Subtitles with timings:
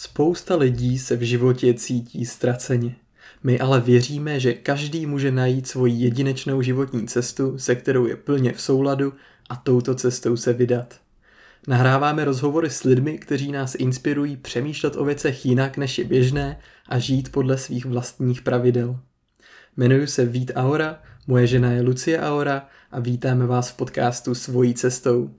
[0.00, 2.96] Spousta lidí se v životě cítí ztraceně.
[3.42, 8.52] My ale věříme, že každý může najít svoji jedinečnou životní cestu, se kterou je plně
[8.52, 9.12] v souladu
[9.48, 11.00] a touto cestou se vydat.
[11.68, 16.58] Nahráváme rozhovory s lidmi, kteří nás inspirují přemýšlet o věcech jinak, než je běžné
[16.88, 19.00] a žít podle svých vlastních pravidel.
[19.76, 24.74] Jmenuji se Vít Aura, moje žena je Lucie Aura a vítáme vás v podcastu Svojí
[24.74, 25.30] cestou.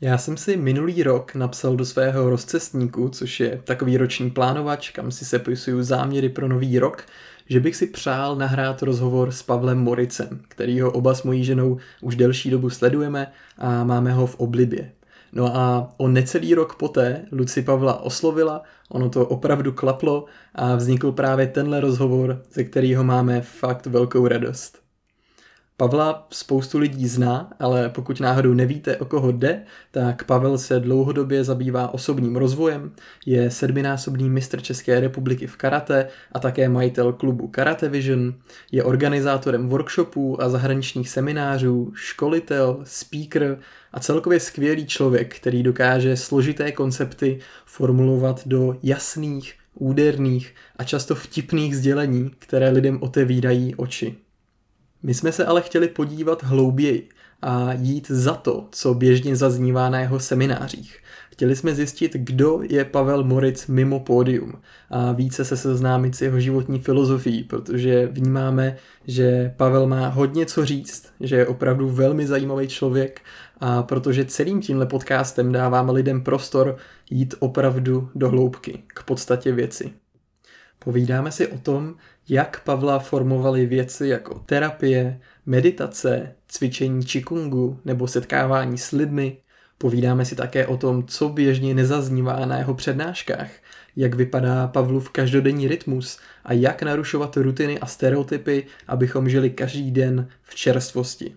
[0.00, 5.10] Já jsem si minulý rok napsal do svého rozcestníku, což je takový roční plánovač, kam
[5.10, 7.06] si sepisuju záměry pro nový rok,
[7.48, 12.16] že bych si přál nahrát rozhovor s Pavlem Moricem, kterýho oba s mojí ženou už
[12.16, 14.92] delší dobu sledujeme a máme ho v oblibě.
[15.32, 20.24] No a o necelý rok poté Luci Pavla oslovila, ono to opravdu klaplo
[20.54, 24.83] a vznikl právě tenhle rozhovor, ze kterého máme fakt velkou radost.
[25.76, 31.44] Pavla spoustu lidí zná, ale pokud náhodou nevíte, o koho jde, tak Pavel se dlouhodobě
[31.44, 32.92] zabývá osobním rozvojem,
[33.26, 38.34] je sedminásobný mistr České republiky v karate a také majitel klubu Karate Vision,
[38.72, 43.58] je organizátorem workshopů a zahraničních seminářů, školitel, speaker
[43.92, 51.76] a celkově skvělý člověk, který dokáže složité koncepty formulovat do jasných, úderných a často vtipných
[51.76, 54.23] sdělení, které lidem otevírají oči.
[55.04, 57.08] My jsme se ale chtěli podívat hlouběji
[57.42, 60.98] a jít za to, co běžně zaznívá na jeho seminářích.
[61.30, 64.52] Chtěli jsme zjistit, kdo je Pavel Moric mimo pódium
[64.90, 70.64] a více se seznámit s jeho životní filozofií, protože vnímáme, že Pavel má hodně co
[70.64, 73.20] říct, že je opravdu velmi zajímavý člověk
[73.60, 76.76] a protože celým tímhle podcastem dáváme lidem prostor
[77.10, 79.92] jít opravdu do hloubky, k podstatě věci.
[80.78, 81.94] Povídáme si o tom,
[82.28, 89.36] jak Pavla formovali věci jako terapie, meditace, cvičení čikungu nebo setkávání s lidmi.
[89.78, 93.50] Povídáme si také o tom, co běžně nezaznívá na jeho přednáškách,
[93.96, 100.28] jak vypadá Pavlův každodenní rytmus a jak narušovat rutiny a stereotypy, abychom žili každý den
[100.42, 101.34] v čerstvosti.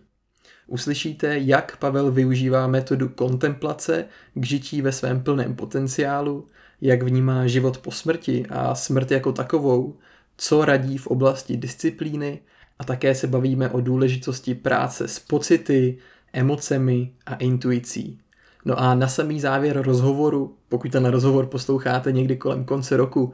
[0.67, 6.47] Uslyšíte, jak Pavel využívá metodu kontemplace k žití ve svém plném potenciálu,
[6.81, 9.97] jak vnímá život po smrti a smrt jako takovou,
[10.37, 12.39] co radí v oblasti disciplíny
[12.79, 15.97] a také se bavíme o důležitosti práce s pocity,
[16.33, 18.19] emocemi a intuicí.
[18.65, 23.33] No a na samý závěr rozhovoru, pokud ten rozhovor posloucháte někdy kolem konce roku,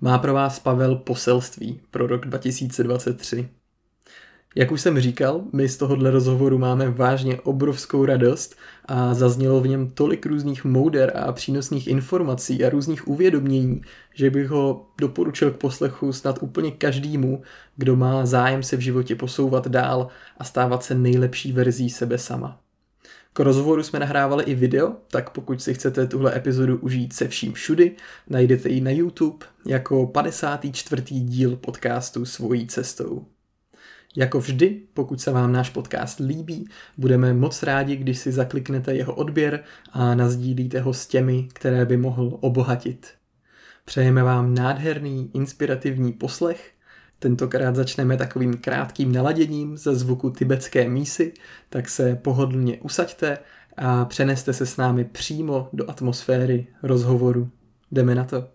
[0.00, 3.48] má pro vás Pavel poselství pro rok 2023.
[4.56, 9.68] Jak už jsem říkal, my z tohohle rozhovoru máme vážně obrovskou radost a zaznělo v
[9.68, 13.82] něm tolik různých mouder a přínosných informací a různých uvědomění,
[14.14, 17.42] že bych ho doporučil k poslechu snad úplně každému,
[17.76, 22.60] kdo má zájem se v životě posouvat dál a stávat se nejlepší verzí sebe sama.
[23.32, 27.52] K rozhovoru jsme nahrávali i video, tak pokud si chcete tuhle epizodu užít se vším
[27.52, 27.96] všudy,
[28.28, 31.02] najdete ji na YouTube jako 54.
[31.02, 33.33] díl podcastu Svojí cestou.
[34.16, 39.14] Jako vždy, pokud se vám náš podcast líbí, budeme moc rádi, když si zakliknete jeho
[39.14, 43.08] odběr a nazdílíte ho s těmi, které by mohl obohatit.
[43.84, 46.72] Přejeme vám nádherný, inspirativní poslech.
[47.18, 51.32] Tentokrát začneme takovým krátkým naladěním ze zvuku tibetské mísy,
[51.68, 53.38] tak se pohodlně usaďte
[53.76, 57.50] a přeneste se s námi přímo do atmosféry rozhovoru.
[57.92, 58.48] Jdeme na to.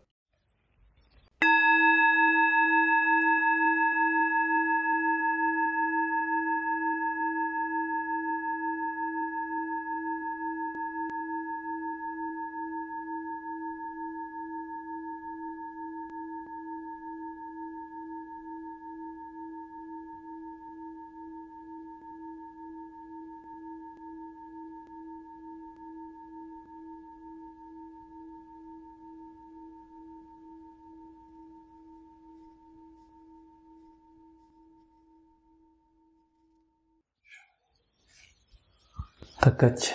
[39.64, 39.94] Ať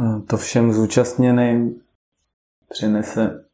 [0.00, 1.80] eh, to všem zúčastněným
[2.68, 3.44] přinese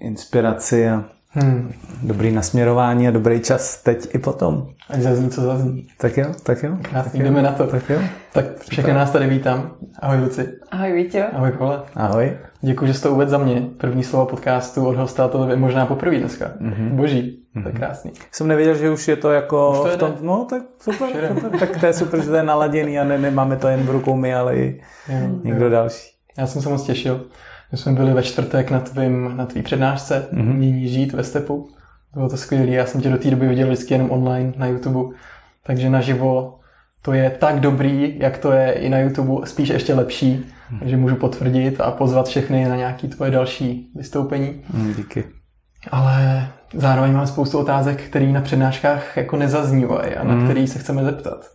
[0.00, 1.72] inspiraci a hmm.
[2.02, 4.66] dobrý nasměrování a dobrý čas teď i potom.
[4.90, 5.86] Ať zazní, co zazní.
[5.98, 6.76] Tak jo, tak jo.
[6.82, 7.44] Krásný, tak jdeme jo.
[7.44, 7.66] na to.
[7.66, 7.98] Tak jo.
[8.32, 9.70] Tak všechny nás tady vítám.
[9.98, 10.48] Ahoj Luci.
[10.70, 11.24] Ahoj Vítě.
[11.32, 11.82] Ahoj Pavle.
[11.94, 12.32] Ahoj.
[12.60, 13.62] Děkuji, že jsi to uvedl za mě.
[13.78, 16.50] První slovo podcastu od hosta, to je možná poprvé dneska.
[16.60, 16.96] Mhm.
[16.96, 17.76] Boží, to je Mhm.
[17.76, 18.12] krásný.
[18.32, 21.58] Jsem nevěděl, že už je to jako Už to v tom, no tak super, super,
[21.58, 24.16] tak to je super, že to je naladěný a ne, nemáme to jen v rukou
[24.16, 25.70] my, ale i Jo, někdo jo.
[25.70, 26.10] další.
[26.38, 27.24] Já jsem se moc těšil.
[27.74, 30.50] My jsme byli ve čtvrtek na tvým, na tvý přednášce Mhm.
[30.50, 31.68] Umění žít ve stepu.
[32.12, 32.70] Bylo to skvělé.
[32.70, 35.16] Já jsem tě do té doby viděl vždycky jenom online na YouTube.
[35.66, 36.58] Takže naživo
[37.02, 40.46] to je tak dobrý, jak to je i na YouTube, spíš ještě lepší.
[40.68, 40.78] Hmm.
[40.78, 44.62] Takže můžu potvrdit a pozvat všechny na nějaké tvoje další vystoupení.
[44.74, 45.24] Hmm, díky.
[45.90, 50.44] Ale zároveň mám spoustu otázek, které na přednáškách jako nezaznívají a na hmm.
[50.44, 51.50] které se chceme zeptat.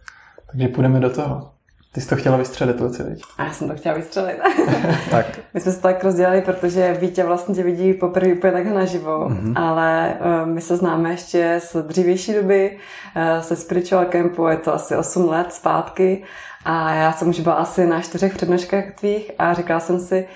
[0.51, 1.59] Takže půjdeme do toho.
[1.91, 3.24] Ty jsi to chtěla vystřelit, Luci, viď?
[3.38, 4.38] A já jsem to chtěla vystřelit.
[5.12, 5.25] tak.
[5.53, 9.53] My jsme se tak rozdělali, protože Vítě vlastně tě vidí poprvé úplně takhle naživo, mm-hmm.
[9.56, 12.77] ale uh, my se známe ještě z dřívější doby,
[13.15, 16.24] uh, se Spiritual Campu, je to asi 8 let zpátky
[16.65, 20.27] a já jsem už byla asi na čtyřech přednáškách tvých a říkala jsem si,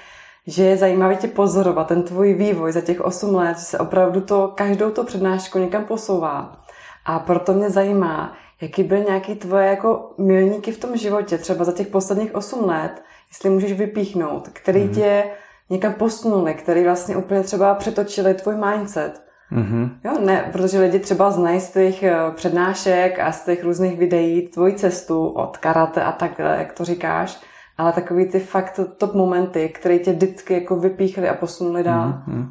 [0.47, 4.21] že je zajímavé tě pozorovat, ten tvůj vývoj za těch 8 let, že se opravdu
[4.21, 6.57] to každou tu přednášku někam posouvá.
[7.05, 8.33] A proto mě zajímá,
[8.63, 13.03] jaký byly nějaký tvoje jako milníky v tom životě, třeba za těch posledních 8 let,
[13.29, 14.95] jestli můžeš vypíchnout, který mm-hmm.
[14.95, 15.23] tě
[15.69, 19.23] někam posunuli, který vlastně úplně třeba přetočili tvůj mindset.
[19.51, 19.89] Mm-hmm.
[20.03, 24.47] Jo, ne, protože lidi třeba znají z těch eh, přednášek a z těch různých videí
[24.47, 27.41] tvoji cestu od karate a takhle, jak to říkáš,
[27.77, 32.07] ale takový ty fakt top momenty, které tě vždycky jako vypíchly a posunuli dál.
[32.27, 32.47] Mm-hmm.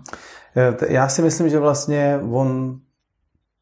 [0.89, 2.79] Já si myslím, že vlastně on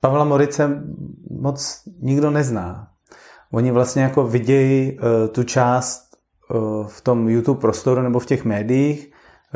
[0.01, 0.83] Pavla Morice
[1.31, 2.89] moc nikdo nezná.
[3.53, 6.03] Oni vlastně jako vidějí uh, tu část
[6.55, 9.13] uh, v tom YouTube prostoru nebo v těch médiích,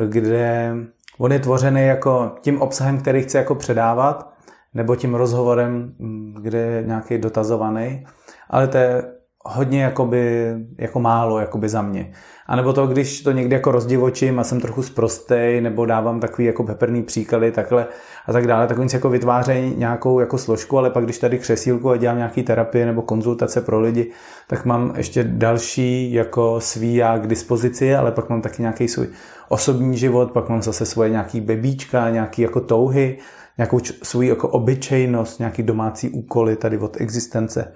[0.06, 0.74] kde
[1.18, 4.32] on je tvořený jako tím obsahem, který chce jako předávat,
[4.74, 8.06] nebo tím rozhovorem, mm, kde je nějaký dotazovaný,
[8.50, 9.04] ale to je
[9.46, 12.12] hodně jakoby, jako málo jakoby za mě.
[12.46, 16.44] A nebo to, když to někdy jako rozdivočím a jsem trochu sprostej, nebo dávám takový
[16.46, 17.86] jako peprný příklady takhle
[18.26, 21.38] a tak dále, tak oni si jako vytvářejí nějakou jako složku, ale pak když tady
[21.38, 24.10] křesílku a dělám nějaký terapie nebo konzultace pro lidi,
[24.48, 29.08] tak mám ještě další jako svý já k dispozici, ale pak mám taky nějaký svůj
[29.48, 33.18] osobní život, pak mám zase svoje nějaký bebíčka, nějaký jako touhy,
[33.58, 37.72] nějakou svůj jako obyčejnost, nějaký domácí úkoly tady od existence.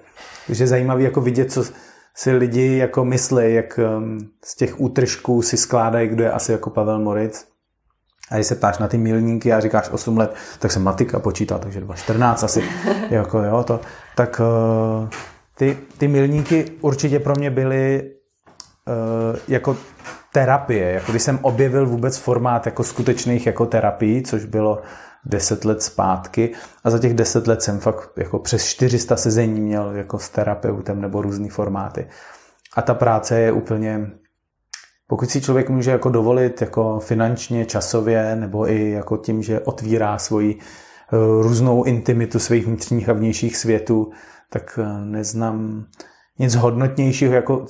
[0.46, 1.64] Takže je zajímavé jako vidět, co
[2.14, 6.70] si lidi jako myslí, jak um, z těch útržků si skládají, kdo je asi jako
[6.70, 7.44] Pavel Moric.
[8.30, 11.58] A když se ptáš na ty milníky a říkáš 8 let, tak se matika počítá,
[11.58, 12.64] takže 14 asi,
[13.10, 13.80] jako jo, to,
[14.14, 15.08] tak uh,
[15.54, 18.10] ty, ty milníky určitě pro mě byly
[18.86, 19.76] uh, jako
[20.32, 24.82] terapie, jako když jsem objevil vůbec formát jako skutečných jako terapií, což bylo
[25.28, 26.52] deset let zpátky
[26.84, 31.00] a za těch deset let jsem fakt jako přes 400 sezení měl jako s terapeutem
[31.00, 32.06] nebo různý formáty.
[32.76, 34.10] A ta práce je úplně,
[35.06, 40.18] pokud si člověk může jako dovolit jako finančně, časově nebo i jako tím, že otvírá
[40.18, 44.10] svoji eh, různou intimitu svých vnitřních a vnějších světů,
[44.50, 45.86] tak eh, neznám
[46.38, 47.66] nic hodnotnějšího jako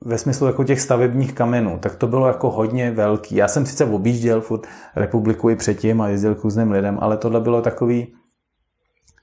[0.00, 3.36] ve smyslu jako těch stavebních kamenů, tak to bylo jako hodně velký.
[3.36, 4.66] Já jsem sice objížděl furt
[4.96, 8.14] republiku i předtím a jezdil k různým lidem, ale tohle bylo takový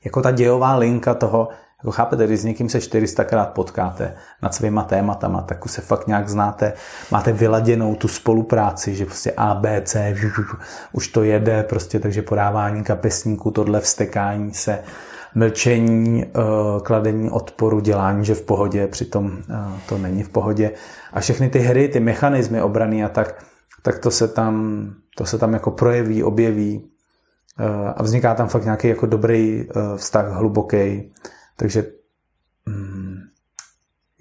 [0.06, 1.50] jako ta dějová linka toho,
[1.80, 6.08] jako chápete, když s někým se 400krát potkáte nad svýma tématama, tak už se fakt
[6.08, 6.74] nějak znáte,
[7.12, 10.16] máte vyladěnou tu spolupráci, že prostě A, B, C,
[10.92, 14.84] už to jede, prostě, takže podávání kapesníků, tohle vstekání se,
[15.36, 16.30] mlčení, eh,
[16.84, 20.72] kladení odporu, dělání, že v pohodě, přitom eh, to není v pohodě.
[21.14, 23.46] A všechny ty hry, ty mechanismy obrany a tak,
[23.82, 24.86] tak to se tam,
[25.18, 26.90] to se tam jako projeví, objeví
[27.60, 31.12] eh, a vzniká tam fakt nějaký jako dobrý vztah, hluboký.
[31.58, 31.86] Takže
[32.66, 33.18] mm,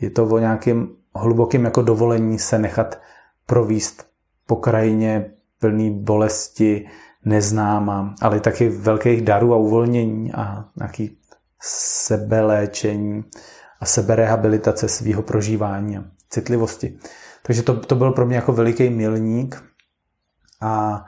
[0.01, 3.01] je to o nějakém hlubokém jako dovolení se nechat
[3.47, 4.07] províst
[4.47, 6.87] po krajině plný bolesti,
[7.25, 11.19] neznáma, ale taky velkých darů a uvolnění a nějaký
[11.63, 13.25] sebeléčení
[13.81, 16.99] a seberehabilitace svého prožívání a citlivosti.
[17.43, 19.63] Takže to, to byl pro mě jako veliký milník
[20.60, 21.05] a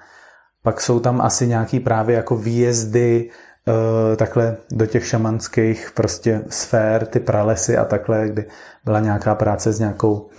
[0.63, 3.31] pak jsou tam asi nějaký právě jako výjezdy
[3.67, 8.45] uh, takhle do těch šamanských prostě sfér, ty pralesy a takhle, kdy
[8.85, 10.31] byla nějaká práce s nějakou uh,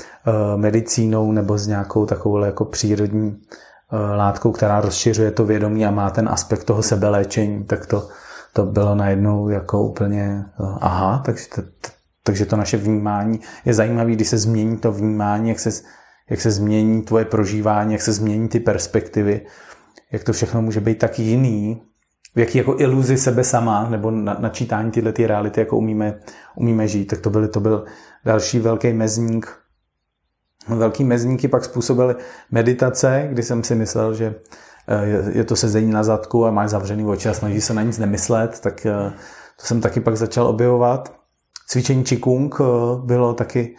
[0.56, 6.10] medicínou nebo s nějakou takovou jako přírodní Eh, látkou, která rozšiřuje to vědomí a má
[6.10, 8.08] ten aspekt toho sebeléčení, tak to,
[8.54, 11.62] to bylo najednou jako úplně eh, aha, takže to,
[12.24, 15.70] takže to naše vnímání je zajímavé, když se změní to vnímání, jak se,
[16.30, 19.42] jak se změní tvoje prožívání, jak se změní ty perspektivy,
[20.12, 21.82] jak to všechno může být tak jiný,
[22.36, 26.20] v jaký jako iluzi sebe sama, nebo na, načítání tyhle ty reality, jako umíme,
[26.56, 27.86] umíme žít, tak to, byl, to byl
[28.26, 29.48] další velký mezník
[30.68, 32.16] Velký mezníky pak způsobily
[32.52, 34.36] meditace, kdy jsem si myslel, že
[34.88, 37.98] eh, je to sezení na zadku a máš zavřený oči a snaží se na nic
[37.98, 39.14] nemyslet, tak eh,
[39.60, 41.14] to jsem taky pak začal objevovat.
[41.68, 42.64] Cvičení Qigong eh,
[43.06, 43.76] bylo taky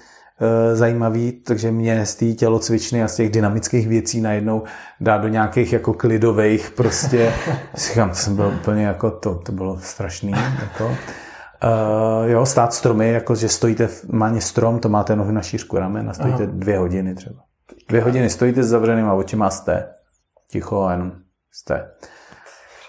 [0.75, 4.62] zajímavý, takže mě z té tělocvičny a z těch dynamických věcí najednou
[5.00, 7.33] dá do nějakých jako klidových prostě,
[7.75, 10.97] říkám, to jsem byl úplně jako, to, to bylo strašný, jako.
[11.64, 15.78] Uh, jo, stát stromy, jako že stojíte, v máně strom, to máte nohy na šířku
[15.78, 16.52] ramen a stojíte Aha.
[16.54, 17.40] dvě hodiny třeba.
[17.88, 19.88] Dvě hodiny stojíte s zavřenýma očima a jste
[20.50, 21.12] ticho a jenom
[21.52, 21.90] jste.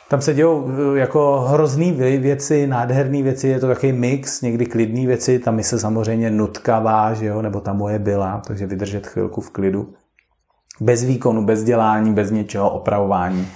[0.09, 5.07] Tam se dějou eh, jako hrozný věci, nádherné věci, je to takový mix, někdy klidné
[5.07, 9.49] věci, tam se samozřejmě nutkavá, že jo, nebo ta moje byla, takže vydržet chvilku v
[9.49, 9.93] klidu.
[10.81, 13.47] Bez výkonu, bez dělání, bez něčeho, opravování,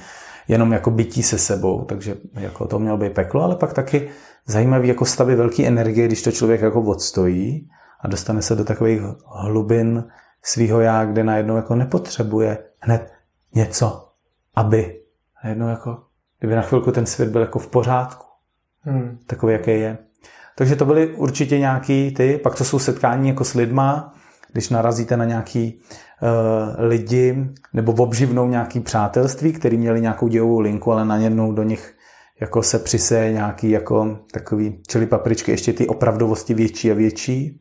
[0.48, 4.10] jenom jako bytí se sebou, takže jako to mělo být peklo, ale pak taky
[4.46, 7.70] zajímavý jako stavy velké energie, když to člověk jako odstojí
[8.00, 10.04] a dostane se do takových hlubin
[10.44, 13.14] svého já, kde najednou jako nepotřebuje hned
[13.56, 14.10] něco,
[14.56, 15.00] aby
[15.44, 16.04] najednou jako
[16.40, 18.26] kdyby na chvilku ten svět byl jako v pořádku.
[18.82, 19.18] Hmm.
[19.28, 19.98] Takový, jaký je.
[20.56, 24.14] Takže to byly určitě nějaký ty, pak to jsou setkání jako s lidma,
[24.52, 25.80] když narazíte na nějaký
[26.22, 31.96] uh, lidi, nebo obživnou nějaký přátelství, který měli nějakou dějovou linku, ale najednou do nich
[32.42, 37.60] jako se přiseje nějaký jako takový čili papričky, ještě ty opravdovosti větší a větší.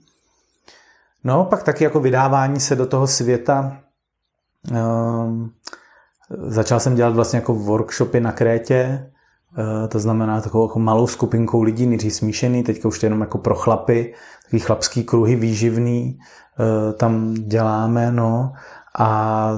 [1.25, 3.83] No, pak taky jako vydávání se do toho světa.
[4.71, 5.47] Uh,
[6.39, 9.11] Začal jsem dělat vlastně jako workshopy na Krétě,
[9.59, 13.39] eh, to znamená takovou jako malou skupinkou lidí, nejdřív smíšený, teďka už to jenom jako
[13.39, 16.19] pro chlapy, takový chlapský kruhy výživný,
[16.61, 18.53] eh, tam děláme, no.
[18.99, 19.53] A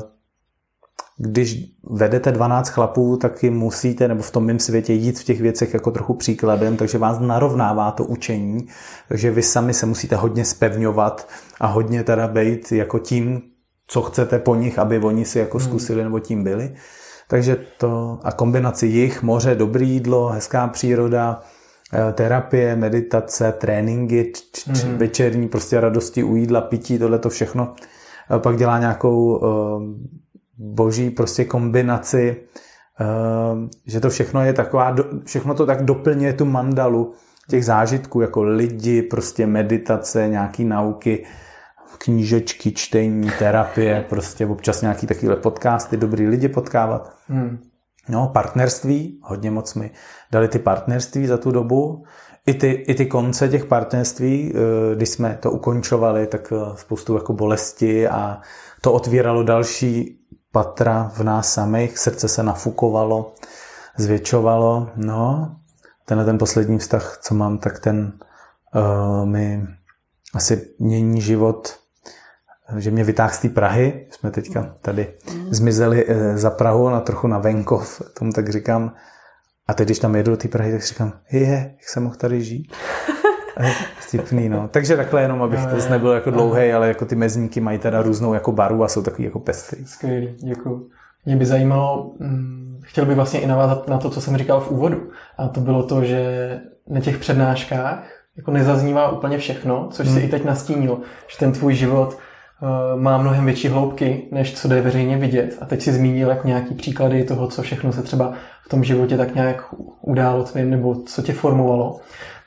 [1.16, 1.56] když
[1.90, 5.74] vedete 12 chlapů, tak jim musíte, nebo v tom mém světě, jít v těch věcech
[5.74, 8.66] jako trochu příkladem, takže vás narovnává to učení,
[9.08, 11.28] takže vy sami se musíte hodně spevňovat
[11.60, 13.42] a hodně teda být jako tím,
[13.86, 15.66] co chcete po nich, aby oni si jako hmm.
[15.66, 16.74] zkusili nebo tím byli.
[17.28, 21.40] Takže to a kombinaci jich, moře, dobré jídlo, hezká příroda,
[21.92, 24.32] eh, terapie, meditace, tréninky,
[24.66, 24.98] mm.
[24.98, 27.74] večerní prostě radosti u jídla, pití, tohle to všechno.
[28.38, 29.82] Pak dělá nějakou uh,
[30.58, 32.36] boží prostě kombinaci,
[33.00, 37.14] uh, že to všechno je taková, všechno to tak doplňuje tu mandalu
[37.48, 41.24] těch zážitků, jako lidi, prostě meditace, nějaký nauky,
[41.98, 47.12] knížečky, čtení, terapie, prostě občas nějaký takovýhle podcasty, dobrý lidi potkávat.
[47.28, 47.58] Hmm.
[48.08, 49.90] No, partnerství, hodně moc mi
[50.32, 52.04] dali ty partnerství za tu dobu.
[52.46, 57.14] I ty, I ty konce těch partnerství, eh, když jsme to ukončovali, tak eh, spoustu
[57.14, 58.40] jako bolesti a
[58.80, 60.20] to otvíralo další
[60.54, 63.34] patra v nás samých, srdce se nafukovalo,
[63.96, 64.90] zvětšovalo.
[64.96, 65.56] No,
[66.04, 68.12] tenhle ten poslední vztah, co mám, tak ten
[68.74, 69.66] uh, mi
[70.34, 71.84] asi mění život
[72.76, 74.06] že mě vytáhl z té Prahy.
[74.10, 75.14] Jsme teďka tady
[75.50, 78.94] zmizeli eh, za Prahu na trochu na venkov, tomu tak říkám.
[79.66, 82.42] A teď, když tam jedu do té Prahy, tak říkám, je, jak jsem mohl tady
[82.42, 82.72] žít.
[83.98, 84.68] Vtipný, no.
[84.68, 88.34] Takže takhle jenom, abych to nebyl jako dlouhý, ale jako ty mezníky mají teda různou
[88.34, 89.86] jako baru a jsou takový jako pestrý.
[89.86, 90.88] Skvělý, děkuji.
[91.26, 94.70] Mě by zajímalo, hm, chtěl bych vlastně i navázat na to, co jsem říkal v
[94.70, 95.10] úvodu.
[95.38, 98.04] A to bylo to, že na těch přednáškách
[98.36, 100.16] jako nezaznívá úplně všechno, což hmm.
[100.16, 102.18] si i teď nastínil, že ten tvůj život
[102.64, 105.58] Eh, má mnohem větší hloubky, než co jde veřejně vidět.
[105.60, 108.32] A teď si zmínil jak nějaký příklady toho, co všechno se třeba
[108.62, 112.00] v tom životě tak nějak událo tvým, nebo co tě formovalo.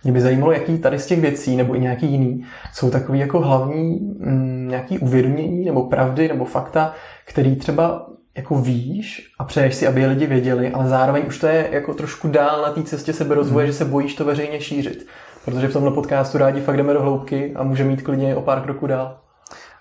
[0.07, 3.39] Mě by zajímalo, jaký tady z těch věcí, nebo i nějaký jiný, jsou takový jako
[3.39, 6.93] hlavní mm, nějaký uvědomění, nebo pravdy, nebo fakta,
[7.25, 11.47] který třeba jako víš a přeješ si, aby je lidi věděli, ale zároveň už to
[11.47, 13.71] je jako trošku dál na té cestě seberozvoje, mm.
[13.71, 15.07] že se bojíš to veřejně šířit.
[15.45, 18.61] Protože v tomhle podcastu rádi fakt jdeme do hloubky a může mít klidně o pár
[18.61, 19.19] kroků dál.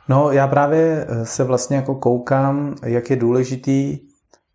[0.09, 3.99] No, já právě eh, se vlastně jako koukám, jak je důležitý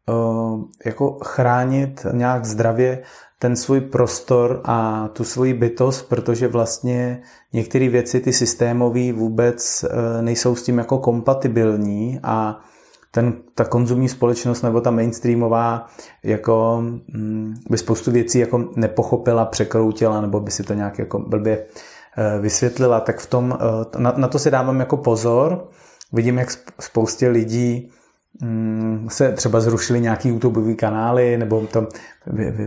[0.09, 3.03] uh, jako chránit nějak zdravě
[3.41, 7.21] ten svůj prostor a tu svoji bytost, protože vlastně
[7.53, 12.59] některé věci, ty systémové vůbec uh, nejsou s tím jako kompatibilní a
[13.11, 15.87] ten, ta konzumní společnost nebo ta mainstreamová
[16.23, 21.65] jako mm, by spoustu věcí jako nepochopila, překroutila nebo by si to nějak jako blbě
[22.17, 25.67] Eh, vysvětlila, tak v tom, eh, na, na to si dávám jako pozor.
[26.13, 27.91] Vidím, jak spoustě lidí
[29.07, 31.87] se třeba zrušili nějaký YouTube kanály, nebo to,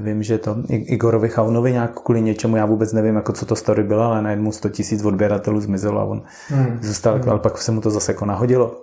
[0.00, 3.82] vím, že to Igorovi Chaunovi nějak kvůli něčemu, já vůbec nevím, jako co to story
[3.82, 6.78] bylo, ale najednou 100 tisíc odběratelů zmizelo a on hmm.
[6.82, 7.28] zůstal, hmm.
[7.28, 8.80] ale pak se mu to zase jako nahodilo.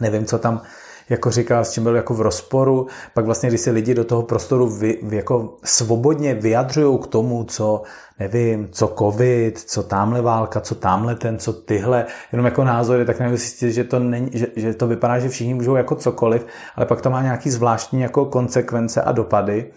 [0.00, 0.60] Nevím, co tam
[1.08, 2.86] jako říká, s čím byl jako v rozporu.
[3.14, 7.82] Pak vlastně, když se lidi do toho prostoru vy, jako svobodně vyjadřují k tomu, co
[8.18, 13.20] nevím, co covid, co tamhle válka, co tamhle ten, co tyhle, jenom jako názory, tak
[13.20, 17.00] nevím že to, není, že, že to vypadá, že všichni můžou jako cokoliv, ale pak
[17.00, 19.70] to má nějaký zvláštní jako konsekvence a dopady.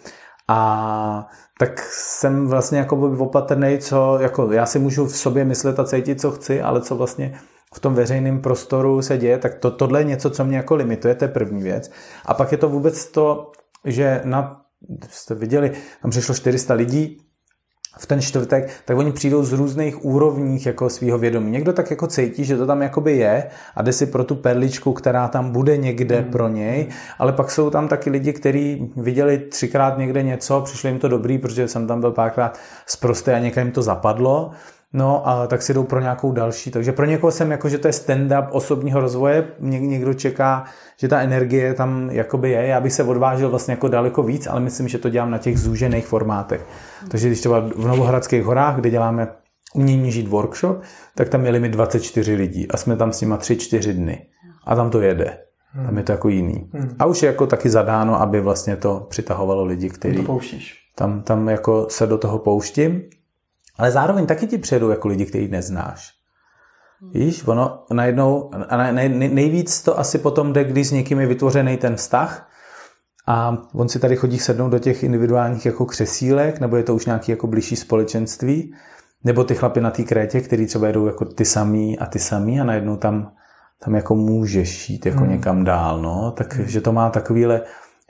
[0.47, 1.29] A
[1.59, 6.21] tak jsem vlastně jako opatrný, co jako já si můžu v sobě myslet a cítit,
[6.21, 7.39] co chci, ale co vlastně
[7.75, 11.15] v tom veřejném prostoru se děje, tak to, tohle je něco, co mě jako limituje,
[11.15, 11.91] to je první věc.
[12.25, 13.51] A pak je to vůbec to,
[13.85, 14.61] že na,
[15.09, 17.17] jste viděli, tam přišlo 400 lidí,
[17.97, 21.51] v ten čtvrtek, tak oni přijdou z různých úrovních jako svého vědomí.
[21.51, 23.43] Někdo tak jako cítí, že to tam jakoby je
[23.75, 26.31] a jde si pro tu perličku, která tam bude někde hmm.
[26.31, 26.87] pro něj,
[27.19, 31.37] ale pak jsou tam taky lidi, kteří viděli třikrát někde něco, přišlo jim to dobrý,
[31.37, 34.51] protože jsem tam byl párkrát zprostý a někam jim to zapadlo
[34.95, 36.71] No a tak si jdou pro nějakou další.
[36.71, 40.63] Takže pro někoho jsem jako, že to je stand-up osobního rozvoje, Ně, někdo čeká,
[40.99, 42.67] že ta energie tam jakoby je.
[42.67, 45.59] Já bych se odvážil vlastně jako daleko víc, ale myslím, že to dělám na těch
[45.59, 46.65] zúžených formátech.
[47.11, 49.27] Takže když třeba v Novohradských horách, kde děláme
[49.73, 50.81] umění žít workshop,
[51.15, 54.25] tak tam měli mi 24 lidí a jsme tam s nima 3-4 dny.
[54.65, 55.37] A tam to jede.
[55.85, 56.69] Tam je to jako jiný.
[56.73, 56.95] Hmm.
[56.99, 60.17] A už je jako taky zadáno, aby vlastně to přitahovalo lidi, kteří
[60.95, 63.01] tam, tam jako se do toho pouštím.
[63.77, 66.15] Ale zároveň taky ti přijedou jako lidi, který neznáš.
[67.11, 68.51] Víš, ono najednou,
[68.91, 72.49] nej, nejvíc to asi potom jde, když s někým je vytvořený ten vztah
[73.27, 77.05] a on si tady chodí sednout do těch individuálních jako křesílek, nebo je to už
[77.05, 78.73] nějaký jako blížší společenství,
[79.23, 82.59] nebo ty chlapy na té krétě, který třeba jedou jako ty samý a ty samý
[82.61, 83.31] a najednou tam,
[83.83, 85.29] tam jako můžeš jít jako hmm.
[85.29, 87.61] někam dál, no, takže to má takovýhle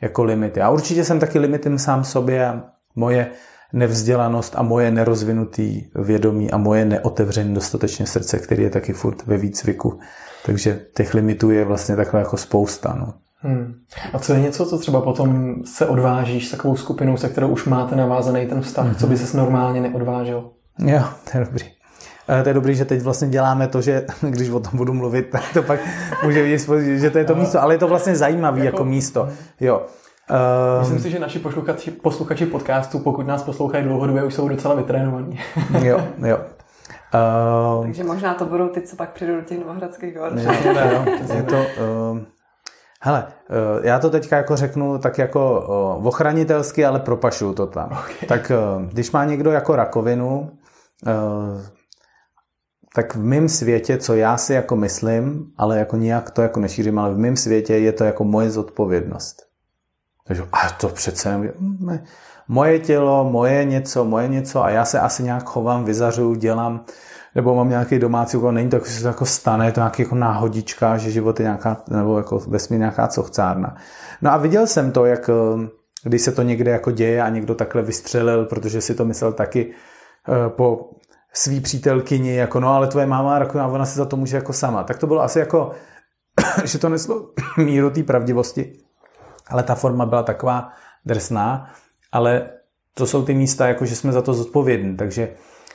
[0.01, 0.61] jako limity.
[0.61, 2.63] A určitě jsem taky limitem sám sobě a
[2.95, 3.31] moje
[3.73, 9.37] nevzdělanost a moje nerozvinutý vědomí a moje neotevřené dostatečně srdce, který je taky furt ve
[9.37, 9.99] výcviku.
[10.45, 12.95] Takže těch limitů je vlastně takhle jako spousta.
[12.99, 13.13] No.
[13.37, 13.73] Hmm.
[14.13, 17.65] A co je něco, co třeba potom se odvážíš s takovou skupinou, se kterou už
[17.65, 18.95] máte navázaný ten vztah, mm-hmm.
[18.95, 20.49] co by ses normálně neodvážil?
[20.79, 21.65] Jo, to je dobrý.
[22.43, 25.43] To je dobrý, že teď vlastně děláme to, že když o tom budu mluvit, tak
[25.53, 25.79] to pak
[26.23, 26.61] může vidět,
[26.99, 29.29] že to je to místo, ale je to vlastně zajímavé jako, jako místo.
[29.59, 29.85] Jo.
[30.29, 34.75] Um, Myslím si, že naši posluchači, posluchači podcastu, pokud nás poslouchají dlouhodobě, už jsou docela
[34.75, 35.39] vytrénovaní.
[35.81, 36.39] jo, jo.
[37.77, 40.31] Uh, Takže možná to budou ty, co pak přijdou do těch novohradských hor.
[41.35, 42.19] je to, uh,
[43.01, 45.65] hele, uh, já to teďka jako řeknu tak jako
[45.97, 47.85] uh, ochranitelsky, ale propašuju to tam.
[47.91, 48.27] Okay.
[48.27, 50.51] Tak uh, když má někdo jako rakovinu,
[51.07, 51.61] uh,
[52.95, 56.99] tak v mém světě, co já si jako myslím, ale jako nijak to jako nešířím,
[56.99, 59.44] ale v mém světě je to jako moje zodpovědnost.
[60.27, 62.03] Takže a to přece ne.
[62.47, 66.85] moje tělo, moje něco, moje něco a já se asi nějak chovám, vyzařuju, dělám,
[67.35, 70.01] nebo mám nějaký domácí úkol, není to, jako, že se to jako stane, to nějaký
[70.01, 73.75] jako náhodička, že život je nějaká, nebo jako vesmír nějaká cochcárna.
[74.21, 75.67] No a viděl jsem to, jak eh,
[76.03, 79.71] když se to někde jako děje a někdo takhle vystřelil, protože si to myslel taky
[79.71, 80.89] eh, po
[81.33, 84.83] svý přítelkyni, jako no ale tvoje máma rakovina, ona se za to může jako sama.
[84.83, 85.71] Tak to bylo asi jako,
[86.63, 88.84] že to neslo míru té pravdivosti
[89.47, 90.69] ale ta forma byla taková
[91.05, 91.69] drsná,
[92.11, 92.49] ale
[92.93, 95.29] to jsou ty místa, jako že jsme za to zodpovědní, takže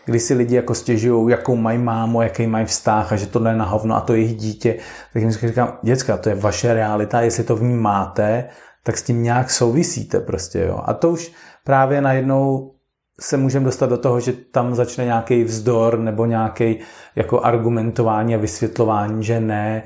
[0.05, 3.55] když si lidi jako stěžují, jakou mají mámu, jaký mají vztah a že to jde
[3.55, 4.77] na hovno a to je jejich dítě,
[5.13, 8.45] tak jim říkám, děcka, to je vaše realita, jestli to v ní máte,
[8.83, 10.83] tak s tím nějak souvisíte prostě, jo.
[10.85, 11.33] A to už
[11.65, 12.75] právě najednou
[13.21, 16.79] se můžeme dostat do toho, že tam začne nějaký vzdor nebo nějaký
[17.17, 19.83] jako argumentování a vysvětlování, že ne.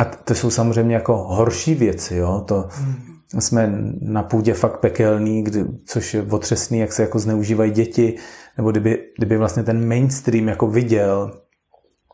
[0.00, 2.44] A to jsou samozřejmě jako horší věci, jo.
[2.48, 7.70] To, hmm jsme na půdě fakt pekelný, kdy, což je otřesný, jak se jako zneužívají
[7.70, 8.16] děti,
[8.56, 11.40] nebo kdyby, kdyby vlastně ten mainstream jako viděl,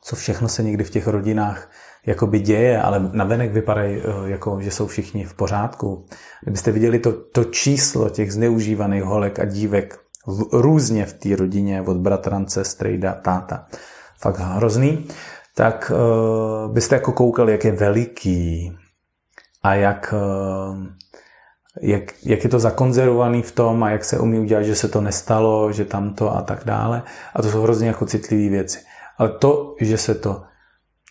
[0.02, 1.70] co všechno se někdy v těch rodinách
[2.06, 6.06] jakoby děje, ale navenek vypadají, eh, jako, že jsou všichni v pořádku.
[6.42, 11.82] Kdybyste viděli to, to číslo těch zneužívaných holek a dívek v, různě v té rodině,
[11.82, 13.66] od bratrance, strejda, táta,
[14.20, 15.06] fakt hrozný,
[15.56, 18.76] tak uh, byste jako koukali, jak je veliký
[19.64, 20.86] a jak, uh,
[21.80, 25.00] jak, jak je to zakonzervovaný v tom a jak se umí udělat, že se to
[25.00, 27.02] nestalo, že tam to a tak dále.
[27.34, 28.78] A to jsou hrozně jako citlivé věci.
[29.18, 30.42] Ale to, že se to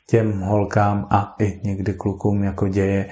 [0.10, 3.10] těm holkám a i někdy klukům jako děje,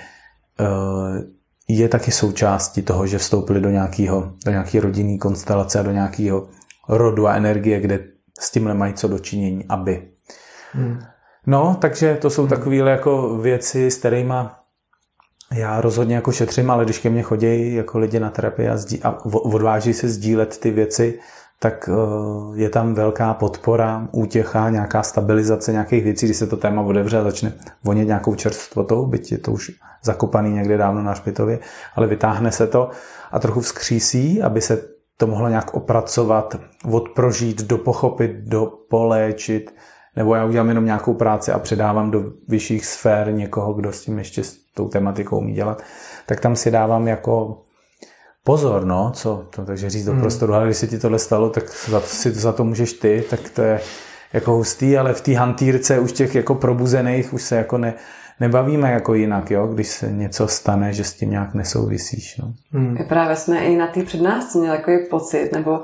[0.59, 1.23] eh,
[1.67, 6.47] je taky součástí toho, že vstoupili do nějakého do nějaký rodinný konstelace a do nějakého
[6.89, 7.99] rodu a energie, kde
[8.39, 10.07] s tím nemají co dočinění, aby.
[10.71, 10.99] Hmm.
[11.47, 12.49] No, takže to jsou hmm.
[12.49, 14.33] takové jako věci, s kterými
[15.53, 19.03] já rozhodně jako šetřím, ale když ke mně chodí jako lidi na terapii a, zdí,
[19.03, 21.19] a odváží se sdílet ty věci,
[21.59, 26.81] tak uh, je tam velká podpora, útěcha, nějaká stabilizace nějakých věcí, když se to téma
[26.81, 29.71] odevře a začne vonět nějakou čerstvotou, byť je to už
[30.03, 31.59] zakopaný někde dávno na špitově,
[31.95, 32.89] ale vytáhne se to
[33.31, 34.83] a trochu vzkřísí, aby se
[35.17, 36.55] to mohlo nějak opracovat,
[36.91, 39.75] odprožít, dopochopit, dopoléčit,
[40.15, 44.17] nebo já udělám jenom nějakou práci a předávám do vyšších sfér někoho, kdo s tím
[44.17, 45.81] ještě s tou tematikou umí dělat,
[46.25, 47.61] tak tam si dávám jako
[48.43, 50.21] pozor, no, co, to, takže říct do hmm.
[50.21, 53.23] prostoru, ale když se ti tohle stalo, tak za to, si za to můžeš ty,
[53.29, 53.81] tak to je
[54.33, 57.93] jako hustý, ale v té hantýrce už těch jako probuzených už se jako ne,
[58.39, 62.53] nebavíme jako jinak, jo, když se něco stane, že s tím nějak nesouvisíš, no.
[62.71, 62.97] Hmm.
[63.07, 65.79] Právě jsme i na té přednášce měli takový pocit, nebo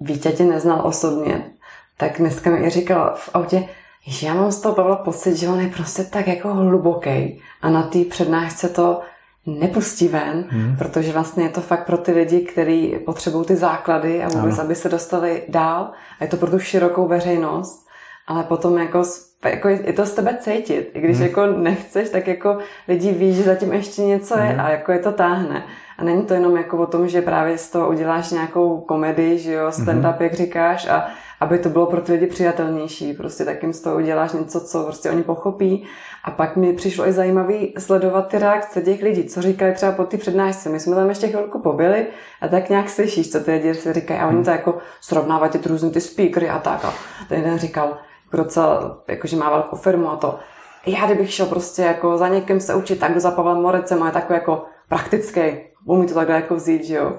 [0.00, 1.50] Vítě tě neznal osobně,
[1.98, 3.68] tak dneska mi i říkal v autě,
[4.06, 7.70] že já mám z toho Pavla pocit, že on je prostě tak jako hluboký a
[7.70, 9.00] na té přednášce to
[9.46, 10.76] nepustí ven, hmm.
[10.78, 14.64] protože vlastně je to fakt pro ty lidi, kteří potřebují ty základy a vůbec, ano.
[14.64, 15.90] aby se dostali dál.
[16.20, 17.86] A je to pro tu širokou veřejnost,
[18.26, 19.02] ale potom jako,
[19.44, 20.90] jako je to z tebe cítit.
[20.94, 21.26] I když hmm.
[21.26, 22.58] jako nechceš, tak jako
[22.88, 24.46] lidi ví, že zatím ještě něco hmm.
[24.46, 25.64] je a jako je to táhne.
[25.98, 29.52] A není to jenom jako o tom, že právě z toho uděláš nějakou komedii, že
[29.52, 30.22] jo, stand-up, hmm.
[30.22, 31.08] jak říkáš, a
[31.40, 33.12] aby to bylo pro ty lidi přijatelnější.
[33.12, 35.86] Prostě tak jim z toho uděláš něco, co prostě oni pochopí.
[36.24, 40.04] A pak mi přišlo i zajímavý sledovat ty reakce těch lidí, co říkají třeba po
[40.04, 40.68] ty přednášce.
[40.68, 42.06] My jsme tam ještě chvilku pobyli
[42.40, 44.20] a tak nějak slyšíš, co ty lidi si říkají.
[44.20, 46.84] A oni to jako srovnávají ty různé ty speakery a tak.
[46.84, 46.94] A
[47.28, 47.98] ten jeden říkal,
[48.32, 50.38] docela, jako, že má velkou firmu a to.
[50.86, 54.12] Já kdybych šel prostě jako za někým se učit, tak za Pavlem Morecem a je
[54.12, 55.40] takový jako praktický,
[55.84, 57.16] umí to takhle jako vzít, že jo.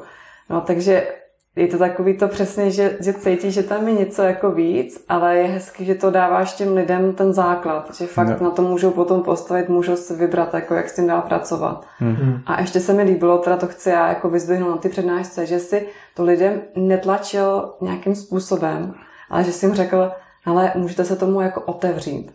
[0.49, 1.07] No takže
[1.55, 5.37] je to takový to přesně, že, že cítí, že tam je něco jako víc, ale
[5.37, 8.49] je hezky, že to dáváš těm lidem ten základ, že fakt no.
[8.49, 11.85] na to můžou potom postavit, můžou si vybrat, jako jak s tím dál pracovat.
[12.01, 12.41] Mm-hmm.
[12.45, 15.59] A ještě se mi líbilo, teda to chci já jako vyzdvihnout na ty přednášce, že
[15.59, 18.93] si to lidem netlačil nějakým způsobem,
[19.29, 20.11] ale že si jim řekl,
[20.45, 22.31] ale můžete se tomu jako otevřít.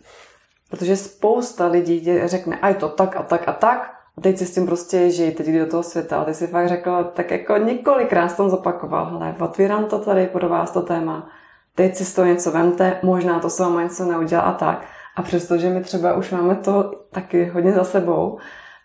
[0.69, 4.45] Protože spousta lidí řekne, a je to tak a tak a tak, a teď si
[4.45, 6.17] s tím prostě žij, teď jdi do toho světa.
[6.17, 10.49] A ty si fakt řekl, tak jako několikrát jsem zopakoval, hele, otvírám to tady pro
[10.49, 11.29] vás to téma,
[11.75, 14.85] teď si z toho něco vemte, možná to s váma něco neudělá a tak.
[15.15, 18.37] A přestože my třeba už máme to taky hodně za sebou,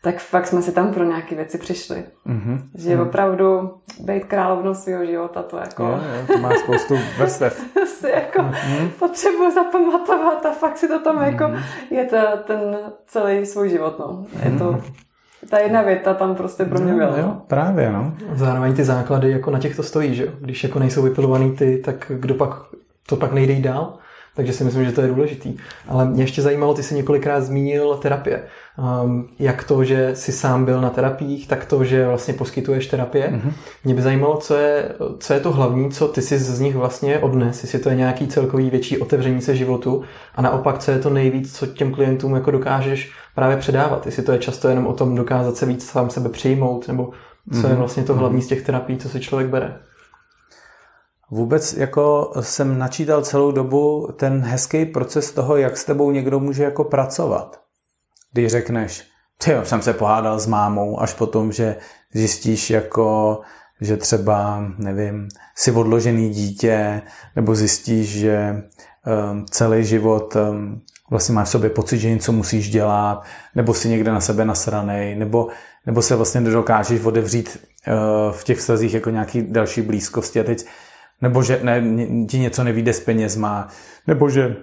[0.03, 2.05] tak fakt jsme si tam pro nějaké věci přišli.
[2.27, 2.59] Mm-hmm.
[2.75, 3.03] Že mm.
[3.03, 5.83] opravdu být královnou svého života, to jako...
[5.83, 7.65] Jo, jo, to má spoustu vrstev.
[7.87, 8.91] si jako mm-hmm.
[8.99, 11.33] potřebuji zapamatovat a fakt si to tam mm-hmm.
[11.33, 11.53] jako
[11.91, 12.17] je to,
[12.47, 14.27] ten celý svůj život, no.
[14.45, 14.93] Je to mm-hmm.
[15.49, 17.11] Ta jedna věta tam prostě pro mě byla.
[17.11, 18.15] No, jo, právě, no.
[18.35, 20.33] Zároveň ty základy jako na těch to stojí, že jo?
[20.41, 22.51] Když jako nejsou vypilovaný ty, tak kdo pak,
[23.07, 23.95] to pak nejde jít dál.
[24.35, 25.57] Takže si myslím, že to je důležitý.
[25.89, 28.43] Ale mě ještě zajímalo, ty jsi několikrát zmínil terapie.
[29.03, 33.29] Um, jak to, že jsi sám byl na terapiích, tak to, že vlastně poskytuješ terapie.
[33.29, 33.53] Mm-hmm.
[33.85, 37.19] Mě by zajímalo, co je, co je to hlavní, co ty si z nich vlastně
[37.19, 40.03] odnes, jestli to je nějaký celkový větší otevření se životu
[40.35, 44.07] a naopak, co je to nejvíc, co těm klientům jako dokážeš právě předávat.
[44.07, 47.11] Jestli to je často jenom o tom dokázat se víc sám sebe přijmout, nebo
[47.53, 47.77] co je mhm.
[47.77, 49.81] vlastně to hlavní z těch terapií, co si člověk bere.
[51.31, 56.65] Vůbec jako jsem načítal celou dobu ten hezký proces toho, jak s tebou někdo může
[56.65, 57.61] jako pracovat.
[58.33, 59.09] Když řekneš,
[59.45, 61.77] ty jsem se pohádal s mámou, až potom, že
[62.13, 63.41] zjistíš jako,
[63.81, 67.03] že třeba, nevím, si odložený dítě,
[67.37, 68.63] nebo zjistíš, že
[69.33, 73.89] um, celý život um, vlastně máš v sobě pocit, že něco musíš dělat, nebo si
[73.89, 75.49] někde na sebe nasranej, nebo,
[75.87, 77.95] nebo se vlastně nedokážeš odevřít uh,
[78.33, 80.41] v těch vztazích jako nějaký další blízkosti.
[80.41, 80.67] A teď
[81.23, 81.83] nebo že ne,
[82.27, 83.69] ti něco nevíde s penězma,
[84.07, 84.57] nebo že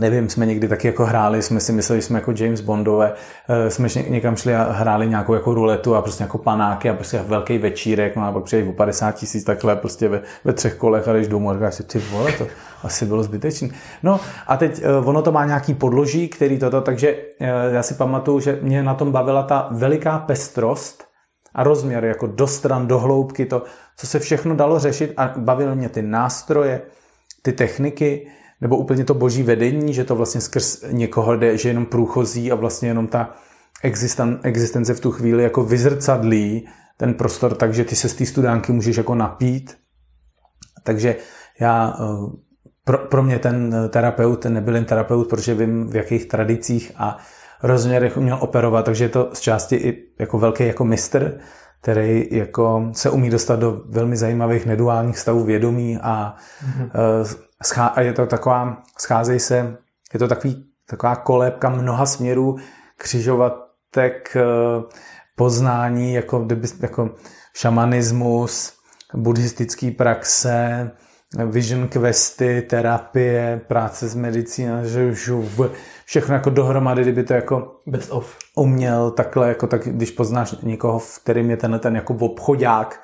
[0.00, 3.12] nevím, jsme někdy taky jako hráli, jsme si mysleli, že jsme jako James Bondové,
[3.48, 7.18] eh, jsme někam šli a hráli nějakou jako ruletu a prostě jako panáky a prostě
[7.26, 11.08] velký večírek, no a pak přijde o 50 tisíc takhle prostě ve, ve třech kolech
[11.08, 12.46] a jdeš domů a říkáš si, ty vole, to
[12.82, 13.68] asi bylo zbytečné.
[14.02, 17.94] No a teď eh, ono to má nějaký podloží, který toto, takže eh, já si
[17.94, 21.04] pamatuju, že mě na tom bavila ta veliká pestrost
[21.54, 23.62] a rozměr, jako do stran, do hloubky, to,
[23.96, 26.82] co se všechno dalo řešit a bavily mě ty nástroje,
[27.42, 28.26] ty techniky,
[28.60, 32.54] nebo úplně to boží vedení, že to vlastně skrz někoho jde, že jenom průchozí a
[32.54, 33.30] vlastně jenom ta
[34.42, 38.96] existence v tu chvíli jako vyzrcadlí ten prostor takže ty se z té studánky můžeš
[38.96, 39.76] jako napít.
[40.82, 41.16] Takže
[41.60, 42.30] já, eh,
[42.84, 47.18] pro, pro mě ten terapeut nebyl jen terapeut, protože vím, v jakých tradicích a
[47.62, 51.38] rozměrech uměl operovat, takže je to z části i jako velký jako mistr,
[51.80, 57.90] který jako se umí dostat do velmi zajímavých neduálních stavů vědomí a, mm-hmm.
[57.94, 59.76] a je to taková, scházej se,
[60.12, 62.56] je to takový, taková kolébka mnoha směrů,
[62.96, 64.42] křižovatek eh,
[65.36, 66.46] poznání, jako,
[66.80, 67.10] jako
[67.54, 68.72] šamanismus,
[69.14, 70.90] buddhistický praxe,
[71.36, 75.14] vision questy, terapie, práce s medicínou, že
[76.04, 80.98] všechno jako dohromady, kdyby to jako best of uměl takhle, jako tak, když poznáš někoho,
[80.98, 83.02] v kterým je tenhle ten jako obchodák,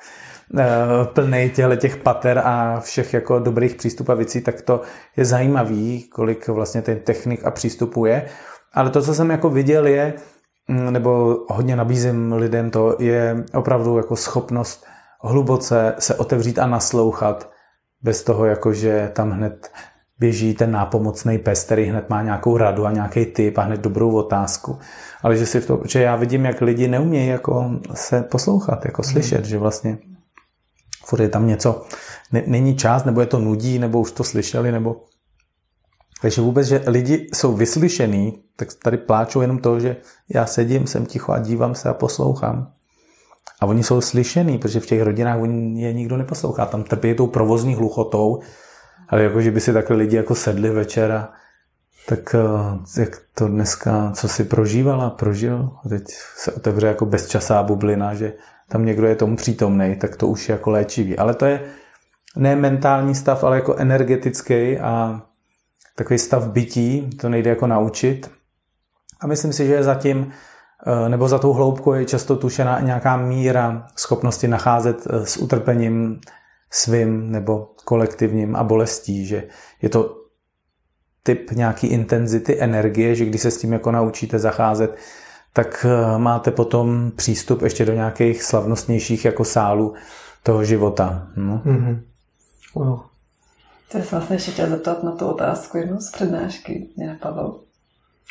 [0.59, 0.65] eh,
[1.13, 4.81] plný těchto těch pater a všech jako dobrých přístupů a věcí, tak to
[5.17, 8.25] je zajímavý, kolik vlastně ten technik a přístupů je.
[8.73, 10.13] Ale to, co jsem jako viděl, je,
[10.67, 14.85] mm, nebo hodně nabízím lidem, to je opravdu jako schopnost
[15.21, 17.54] hluboce se otevřít a naslouchat
[18.05, 19.71] bez toho, jako že tam hned
[20.19, 24.15] běží ten nápomocný pes, který hned má nějakou radu a nějaký typ a hned dobrou
[24.15, 24.79] otázku.
[25.23, 29.03] Ale že si v to, že já vidím, jak lidi neumějí jako se poslouchat, jako
[29.03, 29.45] slyšet, hmm.
[29.45, 29.97] že vlastně
[31.05, 31.85] furt je tam něco,
[32.31, 35.03] ne, není čas, nebo je to nudí, nebo už to slyšeli, nebo...
[36.21, 39.97] Takže vůbec, že lidi jsou vyslyšený, tak tady pláčou jenom to, že
[40.29, 42.71] já sedím, jsem ticho a dívám se a poslouchám.
[43.61, 46.65] A oni jsou slyšený, protože v těch rodinách oni je nikdo neposlouchá.
[46.65, 48.39] Tam trpí tou provozní hluchotou,
[49.09, 51.29] ale jako, že by si takhle lidi jako sedli večer a
[52.05, 56.03] tak eh, jak to dneska, co si prožívala, prožil, a teď
[56.37, 58.33] se otevře jako bezčasá bublina, že
[58.69, 61.17] tam někdo je tomu přítomný, tak to už je jako léčivý.
[61.17, 61.61] Ale to je
[62.35, 65.21] ne mentální stav, ale jako energetický a
[65.95, 68.31] takový stav bytí, to nejde jako naučit.
[69.19, 70.31] A myslím si, že je zatím,
[71.07, 76.19] nebo za tou hloubkou je často tušena nějaká míra schopnosti nacházet eh, s utrpením
[76.71, 79.43] svým nebo kolektivním a bolestí, že
[79.81, 80.15] je to
[81.23, 84.97] typ nějaký intenzity energie, že když se s tím jako naučíte zacházet,
[85.53, 89.93] tak eh, máte potom přístup ještě do nějakých slavnostnějších jako sálů
[90.43, 91.27] toho života.
[91.35, 91.61] No.
[91.65, 91.99] Mm-hmm.
[92.75, 92.99] Wow.
[93.91, 97.64] To jsem vlastně ještě chtěla zeptat na tu otázku jednu z přednášky, mě napadlo.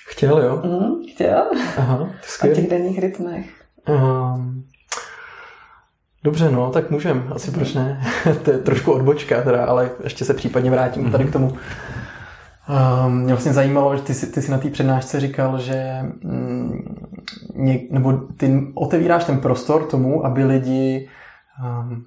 [0.08, 0.62] Chtěl, jo?
[0.64, 1.50] Mm, chtěl.
[1.76, 2.08] Aha,
[2.44, 3.46] O těch denních rytmech.
[3.88, 4.64] Um,
[6.24, 7.32] dobře, no, tak můžem.
[7.34, 8.00] Asi proč ne?
[8.44, 11.12] to je trošku odbočka teda, ale ještě se případně vrátím mm-hmm.
[11.12, 11.52] tady k tomu.
[13.06, 16.96] Um, mě vlastně zajímalo, že ty jsi, ty jsi na té přednášce říkal, že mm,
[17.54, 21.08] něk, nebo ty otevíráš ten prostor tomu, aby lidi
[21.60, 22.04] um,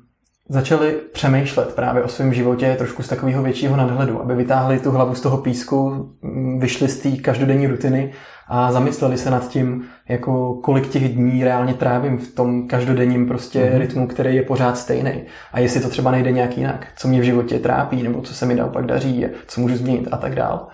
[0.49, 5.15] začali přemýšlet právě o svém životě trošku z takového většího nadhledu, aby vytáhli tu hlavu
[5.15, 8.13] z toho písku, mm, vyšli z té každodenní rutiny
[8.47, 13.59] a zamysleli se nad tím, jako kolik těch dní reálně trávím v tom každodenním prostě
[13.59, 13.77] mm-hmm.
[13.77, 15.23] rytmu, který je pořád stejný.
[15.53, 18.45] A jestli to třeba nejde nějak jinak, co mě v životě trápí, nebo co se
[18.45, 20.67] mi naopak daří, co můžu změnit a tak dál.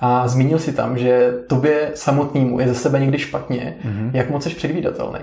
[0.00, 4.10] A zmínil si tam, že tobě samotnému je ze sebe někdy špatně, mm-hmm.
[4.14, 5.20] jak moc jsi předvídatelný.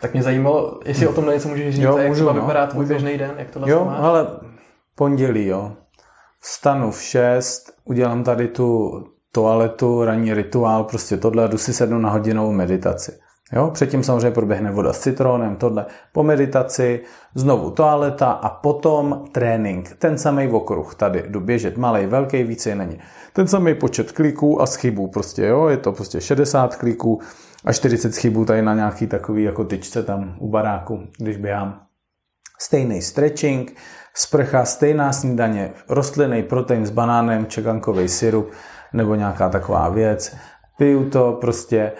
[0.00, 2.86] Tak mě zajímalo, jestli o tom něco můžeš říct, jo, jak můžu, no, vypadá tvůj
[2.86, 3.98] běžný den, jak to vlastně Jo, máš?
[4.00, 4.26] ale
[4.94, 5.72] pondělí, jo.
[6.40, 8.92] Vstanu v 6, udělám tady tu
[9.32, 13.12] toaletu, ranní rituál, prostě tohle, jdu si sednu na hodinovou meditaci.
[13.52, 15.86] Jo, předtím samozřejmě proběhne voda s citronem, tohle.
[16.12, 17.00] Po meditaci
[17.34, 19.96] znovu toaleta a potom trénink.
[19.98, 21.24] Ten samý okruh tady.
[21.28, 22.98] Jdu běžet malý, velký, více není.
[23.32, 25.66] Ten samý počet kliků a schybů prostě, jo.
[25.66, 27.20] Je to prostě 60 kliků
[27.64, 31.80] a 40 schybů tady na nějaký takový jako tyčce tam u baráku, když běhám.
[32.60, 33.76] Stejný stretching,
[34.14, 38.50] sprcha, stejná snídaně, rostlinný protein s banánem, čekankový syrup,
[38.92, 40.36] nebo nějaká taková věc.
[40.78, 41.92] Piju to prostě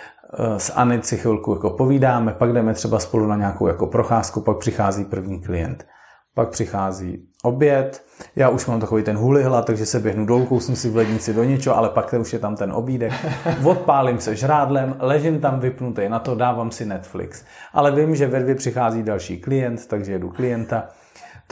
[0.56, 4.58] s Anici si chvilku jako povídáme, pak jdeme třeba spolu na nějakou jako procházku, pak
[4.58, 5.86] přichází první klient.
[6.34, 8.04] Pak přichází oběd,
[8.36, 11.44] já už mám takový ten hulihla, takže se běhnu dolů, kousnu si v lednici do
[11.44, 13.12] něčeho, ale pak už je tam ten obídek.
[13.64, 17.44] Odpálím se žrádlem, ležím tam vypnutý, na to dávám si Netflix.
[17.72, 20.88] Ale vím, že ve dvě přichází další klient, takže jedu klienta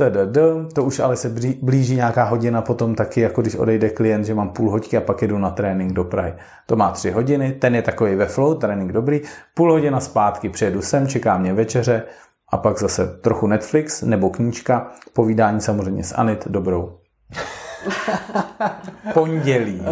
[0.09, 0.39] tdd,
[0.73, 4.49] to už ale se blíží nějaká hodina potom taky, jako když odejde klient, že mám
[4.49, 6.35] půl hodiny a pak jedu na trénink do Prahy.
[6.67, 9.21] To má tři hodiny, ten je takový ve flow, trénink dobrý,
[9.55, 12.03] půl hodina zpátky přijedu sem, čeká mě večeře
[12.49, 17.01] a pak zase trochu Netflix nebo knížka, povídání samozřejmě s Anit dobrou.
[19.15, 19.83] Pondělí.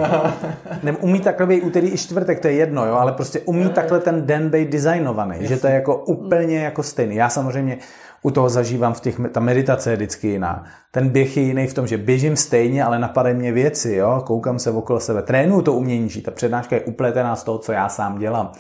[0.83, 4.01] Nebo umí takhle být úterý i čtvrtek, to je jedno, jo, ale prostě umí takhle
[4.01, 7.15] ten den být designovaný, že to je jako úplně jako stejný.
[7.17, 7.79] Já samozřejmě
[8.23, 10.65] u toho zažívám v těch, ta meditace je vždycky jiná.
[10.91, 14.23] Ten běh je jiný v tom, že běžím stejně, ale napadají mě věci, jo?
[14.27, 17.89] koukám se okolo sebe, trénuju to umění Ta přednáška je upletená z toho, co já
[17.89, 18.53] sám dělám.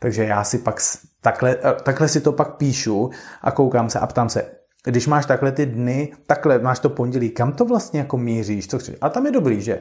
[0.00, 0.80] Takže já si pak
[1.20, 3.10] takhle, eh, takhle si to pak píšu
[3.42, 4.44] a koukám se a ptám se,
[4.84, 8.68] když máš takhle ty dny, takhle máš to pondělí, kam to vlastně jako míříš?
[8.68, 8.96] Co chceš?
[9.00, 9.80] A tam je dobrý, že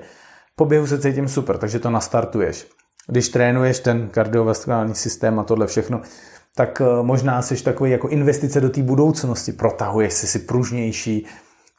[0.55, 2.67] po běhu se cítím super, takže to nastartuješ.
[3.07, 6.01] Když trénuješ ten kardiovaskulární systém a tohle všechno,
[6.55, 11.25] tak eh, možná jsi takový jako investice do té budoucnosti, protahuješ si si pružnější,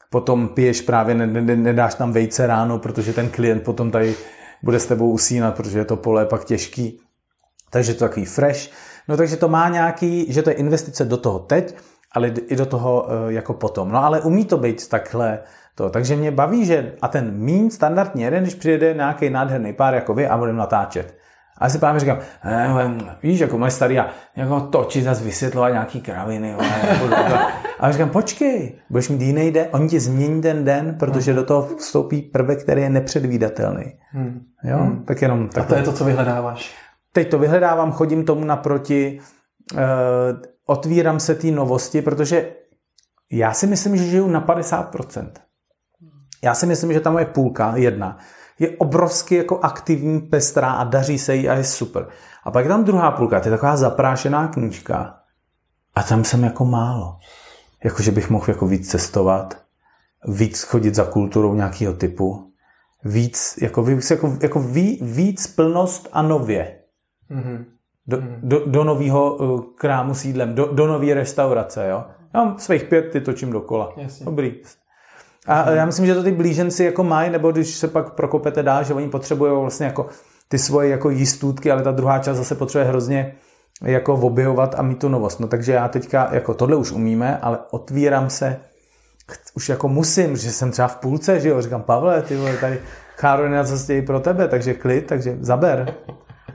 [0.09, 4.15] potom piješ právě, nedáš tam vejce ráno, protože ten klient potom tady
[4.63, 6.99] bude s tebou usínat, protože je to pole pak těžký.
[7.69, 8.69] Takže to takový fresh.
[9.07, 11.75] No takže to má nějaký, že to je investice do toho teď,
[12.11, 13.91] ale i do toho eh, jako potom.
[13.91, 15.39] No ale umí to být takhle
[15.75, 15.89] to.
[15.89, 20.13] Takže mě baví, že a ten mín standardní jeden, když přijede nějaký nádherný pár jako
[20.13, 21.16] vy a budeme natáčet.
[21.59, 25.69] A já si právě říkám, eh, víš, jako moje starý a jako točit zase vysvětlovat
[25.69, 26.55] nějaký kraviny.
[27.79, 31.43] a já říkám, počkej, budeš mít jiný den, oni ti změní ten den, protože do
[31.43, 33.85] toho vstoupí prvek, který je nepředvídatelný.
[34.11, 34.41] Hmm.
[34.63, 35.03] Jo, hmm.
[35.05, 35.49] tak jenom.
[35.49, 36.75] Tak a to je to, co vyhledáváš.
[37.13, 39.19] Teď to vyhledávám, chodím tomu naproti,
[39.73, 39.79] uh,
[40.65, 42.51] otvírám se té novosti, protože
[43.31, 45.29] já si myslím, že žiju na 50%.
[46.43, 48.17] Já si myslím, že tam je půlka, jedna,
[48.59, 52.07] je obrovsky jako aktivní, pestrá a daří se jí a je super.
[52.43, 55.17] A pak je tam druhá půlka, to je taková zaprášená knížka.
[55.95, 57.17] A tam jsem jako málo.
[57.83, 59.61] Jako, že bych mohl jako víc cestovat,
[60.27, 62.51] víc chodit za kulturou nějakého typu,
[63.03, 66.79] víc, jako, víc, jako, jako ví, víc plnost a nově.
[67.31, 67.65] Mm-hmm.
[68.07, 72.05] Do, do, do nového uh, krámu sídlem, do, do nové restaurace, jo.
[72.33, 73.93] Já mám svých pět, ty točím dokola.
[73.97, 74.25] Jasně.
[74.25, 74.55] Dobrý.
[75.47, 78.83] A já myslím, že to ty blíženci jako mají, nebo když se pak prokopete dál,
[78.83, 80.07] že oni potřebují vlastně jako
[80.47, 83.33] ty svoje jako jistůtky, ale ta druhá část zase potřebuje hrozně
[83.81, 85.39] jako objevovat a mít tu novost.
[85.39, 88.59] No takže já teďka, jako tohle už umíme, ale otvírám se,
[89.53, 92.79] už jako musím, že jsem třeba v půlce, že jo, říkám, Pavle, ty vole, tady
[93.17, 95.93] Cháro na cestě i pro tebe, takže klid, takže zaber.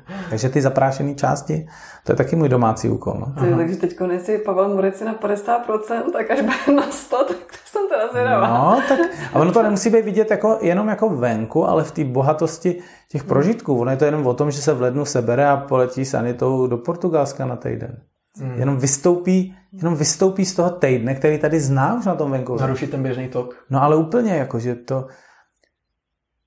[0.30, 1.68] Takže ty zaprášené části,
[2.04, 3.14] to je taky můj domácí úkol.
[3.18, 3.44] No.
[3.44, 7.56] Ty, takže teď nejsi Pavel Murici na 50%, tak až bude na 100, tak to
[7.64, 8.48] jsem teda zvědavá.
[8.48, 8.98] No, tak,
[9.32, 13.24] a ono to nemusí být vidět jako, jenom jako venku, ale v té bohatosti těch
[13.24, 13.80] prožitků.
[13.80, 16.66] Ono je to jenom o tom, že se v lednu sebere a poletí s Anitou
[16.66, 17.96] do Portugalska na týden.
[18.40, 18.58] Hmm.
[18.58, 22.56] Jenom vystoupí, jenom vystoupí z toho týdne, který tady zná už na tom venku.
[22.56, 23.64] Naruší ten běžný tok.
[23.70, 25.06] No ale úplně, jako, že to,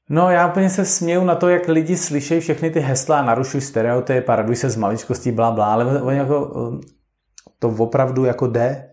[0.10, 4.22] No já úplně se směju na to, jak lidi slyšejí všechny ty hesla, narušují stereotypy,
[4.22, 6.72] paradují se z maličkostí, blá, blá, ale oni jako,
[7.60, 8.90] to opravdu jako jde.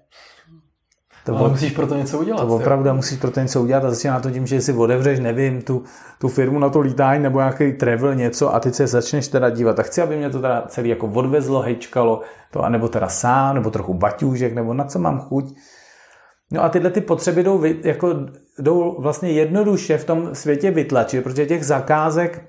[1.24, 2.40] To ale musíš pro to něco udělat.
[2.40, 2.94] To opravdu jo.
[2.94, 5.82] musíš pro to něco udělat a začíná to tím, že si otevřeš, nevím, tu,
[6.18, 9.78] tu firmu na to lítání nebo nějaký travel, něco a teď se začneš teda dívat.
[9.78, 12.20] A chci, aby mě to teda celý jako odvezlo, hejčkalo,
[12.50, 15.54] to, anebo teda sám, nebo trochu baťůžek, nebo na co mám chuť.
[16.52, 18.14] No a tyhle ty potřeby jdou, jako,
[18.58, 22.48] jdou vlastně jednoduše v tom světě vytlačit, protože těch zakázek,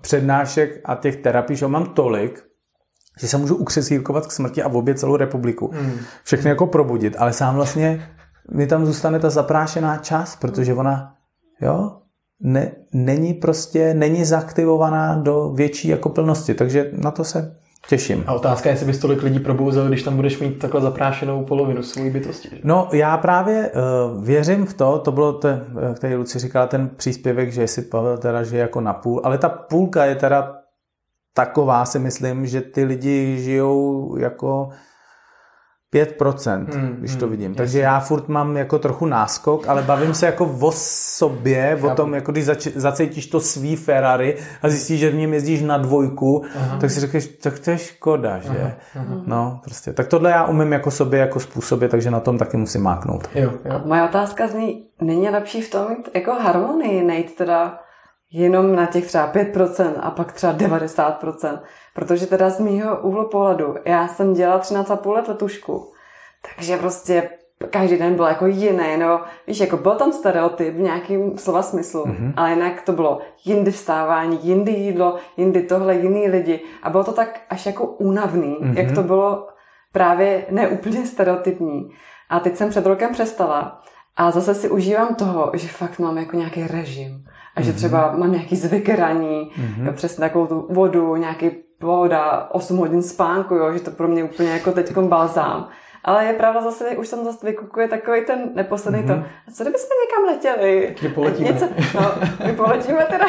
[0.00, 2.42] přednášek a těch terapií, že mám tolik,
[3.20, 5.70] že se můžu ukřesírkovat k smrti a v obě celou republiku.
[5.74, 5.98] Hmm.
[6.24, 8.08] Všechny jako probudit, ale sám vlastně
[8.54, 11.14] mi tam zůstane ta zaprášená část, protože ona,
[11.60, 11.98] jo,
[12.40, 17.56] ne, není prostě, není zaaktivovaná do větší jako plnosti, takže na to se
[17.88, 18.24] těším.
[18.26, 21.82] A otázka je, jestli bys tolik lidí probouzel, když tam budeš mít takhle zaprášenou polovinu
[21.82, 22.48] svojí bytosti.
[22.52, 22.60] Že?
[22.64, 25.48] No, já právě uh, věřím v to, to bylo, to,
[25.96, 29.48] který Luci říkala, ten příspěvek, že si Pavel teda žije jako na půl, ale ta
[29.48, 30.54] půlka je teda
[31.34, 34.68] taková, si myslím, že ty lidi žijou jako
[35.94, 37.50] 5%, hmm, když to hmm, vidím.
[37.50, 37.56] Jasně.
[37.56, 42.14] Takže já furt mám jako trochu náskok, ale bavím se jako o sobě, o tom,
[42.14, 46.44] jako když zač- zacítíš to svý Ferrari a zjistíš, že v něm jezdíš na dvojku,
[46.56, 46.78] aha.
[46.80, 48.48] tak si řekneš, tak to je škoda, že?
[48.48, 49.22] Aha, aha.
[49.26, 49.92] No, prostě.
[49.92, 53.28] Tak tohle já umím jako sobě, jako způsobě, takže na tom taky musím máknout.
[53.34, 53.80] Jo, jo.
[53.84, 57.78] Moje otázka zní, není lepší v tom mít jako harmonii, nejít teda
[58.32, 61.58] jenom na těch třeba 5% a pak třeba 90%.
[61.94, 65.92] Protože teda z mýho úhlu pohledu, já jsem dělala 13,5 let letušku,
[66.56, 67.30] takže prostě
[67.70, 72.04] každý den byl jako jiný, no víš, jako byl tam stereotyp v nějakým slova smyslu,
[72.04, 72.32] mm-hmm.
[72.36, 77.12] ale jinak to bylo jindy vstávání, jindy jídlo, jindy tohle, jiný lidi a bylo to
[77.12, 78.78] tak až jako únavný, mm-hmm.
[78.78, 79.48] jak to bylo
[79.92, 81.90] právě neúplně stereotypní.
[82.28, 83.80] A teď jsem před rokem přestala
[84.16, 87.24] a zase si užívám toho, že fakt mám jako nějaký režim
[87.56, 87.76] a že mhm.
[87.76, 89.92] třeba mám nějaký zvyk raní, mm-hmm.
[89.92, 91.50] přesně takovou tu vodu, nějaký
[91.82, 95.68] voda, 8 hodin spánku, jo, že to pro mě úplně jako teď balzám.
[96.04, 99.06] Ale je pravda zase, už tam zase vykukuje takový ten neposledný mm-hmm.
[99.06, 99.12] to.
[99.12, 99.24] Mhm.
[99.48, 100.96] A co kdybychom někam letěli?
[101.02, 101.50] My poletíme.
[101.50, 102.12] Něco, no,
[102.46, 103.24] my poletíme teda.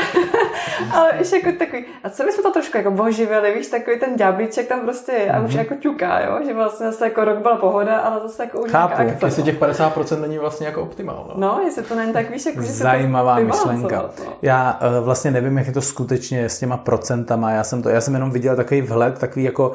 [0.93, 4.67] Ale víš, jako takový, a co bychom to trošku jako oživili, víš, takový ten ďáblíček
[4.67, 5.45] tam prostě je a mm-hmm.
[5.45, 5.59] už mhm.
[5.59, 6.39] jako ťuká, jo?
[6.45, 9.59] že vlastně zase jako rok byla pohoda, ale zase jako už Chápu, akce, jestli těch
[9.59, 11.33] 50% není vlastně jako optimál.
[11.35, 14.01] No, no jestli to není tak, víš, jako, že Zajímavá se to myšlenka.
[14.01, 14.33] No.
[14.41, 18.01] Já uh, vlastně nevím, jak je to skutečně s těma procentama, já jsem to, já
[18.01, 19.71] jsem jenom viděl takový vhled, takový jako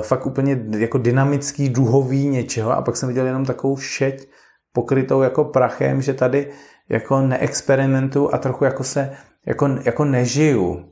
[0.00, 4.28] fakt úplně jako dynamický, duhový něčeho a pak jsem viděl jenom takovou šeť
[4.72, 6.50] pokrytou jako prachem, že tady
[6.88, 9.10] jako neexperimentu a trochu jako se
[9.46, 10.86] jako, jako nežiju.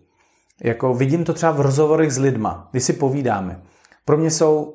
[0.65, 3.63] Jako vidím to třeba v rozhovorech s lidma, když si povídáme.
[4.05, 4.75] Pro mě jsou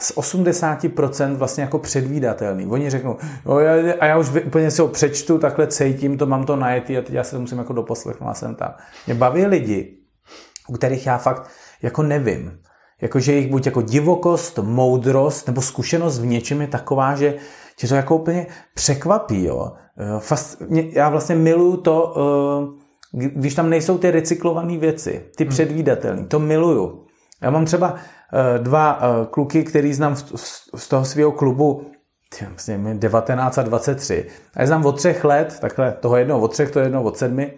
[0.00, 2.66] z 80% vlastně jako předvídatelný.
[2.66, 6.44] Oni řeknou, jo, já, a já už úplně si ho přečtu, takhle cítím, to mám
[6.44, 8.74] to najetý a teď já se to musím jako doposlechnout a jsem tam.
[9.06, 9.98] Mě baví lidi,
[10.68, 11.50] u kterých já fakt
[11.82, 12.60] jako nevím
[13.00, 17.34] jakože jejich buď jako divokost, moudrost nebo zkušenost v něčem je taková, že
[17.76, 19.44] tě to jako úplně překvapí.
[19.44, 19.72] Jo.
[19.98, 25.50] Eh, fast, já vlastně miluju to, eh, když tam nejsou ty recyklované věci, ty hmm.
[25.50, 27.04] předvídatelné, to miluju.
[27.42, 29.00] Já mám třeba eh, dva
[29.30, 30.16] kluky, který znám
[30.76, 31.82] z toho svého klubu,
[32.94, 34.26] 19 a 23.
[34.54, 37.54] A já znám od třech let, takhle toho jednoho od třech, to jednoho od sedmi.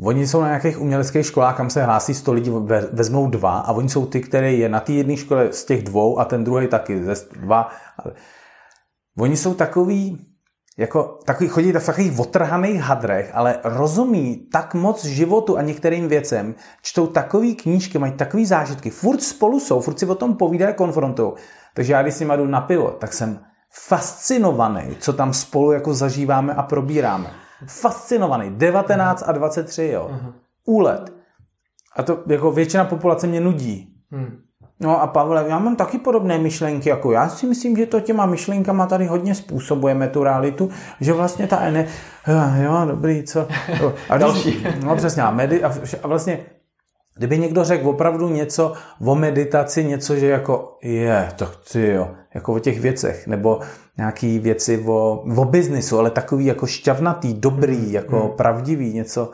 [0.00, 2.52] Oni jsou na nějakých uměleckých školách, kam se hlásí 100 lidí,
[2.92, 6.18] vezmou dva a oni jsou ty, které je na té jedné škole z těch dvou
[6.18, 7.70] a ten druhý taky ze dva.
[9.18, 10.26] Oni jsou takový,
[10.78, 16.54] jako takový, chodí v takových otrhaných hadrech, ale rozumí tak moc životu a některým věcem,
[16.82, 21.32] čtou takové knížky, mají takové zážitky, furt spolu jsou, furt si o tom povídají, konfrontují.
[21.74, 23.40] Takže já když si jdu na pivo, tak jsem
[23.70, 27.45] fascinovaný, co tam spolu jako zažíváme a probíráme.
[27.66, 28.50] Fascinovaný.
[28.50, 30.10] 19 a 23, jo.
[30.64, 31.12] Úlet.
[31.96, 33.88] A to jako většina populace mě nudí.
[34.10, 34.38] Hmm.
[34.80, 38.26] No a Pavle, já mám taky podobné myšlenky jako já si myslím, že to těma
[38.26, 41.86] myšlenkama tady hodně způsobujeme tu realitu, že vlastně ta ene...
[42.62, 43.48] Jo, dobrý, co?
[44.08, 44.66] A Další.
[44.84, 45.64] No přesně, a, medi...
[45.64, 46.38] a vlastně
[47.16, 48.72] Kdyby někdo řekl opravdu něco
[49.04, 53.60] o meditaci, něco, že jako je, to ty jo, jako o těch věcech, nebo
[53.96, 58.30] nějaký věci o, o biznisu, ale takový jako šťavnatý, dobrý, jako hmm.
[58.30, 59.30] pravdivý, něco,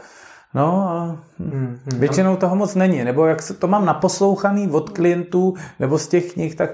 [0.55, 1.79] No, ale hmm, hmm.
[2.01, 3.05] většinou toho moc není.
[3.05, 6.71] Nebo jak to mám naposlouchaný od klientů nebo z těch knih, tak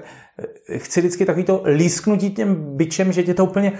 [0.69, 3.71] eh, chci vždycky takový to lísknutí těm byčem, že tě to úplně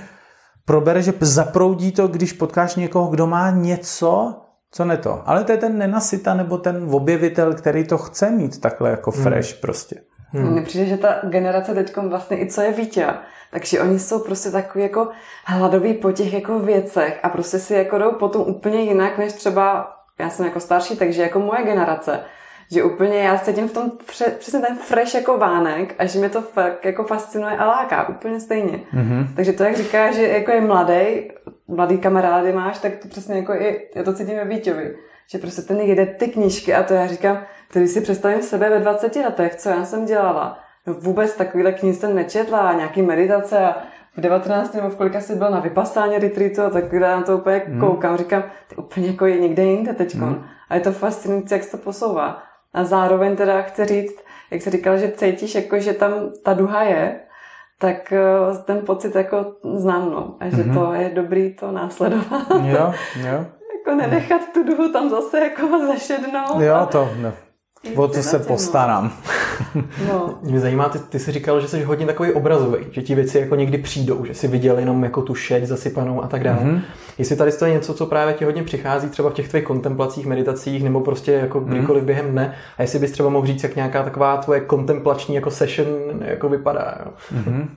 [0.65, 4.35] probere, že zaproudí to, když potkáš někoho, kdo má něco,
[4.71, 5.23] co ne to.
[5.25, 9.23] Ale to je ten nenasyta nebo ten objevitel, který to chce mít takhle jako hmm.
[9.23, 9.61] fresh hmm.
[9.61, 10.01] prostě.
[10.31, 10.51] Hmm.
[10.51, 13.07] Mně přijde, že ta generace teď vlastně i co je Vítě,
[13.51, 15.07] takže oni jsou prostě takový jako
[15.45, 19.95] hladoví po těch jako věcech a prostě si jako jdou potom úplně jinak, než třeba
[20.19, 22.19] já jsem jako starší, takže jako moje generace.
[22.71, 23.91] Že úplně já cítím v tom
[24.39, 28.39] přesně ten fresh jako vánek a že mě to fakt jako fascinuje a láká úplně
[28.39, 28.79] stejně.
[28.93, 29.27] Mm-hmm.
[29.35, 31.31] Takže to, jak říká, že jako je mladý,
[31.75, 34.95] mladý kamarády máš, tak to přesně jako i, já to cítím ve Vítěvi.
[35.31, 37.43] Že prostě ten jede ty knížky a to já říkám,
[37.73, 41.95] když si představím sebe ve 20 letech, co já jsem dělala, no vůbec takovýhle knih
[41.95, 43.75] jsem nečetla, nějaký meditace a
[44.17, 44.73] v 19.
[44.73, 47.79] nebo v kolika jsi byl na vypasání retreatu a tak na to úplně mm.
[47.79, 50.15] koukám, říkám, ty úplně jako je někde jinde teď.
[50.15, 50.43] Mm.
[50.69, 52.43] A je to fascinující, jak se to posouvá.
[52.73, 54.19] A zároveň teda chci říct,
[54.51, 56.13] jak jsi říkal, že cítíš, jako, že tam
[56.43, 57.19] ta duha je,
[57.81, 60.35] tak eh, ten pocit jako znám, no.
[60.39, 60.73] A že mm-hmm.
[60.73, 62.47] to je dobrý to následovat.
[62.63, 62.93] Jo,
[63.29, 63.45] jo.
[63.77, 66.61] jako nenechat tu duhu tam zase jako zašednout.
[66.61, 67.33] Jo, to ne.
[67.95, 69.11] O to se postarám.
[70.07, 70.39] No.
[70.43, 73.55] Mě zajímá, ty, ty jsi říkal, že jsi hodně takový obrazový, že ti věci jako
[73.55, 76.59] někdy přijdou, že jsi viděl jenom jako tu šeť zasypanou a tak dále.
[76.59, 76.81] Mm-hmm.
[77.17, 80.83] Jestli tady je něco, co právě ti hodně přichází třeba v těch tvých kontemplacích, meditacích
[80.83, 81.69] nebo prostě jako mhm.
[81.69, 82.05] kdykoliv mm-hmm.
[82.05, 85.87] během dne a jestli bys třeba mohl říct, jak nějaká taková tvoje kontemplační jako session
[86.21, 86.97] jako vypadá.
[87.05, 87.11] Jo?
[87.33, 87.67] Mm-hmm.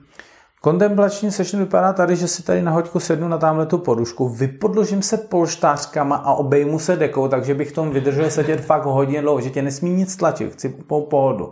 [0.65, 5.03] Kontemplační session vypadá tady, že si tady na hoďku sednu na tamhle tu podušku, vypodložím
[5.03, 9.51] se polštářkama a obejmu se dekou, takže bych tom vydržel sedět fakt hodně dlouho, že
[9.51, 11.51] tě nesmí nic tlačit, chci po pohodu.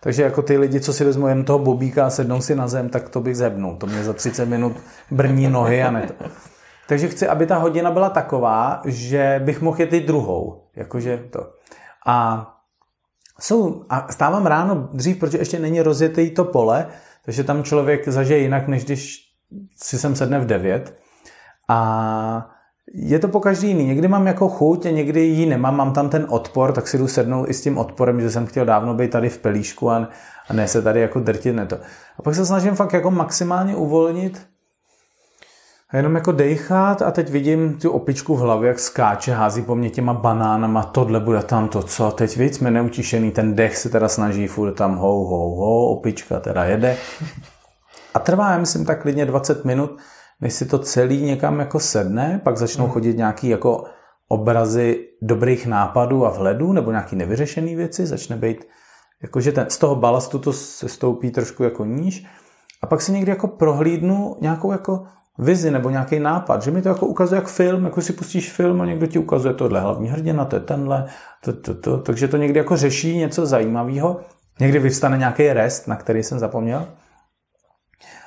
[0.00, 2.88] Takže jako ty lidi, co si vezmou jen toho bobíka a sednou si na zem,
[2.88, 3.76] tak to bych zebnul.
[3.76, 4.76] To mě za 30 minut
[5.10, 6.24] brní nohy a ne to.
[6.88, 10.62] Takže chci, aby ta hodina byla taková, že bych mohl jet i druhou.
[10.76, 11.50] Jakože to.
[12.06, 12.46] A
[13.40, 16.86] jsou, a stávám ráno dřív, protože ještě není rozjetý to pole,
[17.24, 19.18] takže tam člověk zažije jinak, než když
[19.76, 20.98] si sem sedne v 9.
[21.68, 22.50] A
[22.94, 23.84] je to po každý jiný.
[23.84, 27.08] Někdy mám jako chuť a někdy ji nemám, mám tam ten odpor, tak si jdu
[27.08, 30.08] sednout i s tím odporem, že jsem chtěl dávno být tady v pelíšku a,
[30.48, 31.76] a ne se tady jako drtit ne to.
[32.18, 34.46] A pak se snažím fakt jako maximálně uvolnit
[35.92, 39.74] a jenom jako dejchat a teď vidím tu opičku v hlavě, jak skáče, hází po
[39.74, 42.10] mně těma banánama, tohle bude tam to, co.
[42.10, 46.40] Teď víc jsme neutišený, ten dech se teda snaží furt tam hou, hou, hou, opička
[46.40, 46.96] teda jede.
[48.14, 49.98] A trvá, já myslím, tak klidně 20 minut,
[50.40, 52.92] než si to celý někam jako sedne, pak začnou hmm.
[52.92, 53.84] chodit nějaký jako
[54.28, 58.64] obrazy dobrých nápadů a vhledů, nebo nějaký nevyřešený věci, začne být,
[59.22, 62.26] jakože ten, z toho balastu to se stoupí trošku jako níž.
[62.82, 65.04] A pak si někdy jako prohlídnu nějakou jako
[65.38, 68.80] vizi nebo nějaký nápad, že mi to jako ukazuje jak film, jako si pustíš film
[68.80, 71.06] a někdo ti ukazuje tohle hlavní hrdina, to je tenhle,
[71.44, 74.20] to, to, to, takže to někdy jako řeší něco zajímavého.
[74.60, 76.86] Někdy vyvstane nějaký rest, na který jsem zapomněl.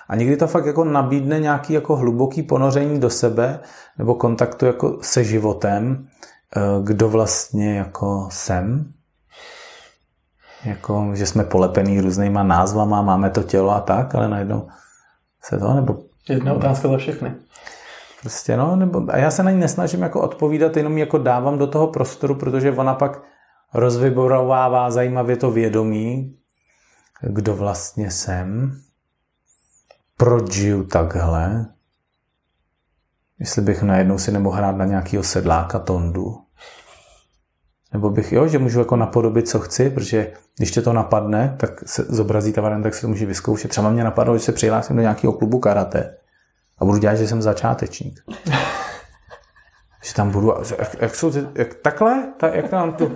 [0.07, 3.59] A někdy to fakt jako nabídne nějaký jako hluboký ponoření do sebe
[3.97, 6.07] nebo kontaktu jako se životem,
[6.55, 8.93] eh, kdo vlastně jako jsem.
[10.65, 14.67] Jako, že jsme polepený různýma názvama, máme to tělo a tak, ale najednou
[15.43, 17.35] se to, nebo Jedna otázka za všechny.
[18.21, 21.67] Prostě no, nebo, a já se na ní nesnažím jako odpovídat, jenom jako dávám do
[21.67, 23.21] toho prostoru, protože ona pak
[23.73, 26.37] rozvyborovává zajímavě to vědomí,
[27.21, 28.79] kdo vlastně jsem,
[30.17, 31.65] proč žiju takhle,
[33.39, 36.44] jestli bych najednou si nemohl hrát na nějakého sedláka tondu,
[37.95, 41.71] nebo bych, jo, že můžu jako napodobit, co chci, protože když tě to napadne, tak
[41.85, 43.71] se zobrazí ta varianta, tak si to může vyzkoušet.
[43.71, 46.17] Třeba mě napadlo, že se přihlásím do nějakého klubu karate
[46.79, 48.19] a budu dělat, že jsem začátečník.
[50.03, 53.15] že tam budu, jak, jak jsou jak takhle, tak, jak tam tu.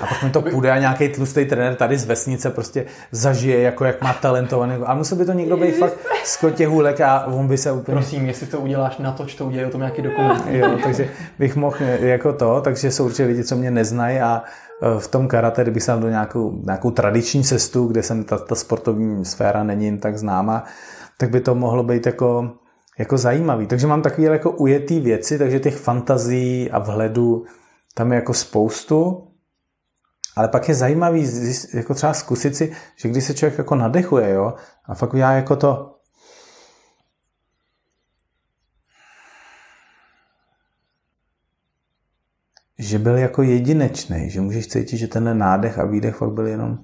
[0.00, 3.84] A pak mi to půjde a nějaký tlustý trenér tady z vesnice prostě zažije, jako
[3.84, 4.74] jak má talentovaný.
[4.84, 7.94] A musel by to někdo být fakt z kotěhůlek a on by se úplně...
[7.94, 10.44] Prosím, jestli to uděláš na to, to udělají o tom nějaký dokument.
[10.48, 14.42] jo, takže bych mohl jako to, takže jsou určitě lidi, co mě neznají a
[14.82, 18.54] e, v tom karate, kdybych se do nějakou, nějakou tradiční cestu, kde jsem ta, ta
[18.54, 20.64] sportovní sféra není jim tak známa,
[21.18, 22.50] tak by to mohlo být jako,
[22.98, 23.66] jako zajímavý.
[23.66, 27.44] Takže mám takové jako ujetý věci, takže těch fantazí a vhledu
[27.94, 29.27] tam je jako spoustu.
[30.38, 31.30] Ale pak je zajímavý
[31.74, 35.56] jako třeba zkusit si, že když se člověk jako nadechuje, jo, a fakt já jako
[35.56, 35.94] to
[42.78, 46.78] že byl jako jedinečný, že můžeš cítit, že ten nádech a výdech fakt byl jenom,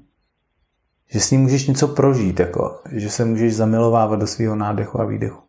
[1.11, 5.05] že s ním můžeš něco prožít, jako, že se můžeš zamilovávat do svého nádechu a
[5.05, 5.43] výdechu.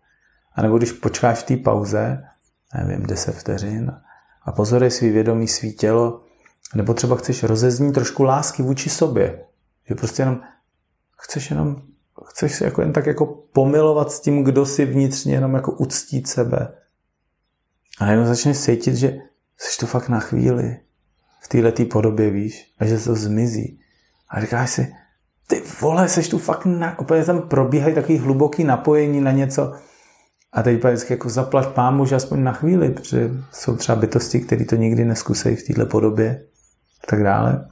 [0.56, 2.24] A nebo když počkáš v té pauze,
[2.78, 3.91] nevím, 10 vteřin
[4.43, 6.24] a pozorej svý vědomí, svý tělo,
[6.74, 9.45] nebo třeba chceš rozeznít trošku lásky vůči sobě.
[9.89, 10.41] Že prostě jenom
[11.18, 11.82] chceš jenom,
[12.28, 16.28] chceš se jako jen tak jako pomilovat s tím, kdo si vnitřně jenom jako uctít
[16.28, 16.74] sebe.
[17.99, 19.18] A jenom začneš cítit, že
[19.57, 20.80] jsi tu fakt na chvíli
[21.39, 23.80] v této podobě, víš, a že se to zmizí.
[24.30, 24.93] A říkáš si,
[25.47, 29.74] ty vole, jsi tu fakt na, úplně tam probíhají takový hluboký napojení na něco,
[30.53, 34.66] a teď vždycky jako zaplať pámu, že aspoň na chvíli, protože jsou třeba bytosti, které
[34.66, 36.45] to nikdy neskusejí v této podobě
[37.03, 37.69] a tak dále.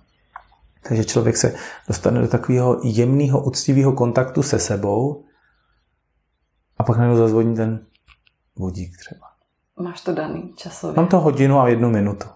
[0.87, 1.55] Takže člověk se
[1.87, 5.25] dostane do takového jemného, uctivého kontaktu se sebou
[6.77, 7.85] a pak najednou zazvoní ten
[8.55, 9.27] vodík třeba.
[9.79, 10.95] Máš to daný časově?
[10.95, 12.27] Mám to hodinu a jednu minutu.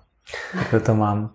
[0.54, 1.34] Takhle to mám.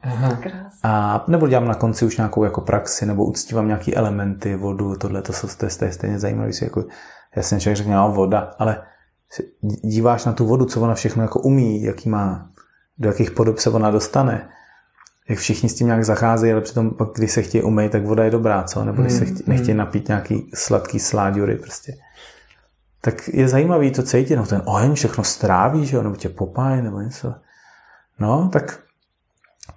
[0.83, 5.23] A nebo dělám na konci už nějakou jako praxi, nebo uctívám nějaký elementy, vodu, tohle,
[5.23, 6.51] to jsou stejně zajímavé.
[6.63, 6.85] Jako,
[7.37, 8.83] jasně člověk řekne, no, voda, ale
[9.83, 12.51] díváš na tu vodu, co ona všechno jako umí, jaký má,
[12.99, 14.49] do jakých podob se ona dostane,
[15.29, 18.25] jak všichni s tím nějak zacházejí, ale přitom pak, když se chtějí umýt, tak voda
[18.25, 18.85] je dobrá, co?
[18.85, 19.79] Nebo když se chtě, nechtějí hmm.
[19.79, 21.95] napít nějaký sladký sláďury prostě.
[23.01, 26.83] Tak je zajímavý to cítit, no ten oheň všechno stráví, že jo, nebo tě popáje,
[26.83, 27.35] nebo něco.
[28.19, 28.79] No, tak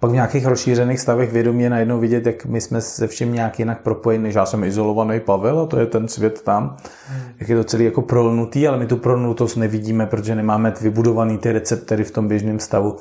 [0.00, 3.58] pak v nějakých rozšířených stavech vědomí je najednou vidět, jak my jsme se všem nějak
[3.58, 6.76] jinak propojeni, než já jsem izolovaný Pavel a to je ten svět tam.
[7.08, 7.20] Hmm.
[7.38, 11.52] Jak je to celý jako prolnutý, ale my tu prolnutost nevidíme, protože nemáme vybudovaný ty
[11.52, 12.96] receptory v tom běžném stavu,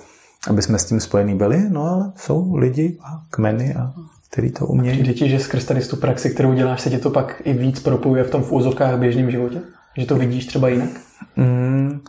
[0.49, 1.69] aby jsme s tím spojení byli.
[1.69, 3.93] No ale jsou lidi a kmeny, a
[4.31, 4.97] který to umějí.
[4.97, 7.79] Přijde ti, že skrz tady tu praxi, kterou děláš, se ti to pak i víc
[7.79, 9.61] propojuje v tom v úzovkách běžném životě?
[9.97, 10.89] Že to vidíš třeba jinak?
[11.35, 11.99] Mm,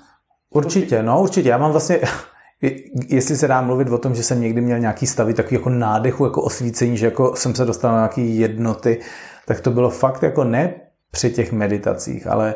[0.51, 1.49] určitě, no určitě.
[1.49, 2.01] Já mám vlastně
[3.09, 6.25] Jestli se dá mluvit o tom, že jsem někdy měl nějaký stavy takový jako nádechu,
[6.25, 9.01] jako osvícení, že jako jsem se dostal na nějaké jednoty,
[9.47, 10.75] tak to bylo fakt jako ne
[11.11, 12.55] při těch meditacích, ale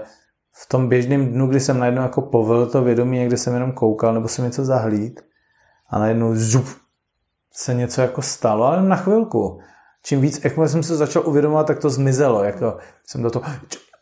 [0.62, 4.14] v tom běžném dnu, kdy jsem najednou jako povel to vědomí, někde jsem jenom koukal
[4.14, 5.20] nebo jsem něco zahlíd
[5.90, 6.66] a najednou zup,
[7.52, 9.60] se něco jako stalo, ale na chvilku.
[10.02, 12.44] Čím víc, jak jsem se začal uvědomovat, tak to zmizelo.
[12.44, 12.76] Jako
[13.06, 13.44] jsem do toho,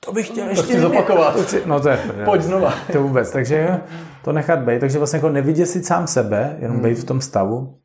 [0.00, 1.54] to bych chtěl ještě to zopakovat.
[1.66, 2.74] No to je, Pojď znova.
[2.92, 3.80] To vůbec, takže
[4.24, 4.80] to nechat být.
[4.80, 6.82] Takže vlastně jako nevidět sám sebe, jenom mm.
[6.82, 7.78] být v tom stavu.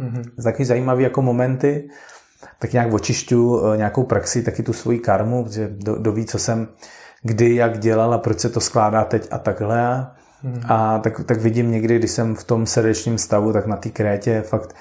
[0.00, 0.42] Mm-hmm.
[0.42, 1.88] Taky zajímavý jako momenty,
[2.58, 6.68] tak nějak očišťu eh, nějakou praxi, taky tu svoji karmu, protože do, doví, co jsem
[7.22, 10.06] kdy, jak dělal a proč se to skládá teď a takhle.
[10.42, 10.60] Mm.
[10.68, 14.42] A tak, tak vidím někdy, když jsem v tom srdečním stavu, tak na té krétě
[14.42, 14.74] fakt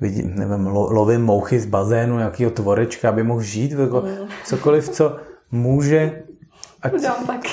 [0.00, 4.28] vidím, nevím, lo, lovím mouchy z bazénu, jakýho tvorečka, aby mohl žít, jako mm.
[4.44, 5.16] cokoliv, co
[5.50, 6.22] může
[6.82, 6.92] ať,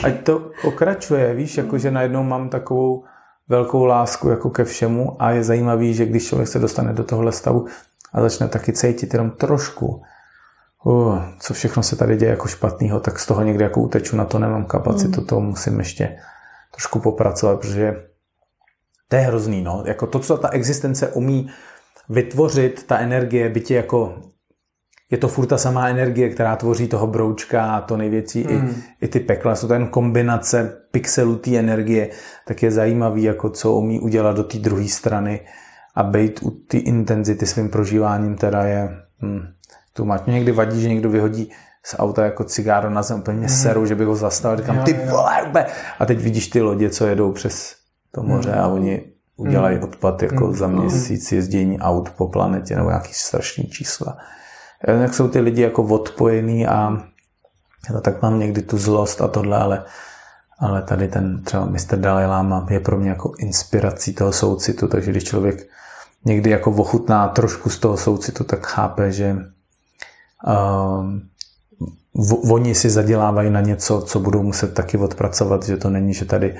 [0.03, 3.03] ať to pokračuje, víš, jako že najednou mám takovou
[3.49, 7.31] velkou lásku jako ke všemu a je zajímavý, že když člověk se dostane do tohle
[7.31, 7.65] stavu
[8.13, 10.01] a začne taky cítit jenom trošku,
[10.83, 14.25] uh, co všechno se tady děje jako špatného, tak z toho někdy jako uteču, na
[14.25, 15.27] to nemám kapacitu, mm.
[15.27, 16.17] to musím ještě
[16.71, 18.07] trošku popracovat, protože
[19.07, 19.83] to je hrozný, no.
[19.85, 21.49] Jako to, co ta existence umí
[22.09, 24.21] vytvořit, ta energie, bytě jako
[25.11, 28.49] je to furt ta samá energie, která tvoří toho broučka a to největší mm.
[28.49, 28.81] i, hmm.
[29.01, 29.55] i ty pekla.
[29.55, 32.09] Jsou to jen kombinace pixelů té energie,
[32.47, 35.41] tak je zajímavý, jako co umí udělat do té druhé strany
[35.95, 38.89] a být u té intenzity svým prožíváním teda je
[39.21, 39.41] hm,
[39.93, 40.21] tu máš.
[40.25, 41.51] Mě někdy vadí, že někdo vyhodí
[41.87, 43.53] z auta jako cigáro na zem, úplně mě mm.
[43.53, 45.65] seru, že bych ho zastavil, říkám, ty vole,
[45.99, 47.75] a teď vidíš ty lodě, co jedou přes
[48.11, 48.59] to moře mm.
[48.59, 49.03] a oni
[49.37, 49.83] udělají mm.
[49.83, 54.17] odpad jako za měsíc jezdění aut po planetě nebo nějaký strašný čísla
[54.87, 56.97] jak jsou ty lidi jako odpojení a
[57.93, 59.83] já tak mám někdy tu zlost a tohle, ale,
[60.59, 61.95] ale tady ten třeba Mr.
[61.95, 65.69] Dalai Lama je pro mě jako inspirací toho soucitu, takže když člověk
[66.25, 69.37] někdy jako ochutná trošku z toho soucitu, tak chápe, že
[72.17, 76.25] uh, oni si zadělávají na něco, co budou muset taky odpracovat, že to není, že
[76.25, 76.55] tady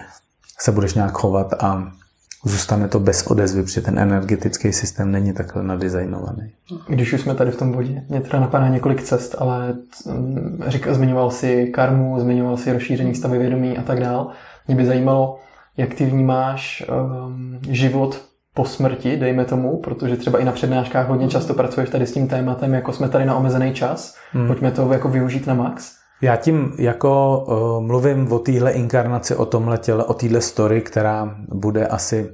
[0.60, 1.92] se budeš nějak chovat a
[2.46, 6.52] zůstane to bez odezvy, protože ten energetický systém není takhle nadizajnovaný.
[6.88, 9.74] Když už jsme tady v tom bodě, mě teda napadá několik cest, ale
[10.06, 14.28] mm, říkal, zmiňoval si karmu, zmiňoval si rozšíření stavy vědomí a tak dál.
[14.68, 15.40] Mě by zajímalo,
[15.78, 18.27] jak ty vnímáš um, život
[18.58, 22.28] po smrti, dejme tomu, protože třeba i na přednáškách hodně často pracuješ tady s tím
[22.28, 24.48] tématem, jako jsme tady na omezený čas, hmm.
[24.48, 25.92] pojďme to jako využít na max.
[26.22, 31.36] Já tím jako uh, mluvím o téhle inkarnaci, o tomhle těle, o téhle story, která
[31.54, 32.30] bude asi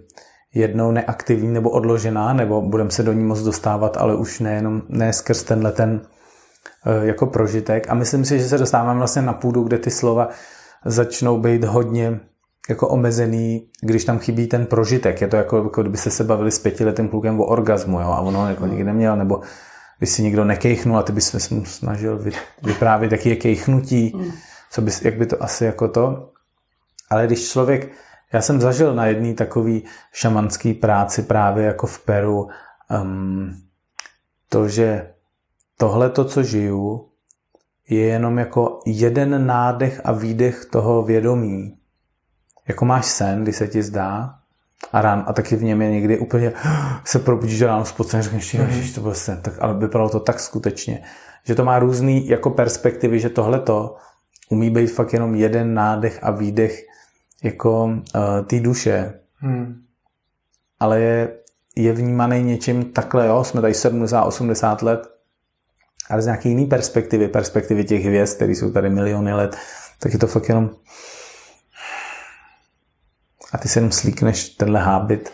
[0.53, 5.13] jednou neaktivní nebo odložená, nebo budeme se do ní moc dostávat, ale už nejenom ne
[5.13, 7.89] skrz tenhle ten uh, jako prožitek.
[7.89, 10.29] A myslím si, že se dostáváme vlastně na půdu, kde ty slova
[10.85, 12.19] začnou být hodně
[12.69, 15.21] jako omezený, když tam chybí ten prožitek.
[15.21, 18.19] Je to jako, jako kdyby se se bavili s pětiletým klukem o orgazmu, jo, a
[18.19, 19.41] ono jako nikdy neměl, nebo
[19.99, 22.25] by si někdo nekejchnul a ty bys se mu snažil
[22.63, 24.31] vyprávět, jaký je kejchnutí, mm.
[24.71, 26.29] co bys, jak by to asi jako to.
[27.09, 27.91] Ale když člověk,
[28.33, 29.79] já jsem zažil na jedné takové
[30.13, 32.47] šamanské práci právě jako v Peru,
[33.01, 33.55] um,
[34.49, 35.13] to, že
[35.77, 37.09] tohle to, co žiju,
[37.89, 41.77] je jenom jako jeden nádech a výdech toho vědomí.
[42.67, 44.35] Jako máš sen, kdy se ti zdá,
[44.91, 46.53] a, rán, a taky v něm je někdy úplně
[47.05, 51.03] se probudíš ráno spocen, řekneš, že to byl sen, tak, ale vypadalo to tak skutečně,
[51.43, 53.95] že to má různý jako perspektivy, že tohle to
[54.49, 56.85] umí být fakt jenom jeden nádech a výdech
[57.43, 58.01] jako uh,
[58.47, 59.13] té duše.
[59.37, 59.81] Hmm.
[60.79, 61.37] Ale je,
[61.75, 65.07] je vnímaný něčím takhle, jo, jsme tady 70-80 let,
[66.09, 69.55] ale z nějaké jiné perspektivy, perspektivy těch hvězd, které jsou tady miliony let,
[69.99, 70.69] tak je to fakt jenom
[73.53, 75.31] a ty se jenom slíkneš tenhle hábit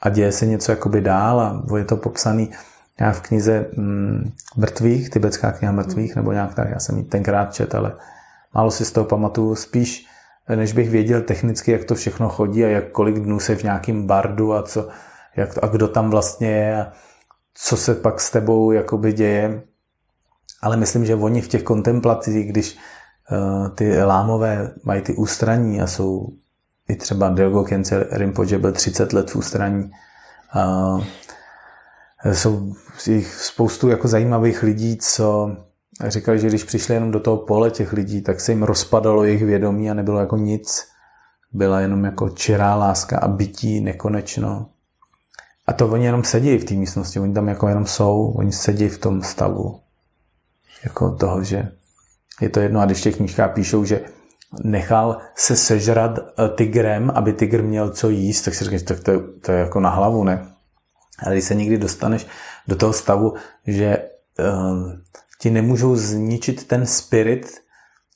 [0.00, 2.50] a děje se něco jakoby dál a je to popsaný
[2.98, 7.54] nějak v knize mm, mrtvých, tibetská kniha mrtvých, nebo nějak tak, já jsem ji tenkrát
[7.54, 7.92] čet, ale
[8.54, 10.06] málo si z toho pamatuju, spíš
[10.56, 14.06] než bych věděl technicky, jak to všechno chodí a jak kolik dnů se v nějakém
[14.06, 14.88] bardu a, co,
[15.36, 16.92] jak a kdo tam vlastně je a
[17.54, 19.62] co se pak s tebou jakoby děje.
[20.62, 22.76] Ale myslím, že oni v těch kontemplacích, když
[23.30, 26.28] uh, ty lámové mají ty ústraní a jsou
[26.92, 29.90] i třeba Delgo Khyentse Rinpoche byl 30 let v ústraní.
[30.52, 30.96] A
[32.32, 32.74] jsou
[33.06, 35.56] jich spoustu jako zajímavých lidí, co
[36.06, 39.44] říkali, že když přišli jenom do toho pole těch lidí, tak se jim rozpadalo jejich
[39.44, 40.84] vědomí a nebylo jako nic.
[41.52, 44.66] Byla jenom jako čirá láska a bytí nekonečno.
[45.66, 48.88] A to oni jenom sedí v té místnosti, oni tam jako jenom jsou, oni sedí
[48.88, 49.80] v tom stavu.
[50.84, 51.72] Jako toho, že
[52.40, 52.80] je to jedno.
[52.80, 54.00] A když v těch knížkách píšou, že
[54.64, 59.10] nechal se sežrat eh, tigrem, aby tygr měl co jíst, tak si říkáš, tak to
[59.10, 60.46] je, to je jako na hlavu, ne?
[61.18, 62.26] Ale když se někdy dostaneš
[62.68, 63.34] do toho stavu,
[63.66, 63.98] že
[64.38, 64.92] uh,
[65.40, 67.60] ti nemůžou zničit ten spirit,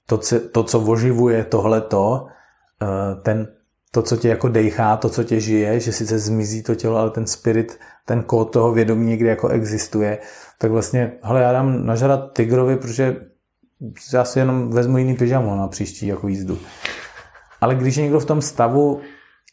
[0.06, 2.26] to, co, to, co oživuje tohleto,
[2.82, 3.48] uh, ten,
[3.90, 7.10] to, co tě jako dejchá, to, co tě žije, že sice zmizí to tělo, ale
[7.10, 10.18] ten spirit, ten kód toho vědomí někdy jako existuje,
[10.58, 13.16] tak vlastně, hele, já dám nažrat tigrovi, protože
[14.12, 16.58] já si jenom vezmu jiný pyžamo na příští jako jízdu.
[17.60, 19.00] Ale když je někdo v tom stavu,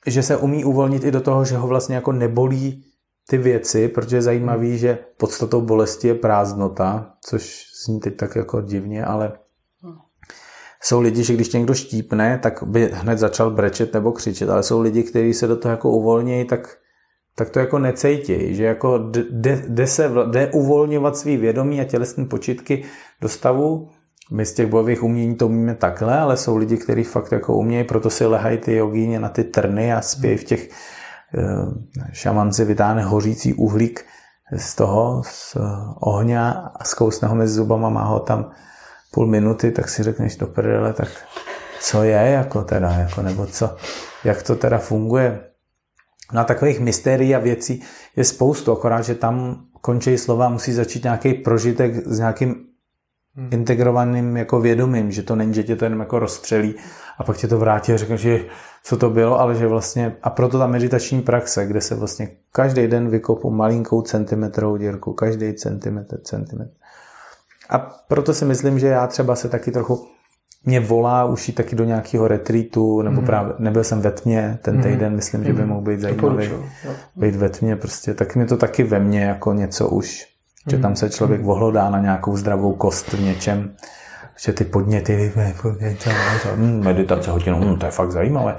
[0.07, 2.85] že se umí uvolnit i do toho, že ho vlastně jako nebolí
[3.29, 8.61] ty věci, protože je zajímavý, že podstatou bolesti je prázdnota, což zní teď tak jako
[8.61, 9.31] divně, ale
[10.83, 14.81] jsou lidi, že když někdo štípne, tak by hned začal brečet nebo křičet, ale jsou
[14.81, 16.77] lidi, kteří se do toho jako uvolnějí, tak,
[17.35, 18.97] tak to jako necejtějí, že jako
[19.29, 22.83] jde, jde, se, jde uvolňovat svý vědomí a tělesné počitky
[23.21, 23.89] do stavu,
[24.31, 27.83] my z těch bojových umění to umíme takhle, ale jsou lidi, kteří fakt jako umějí,
[27.83, 31.43] proto si lehají ty jogíně na ty trny a spějí v těch eh,
[32.11, 34.05] šamanci vytáhne hořící uhlík
[34.57, 35.57] z toho, z
[35.99, 38.51] ohně a zkousne ho mezi zubama, má ho tam
[39.11, 41.09] půl minuty, tak si řekneš do prdele, tak
[41.81, 43.75] co je jako teda, jako, nebo co,
[44.23, 45.39] jak to teda funguje.
[46.33, 47.83] No a takových mystérií a věcí
[48.15, 52.55] je spoustu, akorát, že tam končí slova, musí začít nějaký prožitek s nějakým
[53.35, 53.49] hmm.
[53.51, 56.75] integrovaným jako vědomím, že to není, že tě to jenom jako rozstřelí
[57.17, 58.45] a pak tě to vrátí a řekne, že
[58.83, 62.87] co to bylo, ale že vlastně, a proto ta meditační praxe, kde se vlastně každý
[62.87, 66.71] den vykopu malinkou centimetrovou dírku, každý centimetr, centimetr.
[67.69, 67.77] A
[68.07, 70.07] proto si myslím, že já třeba se taky trochu
[70.65, 73.27] mě volá už jít taky do nějakého retreatu, nebo mm.
[73.27, 74.83] právě nebyl jsem ve tmě ten hmm.
[74.83, 75.15] týden, mm.
[75.15, 75.69] myslím, že by hmm.
[75.69, 76.49] mohl být zajímavý.
[77.15, 80.32] Být ve tmě prostě, tak mi to taky ve mně jako něco už
[80.69, 83.75] že tam se člověk vohlodá na nějakou zdravou kost v něčem,
[84.45, 85.33] že ty podněty,
[86.55, 88.55] hm, meditace hodinu, hm, to je fakt zajímavé.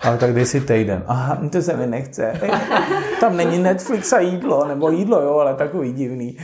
[0.00, 1.02] Ale tak dej si týden.
[1.06, 2.32] Aha, to se mi nechce.
[3.20, 6.36] Tam není Netflix a jídlo, nebo jídlo, jo, ale takový divný.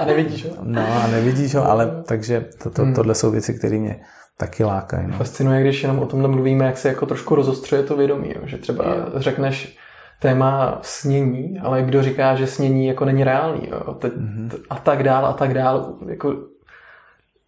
[0.00, 0.50] A nevidíš ho?
[0.62, 2.94] No a nevidíš ho, ale takže to, to, hmm.
[2.94, 4.00] tohle jsou věci, které mě
[4.36, 5.06] taky lákají.
[5.08, 5.16] No.
[5.16, 8.40] Fascinuje, když jenom o tomhle mluvíme, jak se jako trošku rozostřuje to vědomí, jo?
[8.44, 8.84] že třeba
[9.16, 9.76] řekneš
[10.20, 13.94] téma snění, ale kdo říká, že snění jako není reálný jo?
[13.94, 14.50] Te, mm-hmm.
[14.70, 16.36] a tak dál a tak dál, jako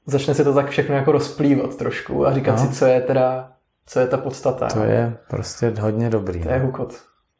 [0.06, 2.58] začne se to tak všechno jako rozplývat trošku a říkat no.
[2.58, 3.52] si, co je teda,
[3.86, 4.66] co je ta podstata.
[4.66, 6.42] To je prostě hodně dobrý.
[6.42, 6.66] To je no.
[6.66, 6.94] hukot.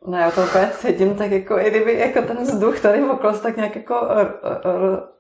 [0.07, 3.43] No já to úplně cítím tak jako, i kdyby jako ten vzduch tady okolo se
[3.43, 3.95] tak nějak jako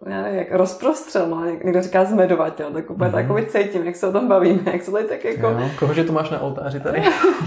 [0.06, 3.14] já nevím, jak rozprostřel, no, někdo říká zmedovat, jo, tak úplně mm-hmm.
[3.14, 5.46] takový cítím, jak se o tom bavíme, jak se tady tak jako...
[5.46, 7.02] Jo, kohože to máš na oltáři tady?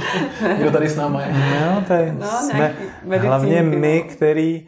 [0.58, 1.34] Kdo tady s náma je?
[1.34, 2.76] No, tady no, jsme
[3.18, 4.16] hlavně my, no.
[4.16, 4.68] který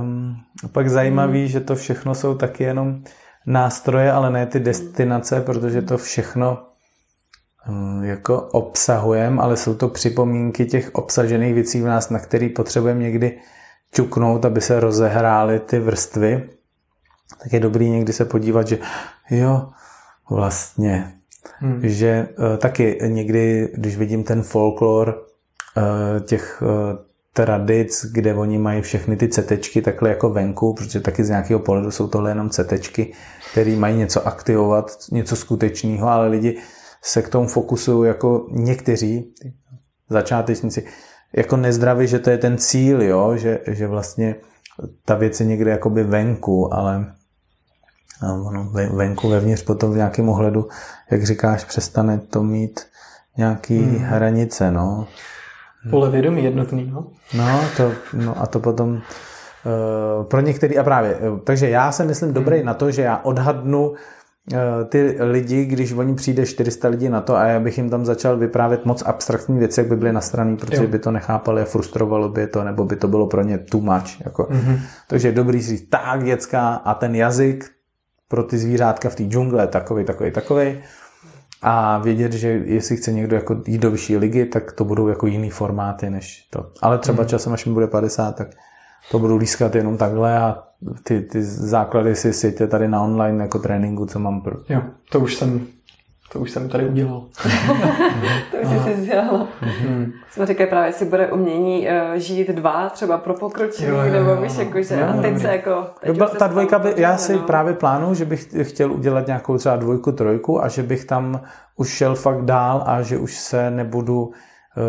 [0.00, 0.36] um,
[0.72, 1.48] pak zajímavý, mm.
[1.48, 3.02] že to všechno jsou taky jenom
[3.46, 6.69] nástroje, ale ne ty destinace, protože to všechno
[8.02, 13.38] jako obsahujeme, ale jsou to připomínky těch obsažených věcí v nás, na který potřebujeme někdy
[13.92, 16.50] čuknout, aby se rozehrály ty vrstvy.
[17.42, 18.78] Tak je dobrý někdy se podívat, že
[19.30, 19.68] jo,
[20.30, 21.12] vlastně,
[21.58, 21.80] hmm.
[21.82, 25.26] že uh, taky někdy, když vidím ten folklor
[25.76, 26.98] uh, těch uh,
[27.32, 31.90] tradic, kde oni mají všechny ty cetečky takhle jako venku, protože taky z nějakého pohledu
[31.90, 33.12] jsou tohle jenom cetečky,
[33.50, 36.58] které mají něco aktivovat, něco skutečného, ale lidi
[37.02, 39.34] se k tomu fokusují jako někteří
[40.08, 40.86] začátečníci,
[41.36, 43.36] jako nezdraví, že to je ten cíl, jo?
[43.36, 44.34] Že, že vlastně
[45.04, 47.14] ta věc je někde jakoby venku, ale
[48.22, 50.68] ono venku, vevnitř potom v nějakém ohledu,
[51.10, 52.80] jak říkáš, přestane to mít
[53.36, 53.98] nějaký hmm.
[53.98, 55.06] hranice, no.
[55.90, 57.06] Pole vědomí jednotný, no.
[57.34, 62.32] No, to, no a to potom uh, pro některý, a právě, takže já se myslím
[62.32, 62.66] dobrý hmm.
[62.66, 63.96] na to, že já odhadnu Eh,
[64.88, 68.36] ty lidi, když oni přijde 400 lidí na to a já bych jim tam začal
[68.36, 70.88] vyprávět moc abstraktní věci, jak by byly nastraný, protože jo.
[70.88, 74.20] by to nechápali a frustrovalo by to, nebo by to bylo pro ně too much.
[74.24, 74.42] Jako.
[74.42, 74.78] Mm-hmm.
[75.08, 77.70] Takže je dobrý říct, tak dětská a ten jazyk
[78.28, 80.78] pro ty zvířátka v té džungle takový, takový, takový.
[81.62, 85.26] A vědět, že jestli chce někdo jako jít do vyšší ligy, tak to budou jako
[85.26, 86.72] jiný formáty než to.
[86.82, 87.28] Ale třeba mm-hmm.
[87.28, 88.48] časem, až mi bude 50, tak
[89.10, 90.62] to budu lískat jenom takhle a
[91.02, 94.40] ty, ty základy si sítě tady na online jako tréninku, co mám.
[94.40, 94.56] Pro...
[94.68, 95.66] Jo, to už jsem
[96.32, 97.20] to už jsem tady udělal.
[98.50, 99.46] to už jsi si dělal.
[99.62, 100.12] Mm-hmm.
[100.30, 104.82] Jsme říkali právě, jestli bude umění uh, žít dva, třeba pro pokročilý, nebo víš, jako,
[104.82, 105.86] že jo, a teď se jako...
[106.00, 107.38] Teď jo, ta dvojka by, já si no.
[107.38, 111.40] právě plánuju, že bych chtěl udělat nějakou třeba dvojku, trojku a že bych tam
[111.76, 114.30] už šel fakt dál a že už se nebudu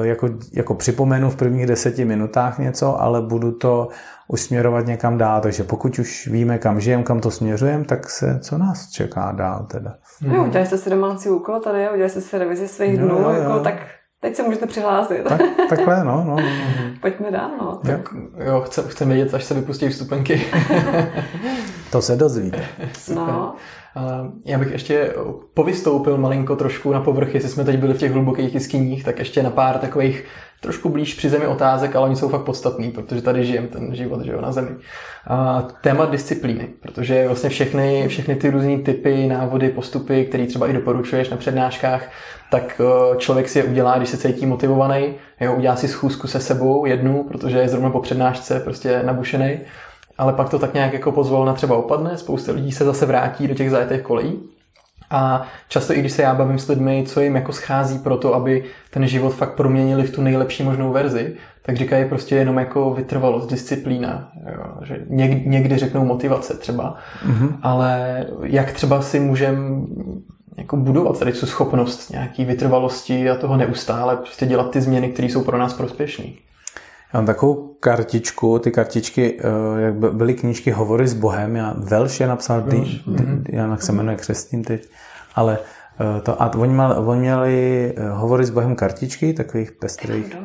[0.01, 3.87] jako, jako připomenu v prvních deseti minutách něco, ale budu to
[4.27, 5.41] už směrovat někam dál.
[5.41, 9.65] Takže pokud už víme, kam žijeme, kam to směřujeme, tak se co nás čeká dál
[9.71, 9.95] teda.
[10.21, 10.33] Mm.
[10.33, 13.59] Jo, udělali jste si domácí úkol tady, udělali jste si revizi svých dnů, jo, jako,
[13.59, 13.75] tak
[14.21, 15.23] teď se můžete přihlásit.
[15.23, 16.23] Tak, takhle, no.
[16.27, 16.43] no, no.
[17.01, 17.79] Pojďme dál, no.
[17.85, 18.09] Tak
[18.45, 20.41] jo, chceme chce vědět, až se vypustí vstupenky.
[21.91, 22.65] to se dozvíte.
[23.15, 23.55] No.
[24.45, 25.13] Já bych ještě
[25.53, 29.43] povystoupil malinko trošku na povrch, jestli jsme teď byli v těch hlubokých jeskyních, tak ještě
[29.43, 30.25] na pár takových
[30.61, 34.21] trošku blíž při zemi otázek, ale oni jsou fakt podstatný, protože tady žijem ten život
[34.25, 34.69] že jo, na zemi.
[35.27, 40.73] A téma disciplíny, protože vlastně všechny, všechny ty různé typy, návody, postupy, které třeba i
[40.73, 42.09] doporučuješ na přednáškách,
[42.51, 46.39] tak eh, člověk si je udělá, když se cítí motivovaný, jo, udělá si schůzku se
[46.39, 49.59] sebou jednu, protože je zrovna po přednášce prostě nabušený
[50.21, 53.53] ale pak to tak nějak jako pozvolna třeba opadne, spousta lidí se zase vrátí do
[53.53, 54.39] těch zajetých kolejí.
[55.09, 58.35] A často i když se já bavím s lidmi, co jim jako schází pro to,
[58.35, 62.93] aby ten život fakt proměnili v tu nejlepší možnou verzi, tak říkají prostě jenom jako
[62.93, 64.31] vytrvalost, disciplína.
[64.53, 64.99] Jo, že
[65.45, 66.95] někdy řeknou motivace třeba,
[67.27, 67.49] mm-hmm.
[67.61, 69.57] ale jak třeba si můžeme
[70.57, 75.27] jako budovat tady tu schopnost nějaký vytrvalosti a toho neustále prostě dělat ty změny, které
[75.27, 76.25] jsou pro nás prospěšné.
[77.13, 82.19] Já mám takovou kartičku, ty kartičky, eh, jak byly knížky Hovory s Bohem, já Velš
[82.19, 83.43] je napsal, ty, mm-hmm.
[83.49, 84.87] já se jmenuje křestím teď,
[85.35, 85.57] ale
[86.17, 90.37] eh, to, a oni, mal, oni měli eh, Hovory s Bohem kartičky, takových pestrých.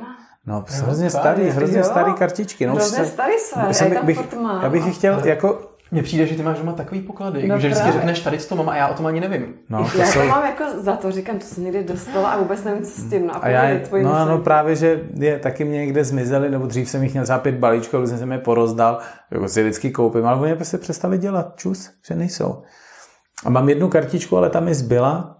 [0.46, 2.66] No, hrozně starý, hrozně starý kartičky.
[2.66, 4.20] No, hrozně starý své, já, bych,
[4.62, 7.92] já bych chtěl, jako mně přijde, že ty máš doma takový poklady, no že vždycky
[7.92, 9.54] řekneš, tady to mám a já o tom ani nevím.
[9.68, 10.20] No, to já jsou...
[10.20, 13.10] to mám jako za to, říkám, to jsem někdy dostala a vůbec nevím, co s
[13.10, 13.26] tím.
[13.26, 16.90] No, a, a já, no, no, právě, že je taky mě někde zmizely, nebo dřív
[16.90, 18.98] jsem jich měl třeba pět balíčků, ale jsem je porozdal,
[19.30, 22.62] jako si vždycky koupím, ale oni prostě přestali dělat, čus, že nejsou.
[23.44, 25.36] A mám jednu kartičku, ale tam mi zbyla,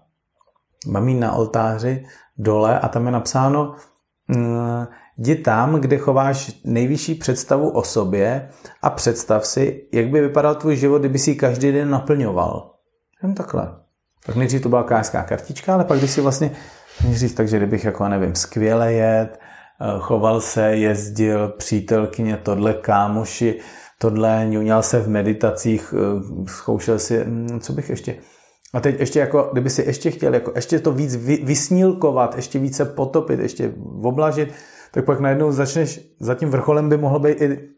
[0.87, 2.05] mám ji na oltáři
[2.37, 3.75] dole a tam je napsáno,
[4.27, 4.87] mm,
[5.17, 8.49] Jdi tam, kde chováš nejvyšší představu o sobě
[8.81, 12.71] a představ si, jak by vypadal tvůj život, kdyby si ji každý den naplňoval.
[13.23, 13.75] Jen takhle.
[14.25, 16.51] Tak nejdřív to byla káská kartička, ale pak když si vlastně,
[17.11, 23.59] říct, takže kdybych jako, nevím, skvěle jet, eh, choval se, jezdil, přítelkyně, tohle, kámoši,
[23.99, 28.15] tohle, ňuňal se v meditacích, eh, zkoušel si, hm, co bych ještě,
[28.73, 32.59] A teď ještě jako, kdyby si ještě chtěl jako ještě to víc vy, vysnílkovat, ještě
[32.59, 34.53] více potopit, ještě oblažit,
[34.97, 37.69] tak pak najednou začneš, za tím vrcholem by mohlo být i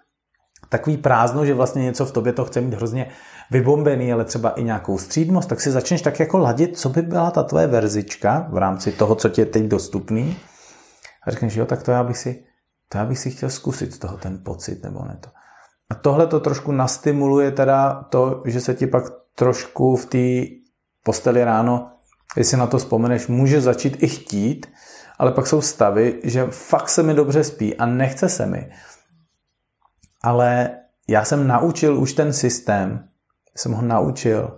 [0.69, 3.09] takový prázdno, že vlastně něco v tobě to chce mít hrozně
[3.51, 7.31] vybombený, ale třeba i nějakou střídmost, tak si začneš tak jako ladit, co by byla
[7.31, 10.37] ta tvoje verzička v rámci toho, co ti je teď dostupný.
[11.27, 12.43] A řekneš, jo, tak to já bych si,
[12.89, 15.29] to já bych si chtěl zkusit z toho ten pocit, nebo ne to.
[15.89, 19.03] A tohle to trošku nastimuluje teda to, že se ti pak
[19.35, 20.55] trošku v té
[21.03, 21.91] posteli ráno,
[22.37, 24.65] jestli na to vzpomeneš, může začít i chtít,
[25.19, 28.71] ale pak jsou stavy, že fakt se mi dobře spí a nechce se mi.
[30.23, 30.69] Ale
[31.07, 33.09] já jsem naučil už ten systém,
[33.57, 34.57] jsem ho naučil,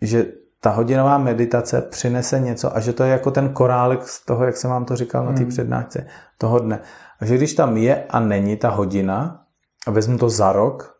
[0.00, 0.26] že
[0.60, 4.56] ta hodinová meditace přinese něco a že to je jako ten korálek z toho, jak
[4.56, 5.48] jsem vám to říkal na té hmm.
[5.48, 6.06] přednášce
[6.38, 6.80] toho dne.
[7.20, 9.44] A že když tam je a není ta hodina,
[9.86, 10.98] a vezmu to za rok,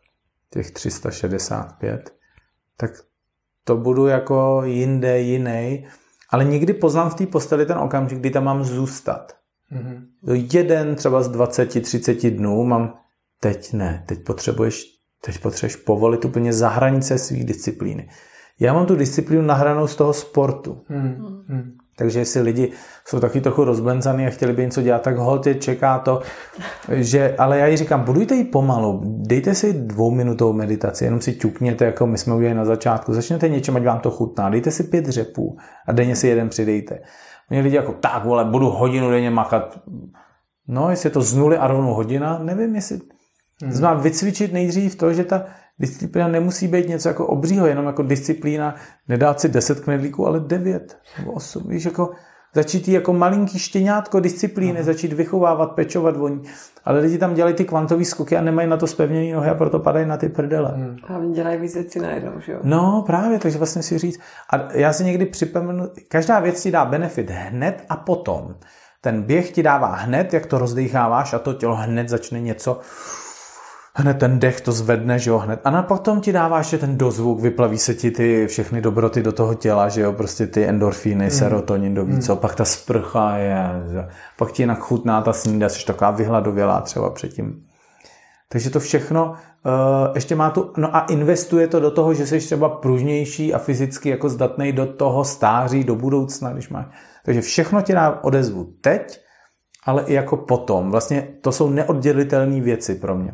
[0.49, 2.13] těch 365,
[2.77, 2.91] tak
[3.63, 5.87] to budu jako jinde, jiný,
[6.31, 9.33] ale někdy poznám v té posteli ten okamžik, kdy tam mám zůstat.
[9.71, 10.47] Mm-hmm.
[10.53, 12.93] Jeden třeba z 20-30 dnů mám,
[13.39, 14.85] teď ne, teď potřebuješ,
[15.21, 18.09] teď potřebuješ povolit úplně za hranice svých disciplíny.
[18.59, 20.81] Já mám tu disciplínu nahranou z toho sportu.
[20.89, 21.71] Mm-hmm.
[21.97, 22.71] Takže jestli lidi
[23.07, 26.21] jsou taky trochu rozblenzaný a chtěli by něco dělat, tak hold je čeká to,
[26.91, 31.85] že, ale já jí říkám, budujte ji pomalu, dejte si dvouminutovou meditaci, jenom si ťukněte,
[31.85, 35.05] jako my jsme udělali na začátku, začněte něčem, ať vám to chutná, dejte si pět
[35.05, 36.99] řepů a denně si jeden přidejte.
[37.49, 39.79] Mě lidi jako, tak vole, budu hodinu denně makat.
[40.67, 42.99] No, jestli je to z nuly a rovnou hodina, nevím, jestli
[43.63, 43.71] hmm.
[43.71, 45.45] znamená vycvičit nejdřív to, že ta
[45.79, 48.75] disciplína nemusí být něco jako obřího, jenom jako disciplína,
[49.07, 51.63] nedát si 10 knedlíků, ale 9 nebo 8.
[51.67, 52.11] Víš, jako
[52.55, 54.83] začít jako malinký štěňátko disciplíny, Aha.
[54.83, 56.41] začít vychovávat, pečovat voní.
[56.85, 59.79] Ale lidi tam dělají ty kvantové skoky a nemají na to spevněné nohy a proto
[59.79, 60.71] padají na ty prdele.
[60.75, 60.97] Hmm.
[61.07, 62.59] A dělají víc věcí najednou, že jo?
[62.63, 64.19] No právě, takže vlastně si říct.
[64.53, 68.55] A já si někdy připomenu, každá věc ti dá benefit hned a potom.
[69.01, 72.79] Ten běh ti dává hned, jak to rozdecháváš a to tělo hned začne něco
[73.95, 75.59] hned ten dech to zvedne, že jo, hned.
[75.63, 79.53] A potom ti dává ještě ten dozvuk, vyplaví se ti ty všechny dobroty do toho
[79.53, 81.31] těla, že jo, prostě ty endorfíny, mm.
[81.31, 82.19] serotonin, do mm.
[82.35, 83.69] pak ta sprcha je,
[84.37, 87.63] pak ti jinak chutná ta snída, jsi taková vyhladovělá třeba předtím.
[88.49, 92.39] Takže to všechno uh, ještě má tu, no a investuje to do toho, že jsi
[92.39, 96.85] třeba pružnější a fyzicky jako zdatný do toho stáří, do budoucna, když máš.
[97.25, 99.19] Takže všechno ti dá odezvu teď,
[99.85, 100.91] ale i jako potom.
[100.91, 103.33] Vlastně to jsou neoddělitelné věci pro mě.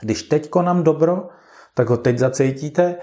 [0.00, 1.28] Když teď konám dobro,
[1.74, 2.94] tak ho teď zacítíte,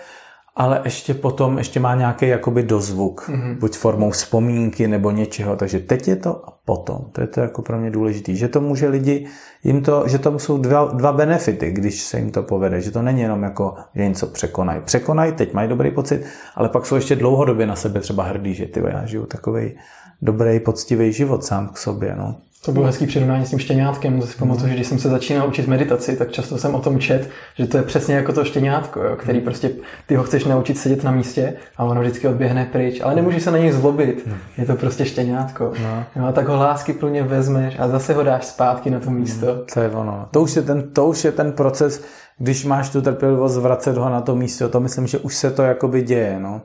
[0.55, 3.59] ale ještě potom ještě má nějaký jakoby dozvuk, mm-hmm.
[3.59, 7.05] buď formou vzpomínky nebo něčeho, takže teď je to a potom.
[7.11, 9.27] To je to jako pro mě důležité, že to může lidi,
[9.63, 13.01] jim to, že to jsou dva, dva benefity, když se jim to povede, že to
[13.01, 14.81] není jenom jako, že něco překonají.
[14.81, 16.25] Překonají, teď mají dobrý pocit,
[16.55, 19.77] ale pak jsou ještě dlouhodobě na sebe třeba hrdí, že ty já žiju takový
[20.21, 22.15] dobrý, poctivý život sám k sobě.
[22.15, 22.35] No.
[22.65, 24.21] To bylo hezký přirovnání s tím štěňátkem.
[24.21, 26.99] To si pamatuju, že když jsem se začínal učit meditaci, tak často jsem o tom
[26.99, 29.45] čet, že to je přesně jako to štěňátko, jo, který hmm.
[29.45, 29.71] prostě
[30.05, 33.51] ty ho chceš naučit sedět na místě a ono vždycky odběhne pryč, ale nemůžeš se
[33.51, 34.25] na něj zlobit.
[34.27, 34.37] Hmm.
[34.57, 35.73] Je to prostě štěňátko.
[35.83, 36.03] No.
[36.15, 39.19] No, a tak ho lásky plně vezmeš a zase ho dáš zpátky na to hmm.
[39.19, 39.65] místo.
[39.73, 40.27] To je ono.
[40.31, 42.03] To už je ten, to už je ten proces,
[42.37, 44.69] když máš tu trpělivost vracet ho na to místo.
[44.69, 46.39] To myslím, že už se to jakoby děje.
[46.39, 46.61] No.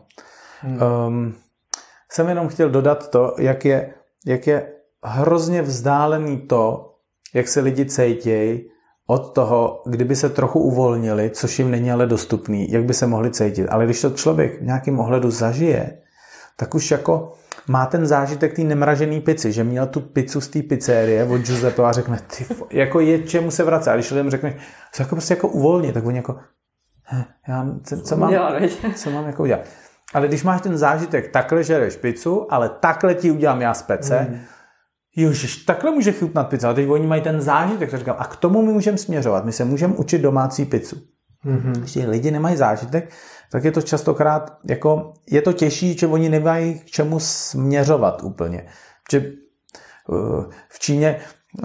[0.61, 0.79] Hmm.
[1.07, 1.35] Um,
[2.13, 3.95] jsem jenom chtěl dodat to, jak je,
[4.27, 4.67] jak je
[5.05, 6.95] hrozně vzdálený to,
[7.35, 8.71] jak se lidi cítějí
[9.07, 13.31] od toho, kdyby se trochu uvolnili, což jim není ale dostupný, jak by se mohli
[13.31, 13.67] cítit.
[13.69, 15.99] Ale když to člověk v nějakém ohledu zažije,
[16.57, 17.33] tak už jako
[17.69, 21.83] má ten zážitek té nemražený pici, že měl tu pizzu z té pizzerie od Giuseppe
[21.83, 23.91] a řekne, ty, jako je čemu se vracet.
[23.91, 24.57] A když lidem řekne,
[24.93, 26.37] se jako prostě jako uvolnit, tak oni jako,
[27.49, 28.33] já, co, co, mám,
[28.95, 29.61] co mám jako udělat.
[30.15, 34.27] Ale když máš ten zážitek, takhle žereš pizzu, ale takhle ti udělám já z pece,
[34.31, 34.41] mm
[35.17, 36.71] Ježiš, takhle může chutnat pizza.
[36.71, 39.45] A teď oni mají ten zážitek, říkám, a k tomu my můžeme směřovat.
[39.45, 40.97] My se můžeme učit domácí pizzu.
[41.47, 41.73] Mm-hmm.
[41.73, 43.11] Když lidi nemají zážitek,
[43.53, 48.67] tak je to častokrát, jako, je to těžší, že oni nemají k čemu směřovat úplně.
[49.13, 51.17] Že eh, v Číně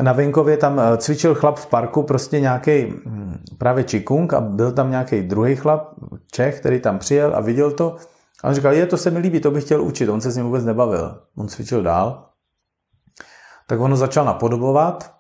[0.01, 4.71] na venkově tam eh, cvičil chlap v parku, prostě nějaký hm, právě čikung a byl
[4.71, 5.93] tam nějaký druhý chlap,
[6.31, 7.95] Čech, který tam přijel a viděl to
[8.43, 10.09] a on říkal, je, to se mi líbí, to bych chtěl učit.
[10.09, 11.21] On se s ním vůbec nebavil.
[11.37, 12.25] On cvičil dál
[13.67, 15.15] tak ono začal napodobovat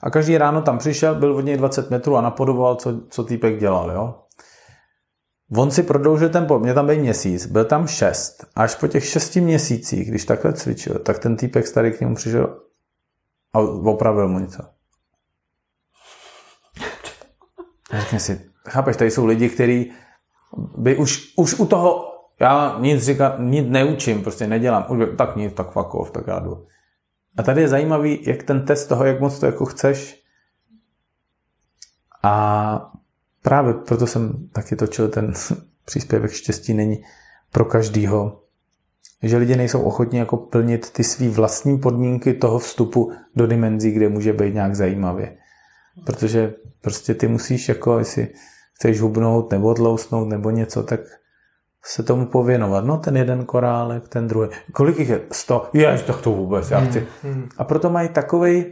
[0.00, 3.60] a každý ráno tam přišel, byl od něj 20 metrů a napodoboval, co, co týpek
[3.60, 3.90] dělal.
[3.90, 4.14] Jo?
[5.56, 8.46] On si prodloužil ten pobyt, mě tam byl měsíc, byl tam šest.
[8.54, 12.60] Až po těch šesti měsících, když takhle cvičil, tak ten týpek starý k němu přišel
[13.52, 14.62] a opravil mu něco.
[17.90, 19.92] A řekne si, chápeš, tady jsou lidi, kteří
[20.76, 22.08] by už, už u toho
[22.40, 24.86] Já nic říkat, nic neučím, prostě nedělám.
[25.16, 26.66] Tak nic, tak fuck off, tak já jdu.
[27.38, 30.22] A tady je zajímavý, jak ten test toho, jak moc to jako chceš.
[32.22, 32.92] A
[33.42, 35.32] právě proto jsem taky točil ten
[35.84, 37.04] příspěvek štěstí není
[37.52, 38.42] pro každýho.
[39.22, 44.08] Že lidi nejsou ochotní jako plnit ty svý vlastní podmínky toho vstupu do dimenzí, kde
[44.08, 45.36] může být nějak zajímavě.
[46.06, 48.28] Protože prostě ty musíš jako, jestli
[48.74, 51.00] chceš hubnout nebo odlousnout nebo něco, tak
[51.88, 52.84] se tomu pověnovat.
[52.84, 54.48] No ten jeden korálek, ten druhý.
[54.72, 55.20] Kolik jich je?
[55.32, 55.70] Sto?
[55.72, 57.06] Jež, tak to vůbec, já chci.
[57.22, 57.48] Hmm, hmm.
[57.58, 58.64] A proto mají takový,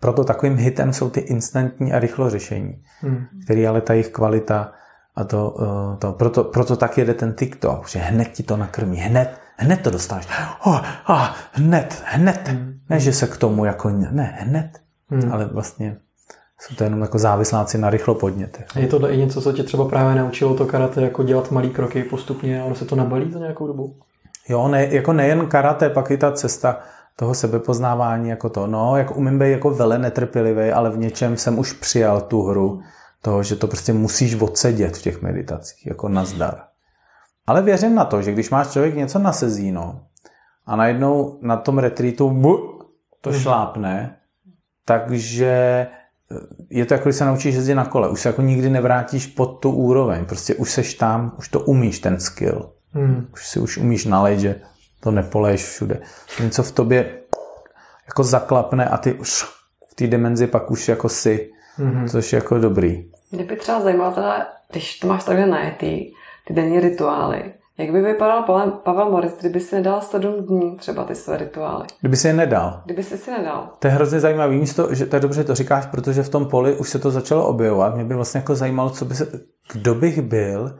[0.00, 3.24] proto takovým hitem jsou ty instantní a rychlo řešení, hmm.
[3.44, 4.72] který ale ta jejich kvalita
[5.16, 8.96] a to, eh, to proto, proto tak jede ten TikTok, že hned ti to nakrmí,
[8.96, 10.28] hned, hned to dostáš.
[10.66, 12.48] Oh, oh, hned, hned.
[12.48, 12.80] Hmm.
[12.90, 14.70] Ne, že se k tomu jako, ne, hned.
[15.08, 15.32] Hmm.
[15.32, 15.96] Ale vlastně
[16.60, 18.64] jsou to jenom jako závisláci na rychlo podněty.
[18.74, 21.70] A je tohle i něco, co tě třeba právě naučilo to karate, jako dělat malý
[21.70, 23.96] kroky postupně a ono se to nabalí za nějakou dobu?
[24.48, 26.78] Jo, ne, jako nejen karate, pak i ta cesta
[27.16, 28.66] toho sebepoznávání jako to.
[28.66, 32.80] No, jako umím být jako vele netrpělivý, ale v něčem jsem už přijal tu hru
[33.22, 36.64] toho, že to prostě musíš odsedět v těch meditacích, jako nazdar.
[37.46, 40.00] Ale věřím na to, že když máš člověk něco na sezíno
[40.66, 42.80] a najednou na tom retreatu bu,
[43.20, 43.38] to mhm.
[43.38, 44.16] šlápne,
[44.84, 45.86] takže
[46.70, 48.08] je to jako když se naučíš jezdit na kole.
[48.08, 50.24] Už se jako nikdy nevrátíš pod tu úroveň.
[50.24, 52.70] Prostě už seš tam, už to umíš, ten skill.
[52.92, 53.26] Hmm.
[53.32, 54.60] Už si už umíš nalejt, že
[55.00, 56.00] to nepoleješ všude.
[56.42, 57.20] Něco v tobě
[58.06, 59.42] jako zaklapne a ty už
[59.90, 62.08] v té dimenzi pak už jako si, hmm.
[62.08, 63.10] což je jako dobrý.
[63.32, 66.12] Mě by třeba zajímalo teda, když to máš takhle najetý,
[66.46, 68.42] ty denní rituály, jak by vypadal
[68.84, 71.86] Pavel, Moritz, kdyby si nedal sedm dní třeba ty své rituály?
[72.00, 72.82] Kdyby si je nedal.
[72.84, 73.68] Kdyby si si nedal.
[73.78, 76.46] To je hrozně zajímavé místo, že to je dobře, že to říkáš, protože v tom
[76.46, 77.94] poli už se to začalo objevovat.
[77.94, 79.26] Mě by vlastně jako zajímalo, co by se,
[79.72, 80.78] kdo bych byl,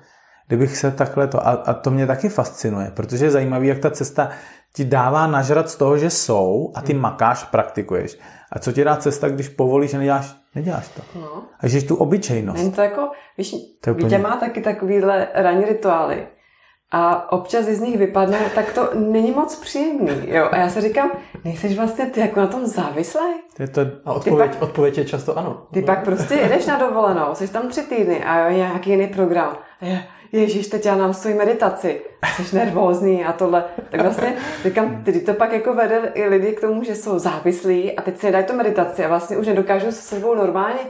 [0.49, 3.91] kdybych se takhle to, a, a to mě taky fascinuje, protože je zajímavé, jak ta
[3.91, 4.31] cesta
[4.75, 7.03] ti dává nažrat z toho, že jsou a ty hmm.
[7.03, 8.19] makáš, praktikuješ.
[8.53, 11.03] A co ti dá cesta, když povolíš a neděláš, neděláš to.
[11.21, 11.43] No.
[11.61, 12.59] A žiješ tu obyčejnost.
[12.59, 16.27] Není to jako, víš, to má taky takovýhle ranní rituály
[16.95, 20.23] a občas z nich vypadne, tak to není moc příjemný.
[20.27, 20.49] Jo?
[20.51, 21.11] A já se říkám,
[21.45, 23.21] nejseš vlastně ty jako na tom závislý?
[23.59, 25.63] Je to, a odpověď, pak, odpověď je často ano.
[25.73, 29.57] Ty pak prostě jedeš na dovolenou, jsi tam tři týdny a je nějaký jiný program.
[29.83, 32.01] Je, Ježíš, teď já nám svoji meditaci.
[32.37, 33.65] Jsi nervózní a tohle.
[33.91, 34.35] Tak vlastně
[34.65, 38.19] říkám, ty to pak jako vede i lidi k tomu, že jsou závislí a teď
[38.19, 40.81] si dají tu meditaci a vlastně už nedokážou se sebou normálně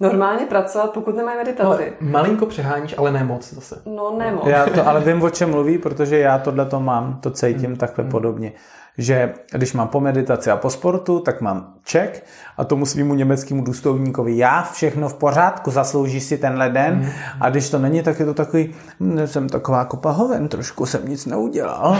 [0.00, 1.92] normálně pracovat, pokud nemají meditaci.
[2.00, 3.82] No, malinko přeháníš, ale ne moc zase.
[3.86, 4.46] No, ne moc.
[4.46, 7.76] Já to, ale vím, o čem mluví, protože já tohle to mám, to cítím hmm.
[7.76, 8.10] takhle hmm.
[8.10, 8.52] podobně.
[8.98, 12.24] Že když mám po meditaci a po sportu, tak mám ček
[12.56, 17.10] a tomu svýmu německému důstojníkovi já všechno v pořádku, zasloužíš si tenhle den hmm.
[17.40, 21.26] a když to není, tak je to takový, hm, jsem taková kopahoven, trošku jsem nic
[21.26, 21.98] neudělal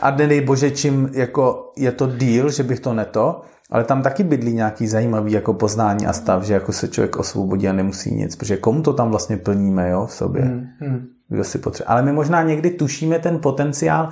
[0.00, 4.24] a nedej bože, čím jako je to díl, že bych to neto, ale tam taky
[4.24, 8.36] bydlí nějaký zajímavý jako poznání a stav, že jako se člověk osvobodí a nemusí nic,
[8.36, 10.42] protože komu to tam vlastně plníme jo, v sobě.
[10.42, 11.06] Hmm, hmm.
[11.28, 11.86] Kdo si potřebuje.
[11.86, 14.08] Ale my možná někdy tušíme ten potenciál,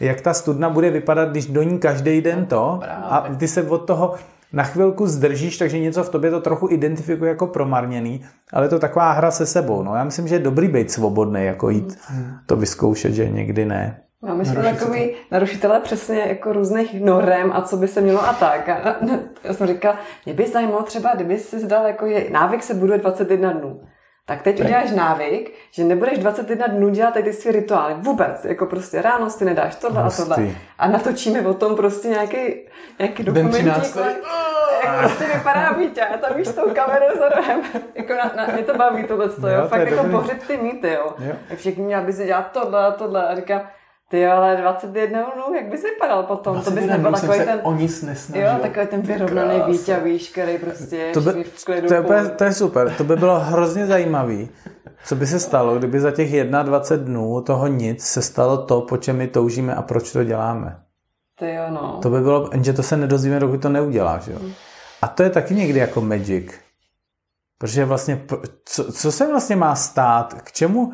[0.00, 3.78] jak ta studna bude vypadat, když do ní každý den to a ty se od
[3.78, 4.14] toho
[4.52, 8.78] na chvilku zdržíš, takže něco v tobě to trochu identifikuje jako promarněný, ale je to
[8.78, 9.82] taková hra se sebou.
[9.82, 12.32] No, já myslím, že je dobrý být svobodný, jako jít hmm.
[12.46, 14.00] to vyzkoušet, že někdy ne.
[14.22, 18.32] No, my jsme takový narušitelé přesně jako různých norem a co by se mělo a
[18.32, 18.68] tak.
[18.68, 18.96] A
[19.44, 22.98] já jsem říkala, mě by zajímalo třeba, kdyby si zdal, jako je, návyk se buduje
[22.98, 23.80] 21 dnů.
[24.26, 27.94] Tak teď uděláš návyk, že nebudeš 21 dnů dělat ty své rituály.
[27.94, 28.44] Vůbec.
[28.44, 30.36] Jako prostě ráno si nedáš tohle a tohle.
[30.78, 32.36] A natočíme o tom prostě nějaký,
[32.98, 33.66] nějaký dokumentík.
[34.84, 36.00] Jak prostě vypadá Vítě.
[36.00, 37.62] A tam víš s tou kamerou za rohem.
[37.94, 39.68] jako na, na, mě to baví tohle, jo, jo.
[39.68, 41.14] Fakt jako pořit ty mýty, jo.
[41.18, 41.32] jo.
[41.50, 43.28] Jak všichni měl by si dělat tohle a tohle.
[43.28, 43.62] A říkám,
[44.14, 46.60] ty ale 21 dnů, jak bys vypadal potom?
[46.60, 47.60] To bys nebyl takový ten...
[47.62, 48.46] o nic nesnažil.
[48.46, 51.88] Jo, takový ten vyrovnaný Vítě, víš, který prostě to by, v klidu.
[51.88, 54.48] To je, to je super, to by bylo hrozně zajímavý.
[55.04, 58.96] Co by se stalo, kdyby za těch 21 dnů toho nic se stalo to, po
[58.96, 60.80] čem my toužíme a proč to děláme?
[61.38, 61.98] To jo, no.
[62.02, 64.38] To by bylo, že to se nedozvíme, dokud to neuděláš, jo.
[65.02, 66.52] A to je taky někdy jako magic.
[67.58, 68.22] Protože vlastně,
[68.64, 70.34] co, co se vlastně má stát?
[70.42, 70.92] K čemu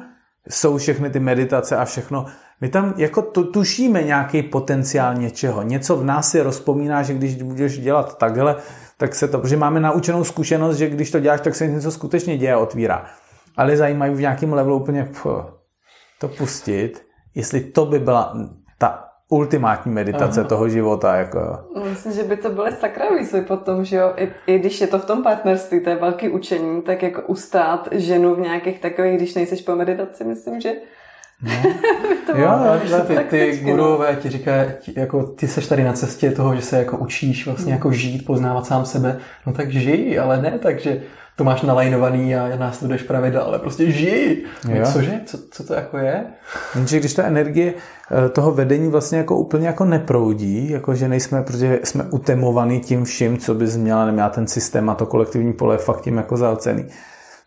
[0.49, 2.27] jsou všechny ty meditace a všechno?
[2.61, 5.63] My tam jako tu, tušíme nějaký potenciál něčeho.
[5.63, 8.57] Něco v nás si rozpomíná, že když budeš dělat takhle,
[8.97, 12.39] tak se to, protože máme naučenou zkušenost, že když to děláš, tak se něco skutečně
[12.39, 13.07] děje, otvírá.
[13.57, 15.27] Ale zajímají v nějakém levelu úplně pff,
[16.21, 17.03] to pustit,
[17.35, 18.37] jestli to by byla
[18.79, 20.49] ta ultimátní meditace Aha.
[20.49, 21.15] toho života.
[21.15, 21.39] Jako.
[21.77, 24.87] No, myslím, že by to byly sakra výzvy potom, že jo, I, i, když je
[24.87, 29.17] to v tom partnerství, to je velký učení, tak jako ustát ženu v nějakých takových,
[29.17, 30.73] když nejseš po meditaci, myslím, že
[31.43, 31.53] No.
[32.35, 32.49] jo,
[32.91, 36.79] jo ty, ty gurové ti říkají, jako ty seš tady na cestě toho, že se
[36.79, 41.03] jako učíš vlastně jako žít, poznávat sám sebe, no tak žij, ale ne takže
[41.41, 44.45] to máš nalajnovaný a následuješ pravidla, ale prostě žij.
[44.69, 45.21] No, cože?
[45.27, 46.25] Co, co to jako je?
[46.75, 51.43] Jenže když ta energie eh, toho vedení vlastně jako úplně jako neproudí, jako že nejsme,
[51.43, 55.75] protože jsme utemovaný tím vším, co bys měla, neměla ten systém a to kolektivní pole
[55.75, 56.87] je fakt tím jako zalcený,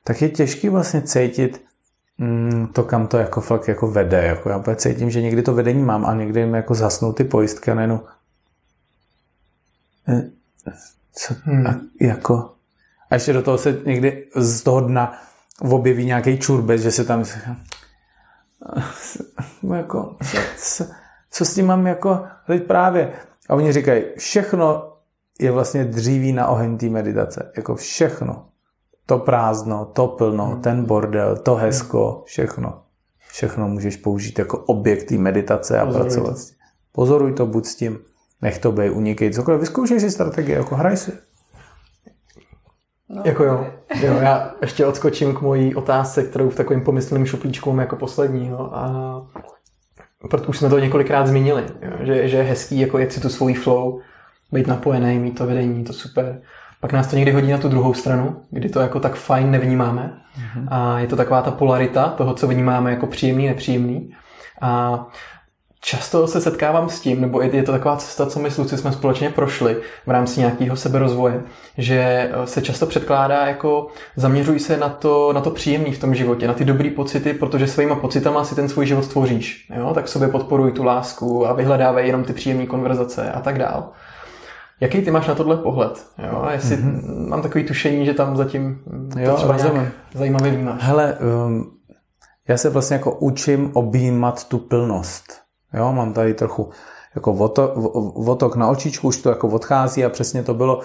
[0.04, 1.62] tak je těžký vlastně cítit
[2.18, 4.24] mm, to, kam to jako fakt jako vede.
[4.24, 7.24] Jako já úplně cítím, že někdy to vedení mám a někdy jim jako zasnou ty
[7.24, 8.02] pojistky a nejenom
[10.08, 10.30] eh,
[11.14, 11.68] co, hmm.
[11.68, 12.54] a, jako
[13.14, 15.22] a ještě do toho se někdy z toho dna
[15.62, 17.24] objeví nějaký čurbec, že se tam
[19.76, 20.86] jako, co, co,
[21.32, 23.14] co s tím mám jako teď právě.
[23.50, 24.94] A oni říkají, všechno
[25.40, 27.52] je vlastně dříví na oheň té meditace.
[27.58, 28.46] Jako všechno.
[29.06, 30.62] To prázdno, to plno, hmm.
[30.62, 32.82] ten bordel, to hezko, všechno.
[33.30, 36.42] Všechno můžeš použít jako objekt té meditace a Pozoruj pracovat to.
[36.92, 38.00] Pozoruj to, buď s tím,
[38.42, 39.60] nech to být, unikej, cokoliv.
[39.60, 41.12] Vyzkoušej si strategie, jako hraj si.
[43.10, 43.22] No.
[43.26, 43.68] Jako jo,
[44.02, 48.76] jo, já ještě odskočím k mojí otázce, kterou v takovém pomyslném šuplíčku mám jako posledního.
[48.76, 49.28] A
[50.30, 53.30] protože už jsme to několikrát zmínili, jo, že, že je hezký jako jet si tu
[53.30, 54.00] svůj flow,
[54.52, 56.42] být napojený, mít to vedení, to super.
[56.84, 60.14] Pak nás to někdy hodí na tu druhou stranu, kdy to jako tak fajn nevnímáme.
[60.38, 60.68] Mm-hmm.
[60.68, 64.10] A je to taková ta polarita toho, co vnímáme jako příjemný, nepříjemný.
[64.62, 65.06] A
[65.86, 69.30] Často se setkávám s tím, nebo je to taková cesta, co my sluci jsme společně
[69.30, 71.42] prošli v rámci nějakého seberozvoje,
[71.78, 72.00] že
[72.34, 76.48] eh, se často předkládá jako zaměřuj se na to, na to příjemné v tom životě,
[76.48, 79.68] na ty dobrý pocity, protože svýma pocitama si ten svůj život tvoříš.
[79.78, 79.92] Jo?
[79.94, 83.92] Tak sobě podporuj tu lásku a vyhledávej jenom ty příjemné konverzace a tak dál.
[84.84, 86.08] Jaký ty máš na tohle pohled?
[86.18, 86.48] Jo?
[86.52, 87.28] Jestli mm-hmm.
[87.28, 88.80] mám takový tušení, že tam zatím
[89.18, 90.82] jo, třeba nějak zajímavě vnímáš.
[90.84, 91.18] Hele,
[91.48, 91.72] um,
[92.48, 95.24] já se vlastně jako učím objímat tu plnost.
[95.74, 96.70] Jo, mám tady trochu
[97.16, 97.76] jako votok,
[98.16, 100.82] votok na očičku, už to jako odchází a přesně to bylo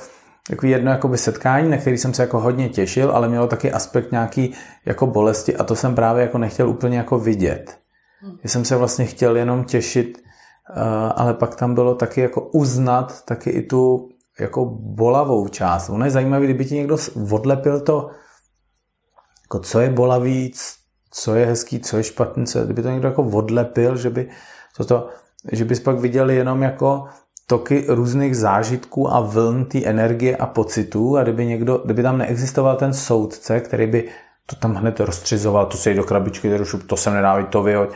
[0.50, 4.12] jako jedno jakoby setkání, na který jsem se jako hodně těšil, ale mělo taky aspekt
[4.12, 4.54] nějaký
[4.86, 7.78] jako bolesti a to jsem právě jako nechtěl úplně jako vidět.
[8.20, 8.32] Hmm.
[8.44, 10.18] Já jsem se vlastně chtěl jenom těšit,
[11.14, 14.08] ale pak tam bylo taky jako uznat taky i tu
[14.40, 15.90] jako bolavou část.
[15.90, 16.96] Ono je zajímavé, kdyby ti někdo
[17.30, 18.10] odlepil to,
[19.44, 20.52] jako co je bolavý,
[21.10, 24.28] co je hezký, co je špatný, co, kdyby to někdo jako odlepil, že by
[24.76, 25.08] toto,
[25.52, 27.04] že bys pak viděl jenom jako
[27.46, 32.76] toky různých zážitků a vln té energie a pocitů a kdyby, někdo, kdyby tam neexistoval
[32.76, 34.08] ten soudce, který by
[34.46, 37.90] to tam hned rozstřizoval, to se do krabičky, to sem nedávej, to vyhoď.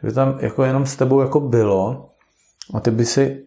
[0.00, 2.08] Kdyby tam jako jenom s tebou jako bylo
[2.74, 3.46] a ty by si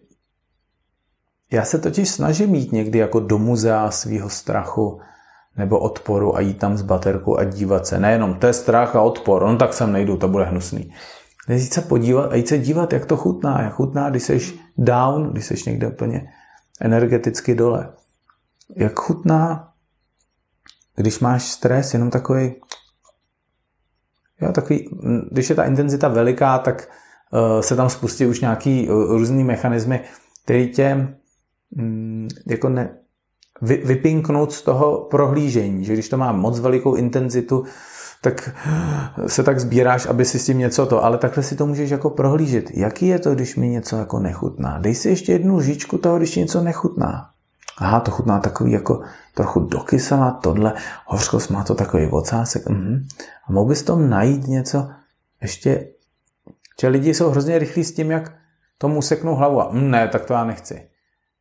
[1.51, 5.01] já se totiž snažím jít někdy jako do muzea svého strachu
[5.57, 7.99] nebo odporu a jít tam s baterkou a dívat se.
[7.99, 10.91] Nejenom to je strach a odpor, no tak sem nejdu, to bude hnusný
[11.55, 13.61] jít se podívat a jít se dívat, jak to chutná.
[13.61, 16.33] Jak chutná, když jsi down, když jsi někde úplně
[16.81, 17.93] energeticky dole.
[18.75, 19.73] Jak chutná,
[20.95, 22.55] když máš stres, jenom takový,
[24.41, 24.89] jo, takový,
[25.31, 26.89] když je ta intenzita veliká, tak
[27.61, 30.01] se tam spustí už nějaký uh, různý mechanismy,
[30.43, 31.07] které tě
[31.77, 32.89] um, jako ne,
[33.61, 37.63] vy, vypinknout z toho prohlížení, že když to má moc velikou intenzitu,
[38.21, 38.49] tak
[39.27, 42.09] se tak sbíráš, aby si s tím něco to, ale takhle si to můžeš jako
[42.09, 42.71] prohlížet.
[42.71, 44.79] Jaký je to, když mi něco jako nechutná?
[44.79, 47.29] Dej si ještě jednu lžičku toho, když ti něco nechutná.
[47.77, 49.01] Aha, to chutná takový jako
[49.33, 50.73] trochu dokysela, tohle,
[51.05, 52.69] hořkost má to takový ocásek.
[52.69, 53.07] Mhm.
[53.47, 54.87] A mohl bys tom najít něco
[55.41, 55.87] ještě,
[56.81, 58.31] že lidi jsou hrozně rychlí s tím, jak
[58.77, 60.89] tomu seknou hlavu a mm, ne, tak to já nechci.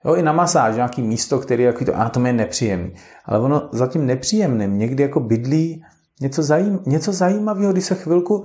[0.04, 2.94] Jo, i na masáž, nějaký místo, který jako to, a to mi je nepříjemný.
[3.24, 5.84] Ale ono za tím nepříjemným někdy jako bydlí
[6.20, 8.44] něco, zajím, něco zajímavého, když se chvilku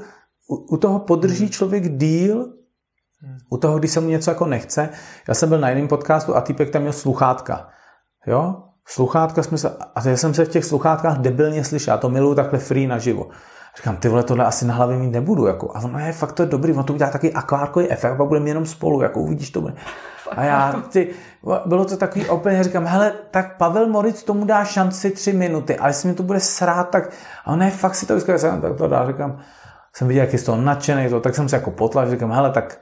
[0.49, 1.51] u, u toho podrží hmm.
[1.51, 2.53] člověk díl,
[3.49, 4.89] u toho, když se mu něco jako nechce.
[5.27, 7.69] Já jsem byl na jiném podcastu a týpek tam měl sluchátka.
[8.27, 8.63] Jo?
[8.87, 12.35] Sluchátka jsme se, a já jsem se v těch sluchátkách debilně slyšel, já to miluju
[12.35, 13.29] takhle free naživo.
[13.77, 15.45] Říkám, ty vole, tohle asi na hlavě mít nebudu.
[15.45, 15.71] Jako.
[15.75, 18.27] A ono je fakt to je dobrý, ono to udělá takový akvárkový efekt, a pak
[18.27, 19.61] budeme jenom spolu, jako uvidíš to.
[19.61, 19.73] Bude.
[20.37, 21.09] A já, ty,
[21.65, 25.89] bylo to takový úplně, říkám, hele, tak Pavel Moric tomu dá šanci tři minuty, ale
[25.89, 27.09] jestli mi to bude srát, tak,
[27.45, 29.39] a ne, fakt si to vyzkoušel, tak to dá, říkám,
[29.95, 32.49] jsem viděl, jak je z toho nadšený, to, tak jsem se jako potlal, říkám, hele,
[32.49, 32.79] tak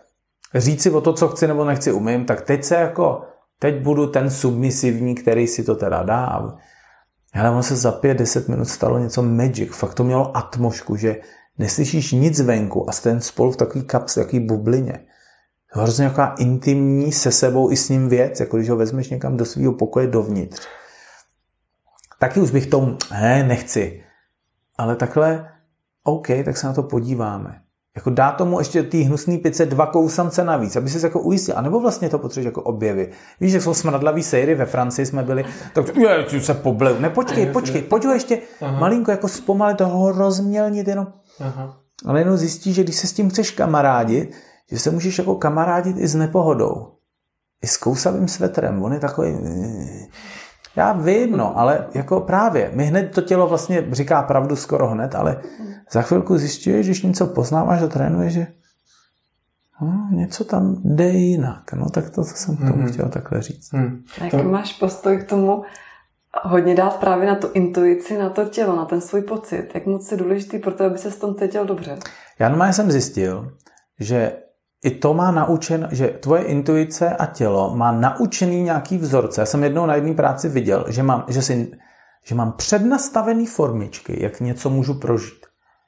[0.56, 3.22] říct si o to, co chci nebo nechci umím, tak teď se jako,
[3.60, 6.42] teď budu ten submisivní, který si to teda dá.
[7.34, 9.74] Ale ono se za pět, deset minut stalo něco magic.
[9.74, 11.16] Fakt to mělo atmošku, že
[11.58, 15.06] neslyšíš nic venku a jste spolu v takový kaps, takový bublině
[15.72, 19.46] hrozně nějaká intimní se sebou i s ním věc, jako když ho vezmeš někam do
[19.46, 20.68] svého pokoje dovnitř.
[22.20, 24.04] Taky už bych tomu, ne, nechci.
[24.78, 25.54] Ale takhle,
[26.04, 27.62] OK, tak se na to podíváme.
[27.96, 31.80] Jako dá tomu ještě ty hnusný pice dva kousance navíc, aby si jako ujistil, anebo
[31.80, 33.12] vlastně to potřebuješ jako objevy.
[33.40, 37.00] Víš, že jsou smradlavý sejry, ve Francii jsme byli, tak je, se pobleu.
[37.00, 38.80] Ne, počkej, počkej, pojď ho ještě Aha.
[38.80, 41.08] malinko jako zpomalit toho rozmělnit jenom.
[41.40, 41.78] Aha.
[42.06, 44.36] Ale jenom zjistí, že když se s tím chceš kamarádit,
[44.72, 46.88] že se můžeš jako kamarádit i s nepohodou.
[47.64, 48.84] I s kousavým svetrem.
[48.84, 49.38] On je takový...
[50.76, 55.16] Já vím, no, ale jako právě, mi hned to tělo vlastně říká pravdu skoro hned,
[55.16, 55.42] ale
[55.92, 58.48] za chvilku zjišťuješ, když něco poznáváš a trénuješ, že
[59.82, 61.74] no, něco tam jde jinak.
[61.74, 62.94] No tak to, to jsem tomu mm-hmm.
[62.94, 63.72] chtěl takhle říct.
[63.72, 64.04] Mm.
[64.22, 64.44] Jaký to...
[64.44, 65.64] máš postoj k tomu
[66.44, 69.72] hodně dát právě na tu intuici, na to tělo, na ten svůj pocit?
[69.74, 71.98] Jak moc je důležitý pro to, aby se s tom cítil dobře?
[72.40, 73.52] Já normálně jsem zjistil,
[74.00, 74.38] že
[74.84, 79.42] i to má naučen, že tvoje intuice a tělo má naučený nějaký vzorce.
[79.42, 81.72] Já jsem jednou na jedné práci viděl, že mám, že si,
[82.26, 85.41] že mám přednastavený formičky, jak něco můžu prožít.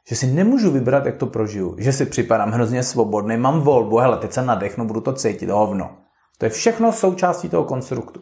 [0.08, 1.76] Že si nemůžu vybrat, jak to prožiju.
[1.78, 5.98] Že si připadám hrozně svobodný, mám volbu, hele, teď se nadechnu, budu to cítit, hovno.
[6.38, 8.22] To je všechno součástí toho konstruktu.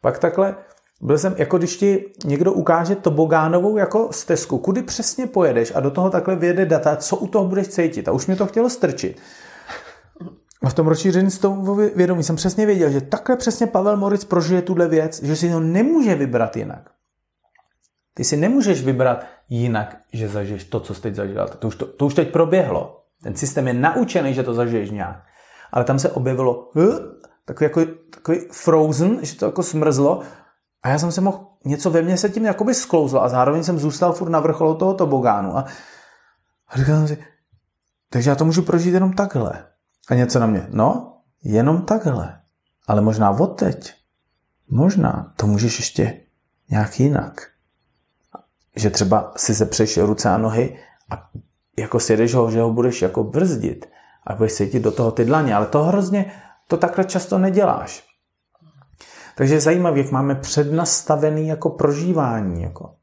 [0.00, 0.56] Pak takhle
[1.00, 5.90] byl jsem, jako když ti někdo ukáže tobogánovou jako stezku, kudy přesně pojedeš a do
[5.90, 8.08] toho takhle vyjede data, co u toho budeš cítit.
[8.08, 9.20] A už mě to chtělo strčit.
[10.62, 14.24] A v tom rozšíření s tou vědomí jsem přesně věděl, že takhle přesně Pavel Moritz
[14.24, 16.90] prožije tuhle věc, že si to nemůže vybrat jinak.
[18.18, 21.48] Ty si nemůžeš vybrat jinak, že zažiješ to, co jsi teď zažil.
[21.58, 23.04] To už, to, to už teď proběhlo.
[23.22, 25.22] Ten systém je naučený, že to zažiješ nějak.
[25.72, 26.98] Ale tam se objevilo uh,
[27.44, 27.80] takový, jako,
[28.10, 30.22] takový frozen, že to jako smrzlo
[30.82, 33.78] a já jsem se mohl, něco ve mně se tím jakoby sklouzlo a zároveň jsem
[33.78, 35.64] zůstal furt na vrcholu toho tobogánu a,
[36.68, 37.24] a říkal jsem si,
[38.10, 39.64] takže já to můžu prožít jenom takhle.
[40.08, 42.40] A něco na mě, no, jenom takhle.
[42.86, 43.94] Ale možná odteď,
[44.70, 46.20] možná to můžeš ještě
[46.70, 47.57] nějak jinak.
[48.78, 50.78] Že třeba si zepřeš ruce a nohy
[51.10, 51.28] a
[51.78, 53.88] jako si jedeš ho, že ho budeš jako brzdit
[54.26, 56.32] a budeš cítit do toho ty dlaně, ale to hrozně,
[56.68, 58.04] to takhle často neděláš.
[59.36, 62.94] Takže je zajímavé, jak máme přednastavený jako prožívání, jako,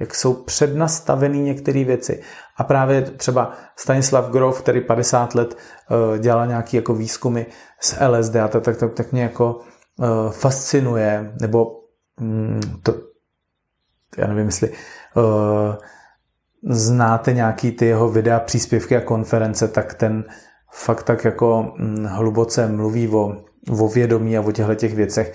[0.00, 2.22] jak jsou přednastavený některé věci.
[2.56, 7.46] A právě třeba Stanislav Grof, který 50 let uh, dělal nějaký jako výzkumy
[7.80, 9.60] s LSD a tak, tak, tak, tak mě jako
[9.96, 11.80] uh, fascinuje, nebo
[12.20, 12.94] um, to,
[14.16, 14.72] já nevím, jestli
[16.62, 20.24] znáte nějaký ty jeho videa, příspěvky a konference, tak ten
[20.72, 23.36] fakt tak jako um, hluboce mluví o,
[23.70, 25.32] o vědomí a o těchto těch věcech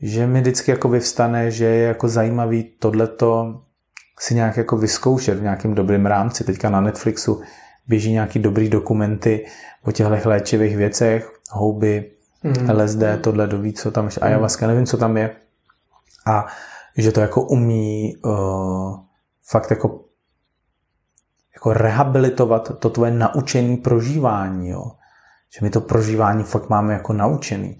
[0.00, 3.60] že mi vždycky jako vyvstane, že je jako zajímavý tohleto
[4.20, 6.44] si nějak jako vyzkoušet v nějakém dobrém rámci.
[6.44, 7.40] Teďka na Netflixu
[7.86, 9.46] běží nějaký dobrý dokumenty
[9.84, 12.10] o těchto léčivých věcech, houby,
[12.42, 12.70] mm.
[12.70, 15.30] LSD, tohle doví, co tam ještě, ayahuasca, nevím, co tam je.
[16.26, 16.46] A
[16.98, 18.96] že to jako umí uh,
[19.50, 20.04] fakt jako
[21.58, 24.84] jako rehabilitovat to tvoje naučené prožívání, jo.
[25.58, 27.78] Že my to prožívání fakt máme jako naučený.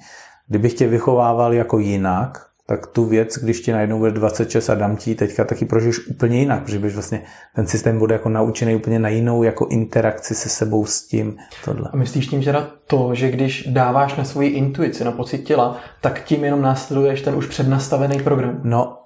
[0.49, 4.97] Kdybych tě vychovával jako jinak, tak tu věc, když ti najednou bude 26 a dám
[4.97, 7.23] ti teďka taky prožiješ úplně jinak, protože bys vlastně
[7.55, 11.36] ten systém bude jako naučený úplně na jinou jako interakci se sebou s tím.
[11.65, 11.90] Tohle.
[11.93, 12.55] A myslíš tím, že
[12.86, 17.35] to, že když dáváš na svoji intuici, na pocit těla, tak tím jenom následuješ ten
[17.35, 18.61] už přednastavený program?
[18.65, 18.99] No,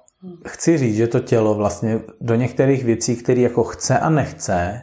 [0.47, 4.81] chci říct, že to tělo vlastně do některých věcí, které jako chce a nechce,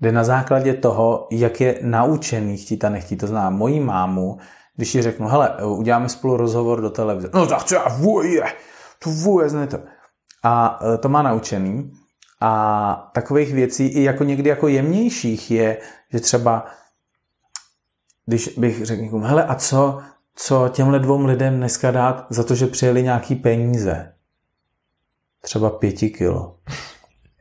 [0.00, 3.16] jde na základě toho, jak je naučený chtít a nechtít.
[3.16, 4.38] To znamená, mojí mámu
[4.76, 7.30] když ji řeknu, hele, uděláme spolu rozhovor do televize.
[7.34, 8.42] No tak třeba vůje,
[8.98, 9.10] to
[9.52, 9.78] ne to.
[10.42, 11.92] A e, to má naučený.
[12.40, 15.78] A takových věcí i jako někdy jako jemnějších je,
[16.12, 16.66] že třeba,
[18.26, 20.00] když bych řekl někomu, hele, a co,
[20.34, 24.13] co těmhle dvou lidem dneska dát za to, že přijeli nějaký peníze?
[25.44, 26.56] Třeba pěti kilo.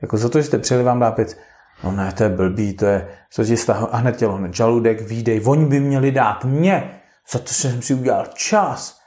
[0.02, 1.38] Jako za to, že jste přijeli vám dát pět,
[1.84, 3.56] no ne, to je blbý, to je, co ti
[3.92, 7.00] a hned tělo, hned žaludek, výdej, oni by měli dát mě
[7.32, 9.00] za to jsem si udělal čas.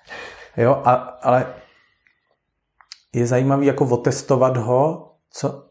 [0.56, 0.92] Jo, a,
[1.22, 1.54] ale
[3.12, 5.68] je zajímavý jako otestovat ho, co,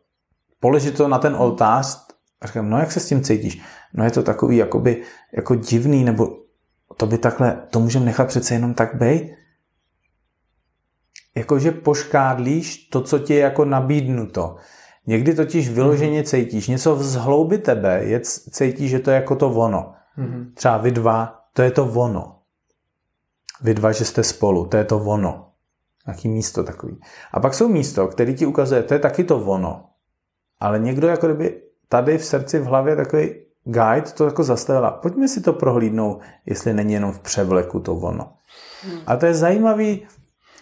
[0.60, 2.07] položit to na ten oltář
[2.41, 3.61] a říkám, no jak se s tím cítíš?
[3.93, 5.03] No je to takový jakoby,
[5.34, 6.27] jako divný, nebo
[6.97, 9.31] to by takhle, to můžeme nechat přece jenom tak být?
[11.36, 14.56] Jakože poškádlíš to, co ti je jako nabídnuto.
[15.07, 16.26] Někdy totiž vyloženě mhm.
[16.26, 18.20] cítíš něco z hlouby tebe, je,
[18.52, 19.94] cítíš, že to je jako to ono.
[20.18, 20.53] Mm-hmm.
[20.53, 22.40] Třeba vy dva, to je to ono.
[23.62, 25.52] Vy dva, že jste spolu, to je to ono.
[26.07, 26.99] Jaký místo takový.
[27.32, 29.90] A pak jsou místo, který ti ukazuje, to je taky to ono.
[30.60, 34.91] Ale někdo jako kdyby tady v srdci, v hlavě takový guide to jako zastavila.
[34.91, 38.34] Pojďme si to prohlídnout, jestli není jenom v převleku to ono.
[38.84, 38.99] Hmm.
[39.07, 40.07] A to je zajímavý,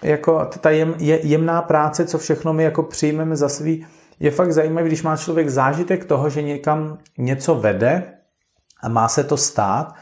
[0.03, 3.85] jako ta jem, je, jemná práce, co všechno my jako přijmeme za svý,
[4.19, 8.13] je fakt zajímavý, když má člověk zážitek toho, že někam něco vede
[8.81, 9.93] A má se to stát,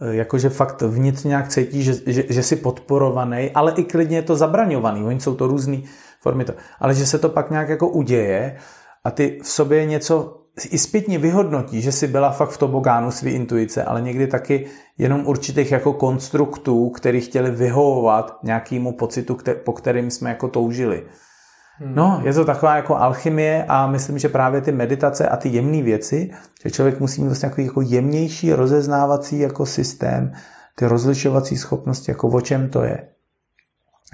[0.00, 4.22] eh, jakože fakt vnitřně nějak cítí, že, že, že jsi podporovaný, ale i klidně je
[4.22, 5.78] to zabraňovaný, oni jsou to různé
[6.20, 8.56] formy, to, ale že se to pak nějak jako uděje
[9.04, 13.30] a ty v sobě něco i zpětně vyhodnotí, že si byla fakt v tobogánu svý
[13.30, 14.66] intuice, ale někdy taky
[14.98, 21.06] jenom určitých jako konstruktů, který chtěli vyhovovat nějakému pocitu, po kterým jsme jako toužili.
[21.80, 25.82] No, je to taková jako alchymie a myslím, že právě ty meditace a ty jemné
[25.82, 26.30] věci,
[26.64, 30.32] že člověk musí mít vlastně jako jemnější rozeznávací jako systém,
[30.74, 33.08] ty rozlišovací schopnosti, jako o čem to je.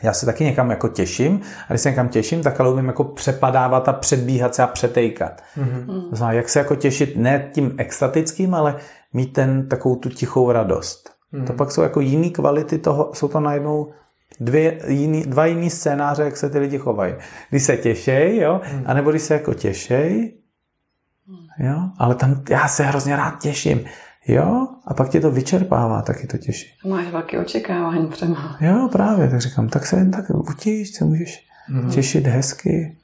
[0.03, 3.05] Já se taky někam jako těším a když se někam těším, tak ale umím jako
[3.05, 5.43] přepadávat a předbíhat se a přetejkat.
[5.59, 6.11] Mm-hmm.
[6.11, 8.77] To znamená, jak se jako těšit ne tím extatickým, ale
[9.13, 11.11] mít ten takovou tu tichou radost.
[11.33, 11.47] Mm-hmm.
[11.47, 13.93] To pak jsou jako jiné kvality toho, jsou to najednou
[14.41, 17.15] dvě jiný, dva jiný scénáře, jak se ty lidi chovají.
[17.51, 18.83] Když se těšej, jo, mm.
[18.87, 20.35] anebo když se jako těšej,
[21.59, 23.85] jo, ale tam já se hrozně rád těším.
[24.27, 26.67] Jo, a pak tě to vyčerpává, taky to těší.
[26.89, 28.57] Máš velké očekávání třeba.
[28.61, 31.91] Jo, právě, tak říkám, tak se jen tak utíš, se můžeš mm.
[31.91, 32.97] těšit hezky.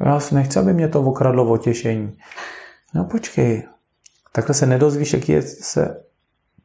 [0.00, 2.18] Já si nechci, aby mě to okradlo o těšení.
[2.94, 3.62] No počkej,
[4.32, 6.00] takhle se nedozvíš, jak je se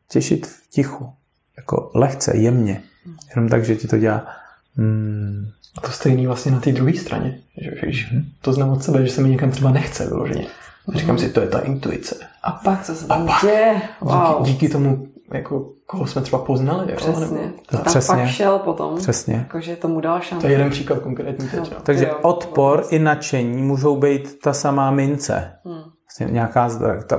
[0.10, 1.14] těšit v tichu.
[1.58, 2.82] Jako lehce, jemně.
[3.30, 4.28] Jenom tak, že ti to dělá
[4.76, 5.52] hmm.
[5.78, 7.40] A to stejný vlastně na té druhé straně.
[7.62, 8.24] Že, když mm.
[8.42, 10.48] to znám od sebe, že se mi někam třeba nechce vyloženě.
[10.96, 12.16] Říkám si, to je ta intuice.
[12.44, 13.82] A pak co se tam děje?
[14.02, 14.44] Wow.
[14.44, 16.94] Díky, díky tomu, jako, koho jsme třeba poznali.
[16.96, 17.26] Přesně.
[17.26, 18.16] Nebo, to tam přesně.
[18.16, 18.98] pak šel potom.
[18.98, 19.36] Přesně.
[19.36, 20.42] Jakože tomu dal šanci.
[20.42, 21.72] To je jeden příklad konkrétní teď.
[21.72, 25.52] No, Takže jo, odpor i nadšení můžou být ta samá mince.
[25.66, 25.82] Hmm.
[26.06, 26.70] Vlastně nějaká,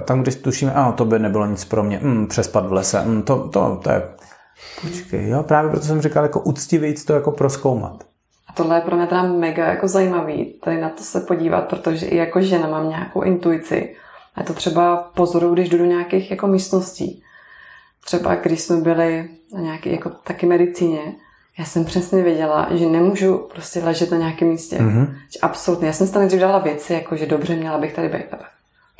[0.05, 3.22] tam, když tušíme, ano, to by nebylo nic pro mě, mm, přespat v lese, mm,
[3.22, 4.02] to, to, to je...
[4.82, 8.05] Počkej, jo, právě proto jsem říkal, jako uctivějíc to jako proskoumat.
[8.52, 12.06] A tohle je pro mě teda mega jako zajímavý, tady na to se podívat, protože
[12.06, 13.96] i jako žena mám nějakou intuici.
[14.34, 17.22] A to třeba pozoru, když jdu do nějakých jako místností.
[18.04, 21.00] Třeba když jsme byli na nějaké jako taky medicíně,
[21.58, 24.76] já jsem přesně věděla, že nemůžu prostě ležet na nějakém místě.
[24.76, 25.14] Mm-hmm.
[25.32, 25.86] Že absolutně.
[25.86, 28.24] Já jsem si tam nejdřív dala věci, jako že dobře, měla bych tady být.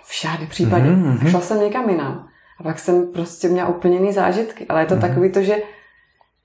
[0.03, 0.85] V žádném případě.
[0.85, 1.31] Mm-hmm.
[1.31, 2.29] Šla jsem někam jinam.
[2.61, 4.67] A pak jsem prostě měla úplně jiný zážitky.
[4.69, 5.01] Ale je to mm-hmm.
[5.01, 5.57] takový to, že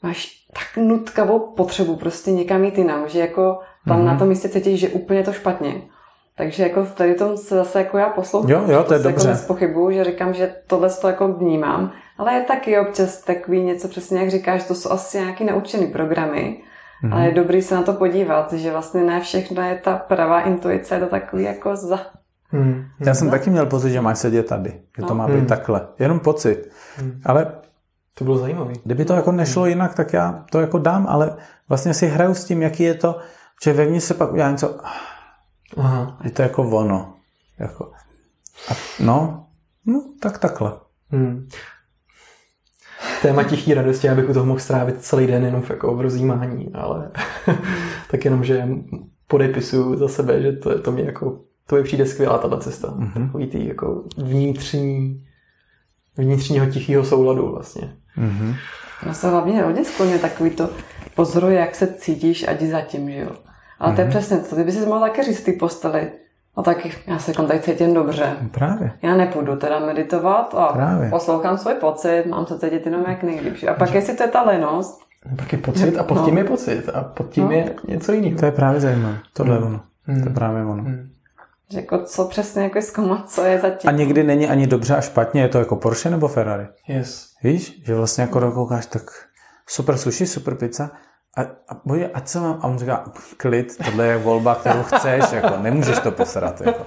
[0.03, 4.05] máš tak nutkavou potřebu prostě někam jít jinam, že jako tam mm-hmm.
[4.05, 5.81] na tom místě cítíš, že úplně to špatně.
[6.37, 8.51] Takže jako v tady tom se zase jako já poslouchám.
[8.51, 9.29] Jo, jo, to je to dobře.
[9.29, 13.87] Jako pochybu, že říkám, že tohle to jako vnímám, ale je taky občas takový něco
[13.87, 16.61] přesně, jak říkáš, to jsou asi nějaký naučený programy,
[17.03, 17.13] mm-hmm.
[17.13, 20.95] ale je dobrý se na to podívat, že vlastně ne všechno je ta pravá intuice,
[20.95, 21.99] je to takový jako za...
[22.49, 22.85] Hmm.
[22.99, 25.15] Já jsem taky měl pocit, že máš sedět tady, že to no.
[25.15, 25.45] má být hmm.
[25.45, 25.87] takhle.
[25.99, 26.69] Jenom pocit.
[26.97, 27.21] Hmm.
[27.25, 27.51] Ale
[28.17, 28.73] to bylo zajímavé.
[28.83, 31.37] Kdyby to jako nešlo jinak, tak já to jako dám, ale
[31.69, 33.19] vlastně si hraju s tím, jaký je to,
[33.63, 34.77] že vevnitř se pak udělá něco,
[35.77, 36.17] Aha.
[36.23, 37.13] je to jako ono.
[37.59, 37.91] Jako.
[38.71, 39.45] A no,
[39.85, 40.71] no, tak takhle.
[41.09, 41.47] Hmm.
[43.21, 46.73] Téma tichý radosti, abych u toho mohl strávit celý den jenom v, jako v rozjímání,
[46.73, 47.11] ale
[48.11, 48.67] tak jenom, že
[49.27, 52.87] podepisuju za sebe, že to, to mě jako, to je přijde skvělá tato cesta.
[52.87, 53.25] Mm-hmm.
[53.25, 55.26] Takový ty jako vnitřní,
[56.17, 57.93] vnitřního tichého souladu vlastně.
[58.17, 58.55] Mm-hmm.
[59.05, 60.69] No se hlavně rodně skloně takový to
[61.15, 63.31] pozoruje, jak se cítíš a jdi zatím, že jo.
[63.79, 63.95] Ale mm-hmm.
[63.95, 64.09] to je mhm.
[64.09, 64.55] přesně to.
[64.55, 66.11] Ty by si mohl taky říct té posteli.
[66.57, 66.77] No tak
[67.07, 68.37] já se tady cítím dobře.
[68.51, 68.91] Právě.
[69.01, 71.09] Já nepůjdu teda meditovat a Právě.
[71.09, 73.55] poslouchám svůj pocit, mám se cítit jenom jak nejlíp.
[73.71, 76.41] A pak jestli to je ta lenost, pak je pocit a pod tím no.
[76.41, 77.51] je pocit a pod tím no.
[77.51, 78.39] je něco jiného.
[78.39, 79.17] To je právě zajímavé.
[79.33, 79.67] Tohle je mm.
[79.67, 79.81] ono.
[80.07, 80.23] Mm.
[80.23, 80.83] To je právě ono.
[80.83, 81.09] Mm.
[81.71, 83.89] Že jako co přesně jako zkoumat, co je zatím.
[83.89, 86.67] A někdy není ani dobře a špatně, je to jako Porsche nebo Ferrari.
[86.87, 87.27] Yes.
[87.43, 89.01] Víš, že vlastně jako koukáš, tak
[89.67, 90.91] super sushi, super pizza,
[91.37, 92.59] a, a bože, a co mám?
[92.61, 93.03] A on říká,
[93.37, 96.61] klid, tohle je volba, kterou chceš, jako, nemůžeš to posrat.
[96.61, 96.85] Jako.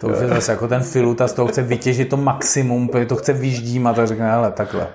[0.00, 3.32] To už je zase jako ten filuta, z toho chce vytěžit to maximum, to chce
[3.32, 4.88] vyždímat a řekne, ale takhle.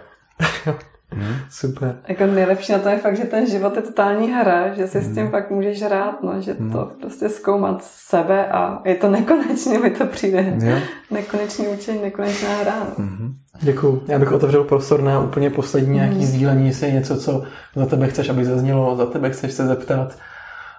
[1.13, 1.35] Hmm.
[1.49, 1.95] Super.
[2.07, 5.11] Jako nejlepší na to je fakt, že ten život je totální hra, že si hmm.
[5.11, 6.71] s tím fakt můžeš hrát, no, že hmm.
[6.71, 10.57] to prostě zkoumat sebe a je to nekonečně, mi to přijde.
[10.63, 10.77] Jo.
[11.11, 12.73] Nekonečný učení, nekonečná hra.
[12.79, 13.05] No.
[13.05, 13.33] Hmm.
[13.61, 14.03] Děkuju.
[14.07, 16.25] Já bych otevřel prostor na úplně poslední nějaký hmm.
[16.25, 17.43] sdílení, jestli je něco, co
[17.75, 20.17] za tebe chceš, aby zaznělo, za tebe chceš se zeptat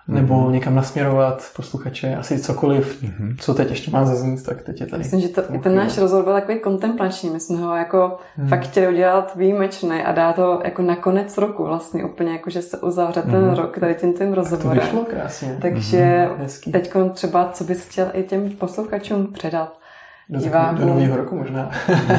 [0.09, 0.51] nebo mm-hmm.
[0.53, 3.37] někam nasměrovat posluchače, asi cokoliv, mm-hmm.
[3.41, 5.03] co teď ještě má zaznít, tak teď je tady.
[5.03, 8.49] Myslím, že to, ten náš rozhovor byl takový kontemplační, my jsme ho jako mm.
[8.49, 12.63] fakt chtěli udělat výjimečný a dát to jako na konec roku vlastně úplně, jako že
[12.63, 13.31] se uzavře mm.
[13.31, 13.55] ten mhm.
[13.55, 14.79] rok tady tím tím rozhovorem.
[14.79, 15.59] To vyšlo krásně.
[15.63, 16.29] Takže
[16.67, 16.73] mm.
[16.73, 19.79] teď třeba, co bys chtěl i těm posluchačům předat?
[20.29, 20.79] Do, divákům.
[20.79, 21.71] do nového roku možná.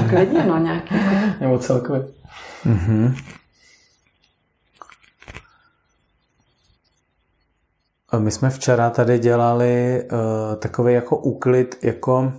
[0.09, 0.95] Klidně, no nějaký.
[1.41, 2.05] Nebo celkově.
[2.65, 3.13] Mm-hmm.
[8.19, 12.31] My jsme včera tady dělali uh, takový jako úklid, jako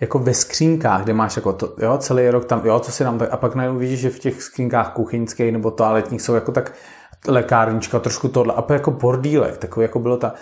[0.00, 3.32] jako ve skřínkách, kde máš jako to, jo, celý rok tam, jo, co si tak,
[3.32, 6.72] a pak najednou vidíš, že v těch skřínkách kuchyňských nebo toaletních jsou jako tak
[7.28, 10.34] lékárnička, trošku tohle, a jako bordílek, takový jako bylo ta,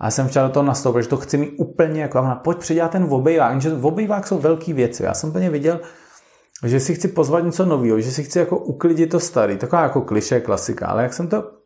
[0.00, 2.58] a já jsem včera do toho nastoupil, že to chci mít úplně jako, a pojď
[2.58, 5.02] předělat ten obejvák, že obejvák jsou velké věci.
[5.02, 5.80] Já jsem úplně viděl,
[6.64, 10.00] že si chci pozvat něco nového, že si chci jako uklidit to starý, taková jako
[10.00, 11.57] kliše, klasika, ale jak jsem to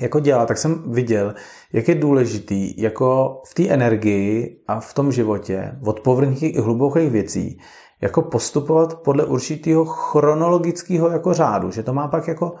[0.00, 1.34] jako dělal, tak jsem viděl,
[1.72, 7.10] jak je důležitý jako v té energii a v tom životě od povrchních i hlubokých
[7.10, 7.60] věcí
[8.00, 12.54] jako postupovat podle určitého chronologického jako řádu, že to má pak jako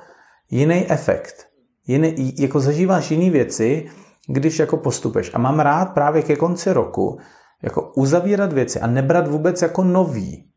[0.50, 1.48] jiný efekt.
[1.86, 3.86] Jiný, jako zažíváš jiné věci,
[4.26, 5.30] když jako postupeš.
[5.34, 7.18] A mám rád právě ke konci roku
[7.62, 10.48] jako uzavírat věci a nebrat vůbec jako nový.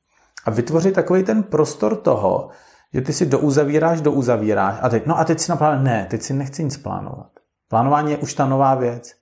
[0.46, 2.50] A vytvořit takový ten prostor toho,
[2.96, 6.34] že ty si douzavíráš, douzavíráš a teď, no a teď si naplánuješ, ne, teď si
[6.34, 7.30] nechci nic plánovat.
[7.70, 9.14] Plánování je už ta nová věc.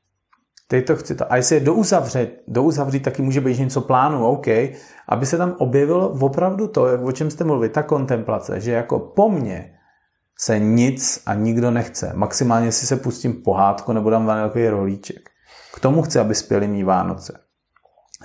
[0.67, 1.31] Teď to chci to.
[1.31, 4.47] A jestli je douzavřít, douzavřít taky může být něco plánu, OK,
[5.09, 9.29] aby se tam objevilo opravdu to, o čem jste mluvili, ta kontemplace, že jako po
[9.29, 9.73] mně
[10.39, 12.11] se nic a nikdo nechce.
[12.15, 15.29] Maximálně si se pustím pohádku nebo dám vanilkový rolíček.
[15.75, 17.39] K tomu chci, aby spěli mý Vánoce.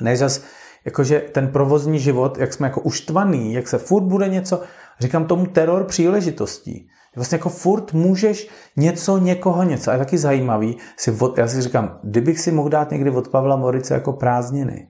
[0.01, 0.43] Než zas,
[0.85, 4.62] jakože ten provozní život, jak jsme jako uštvaný, jak se furt bude něco,
[5.01, 6.89] říkám tomu teror příležitostí.
[7.16, 9.91] Vlastně jako furt můžeš něco, někoho něco.
[9.91, 13.29] A je taky zajímavý, si od, já si říkám, kdybych si mohl dát někdy od
[13.29, 14.89] Pavla Morice jako prázdniny,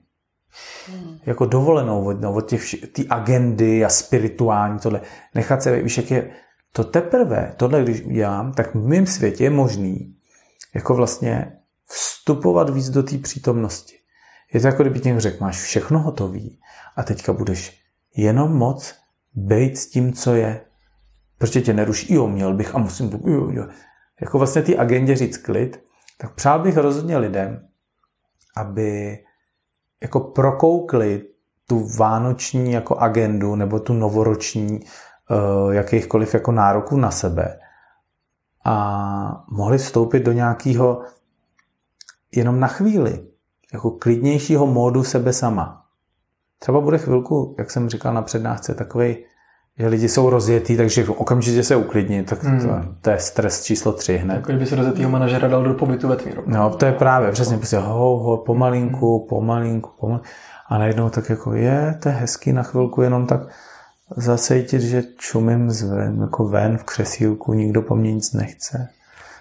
[0.87, 1.17] hmm.
[1.25, 2.63] jako dovolenou od, no, od těch
[2.93, 5.01] ty agendy a spirituální tohle,
[5.35, 6.31] nechat se, víš, jak je,
[6.73, 10.15] to teprve, tohle když udělám, tak v mém světě je možný
[10.75, 13.95] jako vlastně vstupovat víc do té přítomnosti.
[14.53, 16.59] Je to jako kdyby někdo řekl, máš všechno hotový
[16.95, 17.81] a teďka budeš
[18.15, 18.95] jenom moc
[19.33, 20.61] být s tím, co je.
[21.37, 23.67] Protože tě neruší, jo, měl bych a musím, jo, jo.
[24.21, 25.83] Jako vlastně ty agendě říct klid,
[26.17, 27.67] tak přál bych rozhodně lidem,
[28.57, 29.19] aby
[30.01, 31.25] jako prokoukli
[31.67, 37.59] tu vánoční jako agendu nebo tu novoroční uh, jakýchkoliv jako nároků na sebe
[38.65, 41.03] a mohli vstoupit do nějakého
[42.35, 43.27] jenom na chvíli,
[43.73, 45.78] jako klidnějšího módu sebe sama.
[46.59, 49.17] Třeba bude chvilku, jak jsem říkal na přednášce, takový,
[49.79, 52.59] že lidi jsou rozjetý, takže okamžitě se uklidní, tak hmm.
[52.59, 54.35] to, to, je stres číslo tři hned.
[54.35, 56.43] Jako kdyby se rozjetýho manažera dal do pobytu ve tmíru.
[56.45, 60.25] No, to je právě, přesně, prostě ho, ho, pomalinku, pomalinku, pomalinku.
[60.69, 63.39] A najednou tak jako je, to je hezký na chvilku, jenom tak
[64.17, 68.89] zasejtit, že čumím zven, jako ven v křesílku, nikdo po mně nic nechce.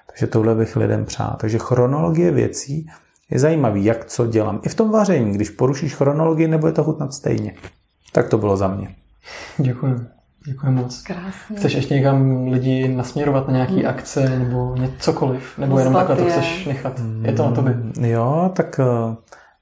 [0.06, 1.36] Takže tohle bych lidem přál.
[1.40, 2.86] Takže chronologie věcí
[3.30, 4.60] je zajímavý, jak co dělám.
[4.62, 7.54] I v tom vaření, když porušíš chronologii, nebude to chutnat stejně.
[8.12, 8.94] Tak to bylo za mě.
[9.58, 10.06] Děkuji.
[10.46, 11.02] Děkuji moc.
[11.02, 11.56] Krásně.
[11.56, 13.86] Chceš ještě někam lidi nasměrovat na nějaký hmm.
[13.86, 15.58] akce nebo cokoliv?
[15.58, 17.00] Nebo jenom takhle to chceš nechat?
[17.22, 17.76] Je to na tobě?
[18.00, 19.14] Jo, tak uh,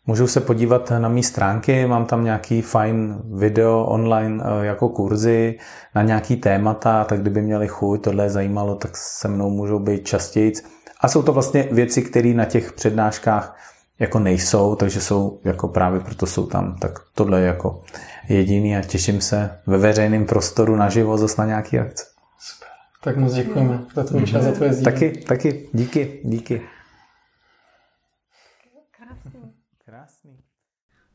[0.09, 5.59] Můžou se podívat na mé stránky, mám tam nějaký fajn video online eh, jako kurzy
[5.95, 10.07] na nějaký témata, tak kdyby měli chuť, tohle je zajímalo, tak se mnou můžou být
[10.07, 10.53] častěji.
[11.01, 13.61] A jsou to vlastně věci, které na těch přednáškách
[13.99, 16.79] jako nejsou, takže jsou jako právě proto jsou tam.
[16.79, 17.83] Tak tohle je jako
[18.29, 22.05] jediný a těším se ve veřejném prostoru naživo zase na nějaký akce.
[22.39, 22.69] Super.
[23.03, 24.95] Tak moc děkujeme za tvůj čas, za tvoje sdílení.
[24.95, 25.69] Taky, taky.
[25.73, 26.63] Díky, díky.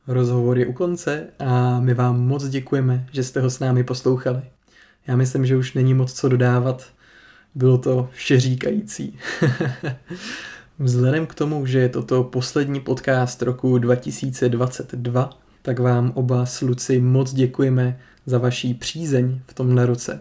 [0.06, 4.42] Rozhovor je u konce a my vám moc děkujeme, že jste ho s námi poslouchali.
[5.06, 6.84] Já myslím, že už není moc co dodávat.
[7.54, 9.18] Bylo to všeříkající.
[10.78, 15.30] Vzhledem k tomu, že je toto poslední podcast roku 2022,
[15.62, 20.20] tak vám oba s Luci moc děkujeme za vaší přízeň v tomhle roce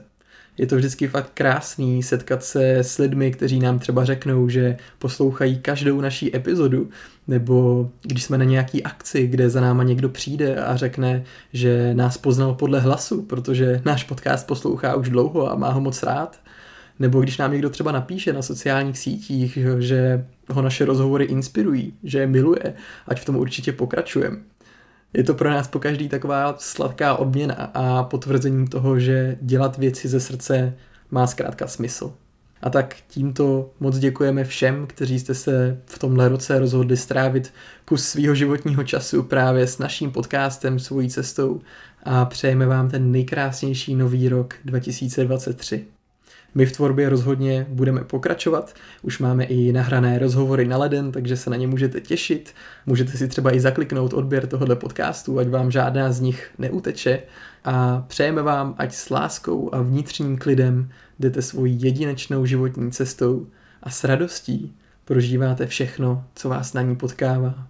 [0.58, 5.60] je to vždycky fakt krásný setkat se s lidmi, kteří nám třeba řeknou, že poslouchají
[5.60, 6.90] každou naší epizodu,
[7.28, 12.18] nebo když jsme na nějaký akci, kde za náma někdo přijde a řekne, že nás
[12.18, 16.40] poznal podle hlasu, protože náš podcast poslouchá už dlouho a má ho moc rád,
[17.02, 22.20] nebo když nám někdo třeba napíše na sociálních sítích, že ho naše rozhovory inspirují, že
[22.20, 22.74] je miluje,
[23.08, 24.38] ať v tom určitě pokračujeme
[25.14, 30.08] je to pro nás po každý taková sladká odměna a potvrzení toho, že dělat věci
[30.08, 30.74] ze srdce
[31.12, 32.14] má zkrátka smysl.
[32.62, 37.54] A tak tímto moc děkujeme všem, kteří jste se v tomhle roce rozhodli strávit
[37.86, 41.62] kus svého životního času právě s naším podcastem Svojí cestou
[42.04, 45.86] a přejeme vám ten nejkrásnější nový rok 2023.
[46.56, 48.76] My v tvorbě rozhodně budeme pokračovat.
[49.02, 52.54] Už máme i nahrané rozhovory na leden, takže se na ně můžete těšit.
[52.86, 57.22] Můžete si třeba i zakliknout odběr tohoto podcastu, ať vám žádná z nich neuteče.
[57.64, 63.48] A přejeme vám, ať s láskou a vnitřním klidem jdete svojí jedinečnou životní cestou
[63.84, 64.76] a s radostí
[65.06, 67.68] prožíváte všechno, co vás na ní potkává.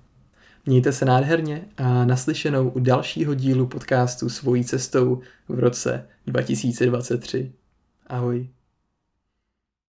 [0.66, 7.52] Mějte se nádherně a naslyšenou u dalšího dílu podcastu Svojí cestou v roce 2023.
[8.08, 8.50] Ahoj.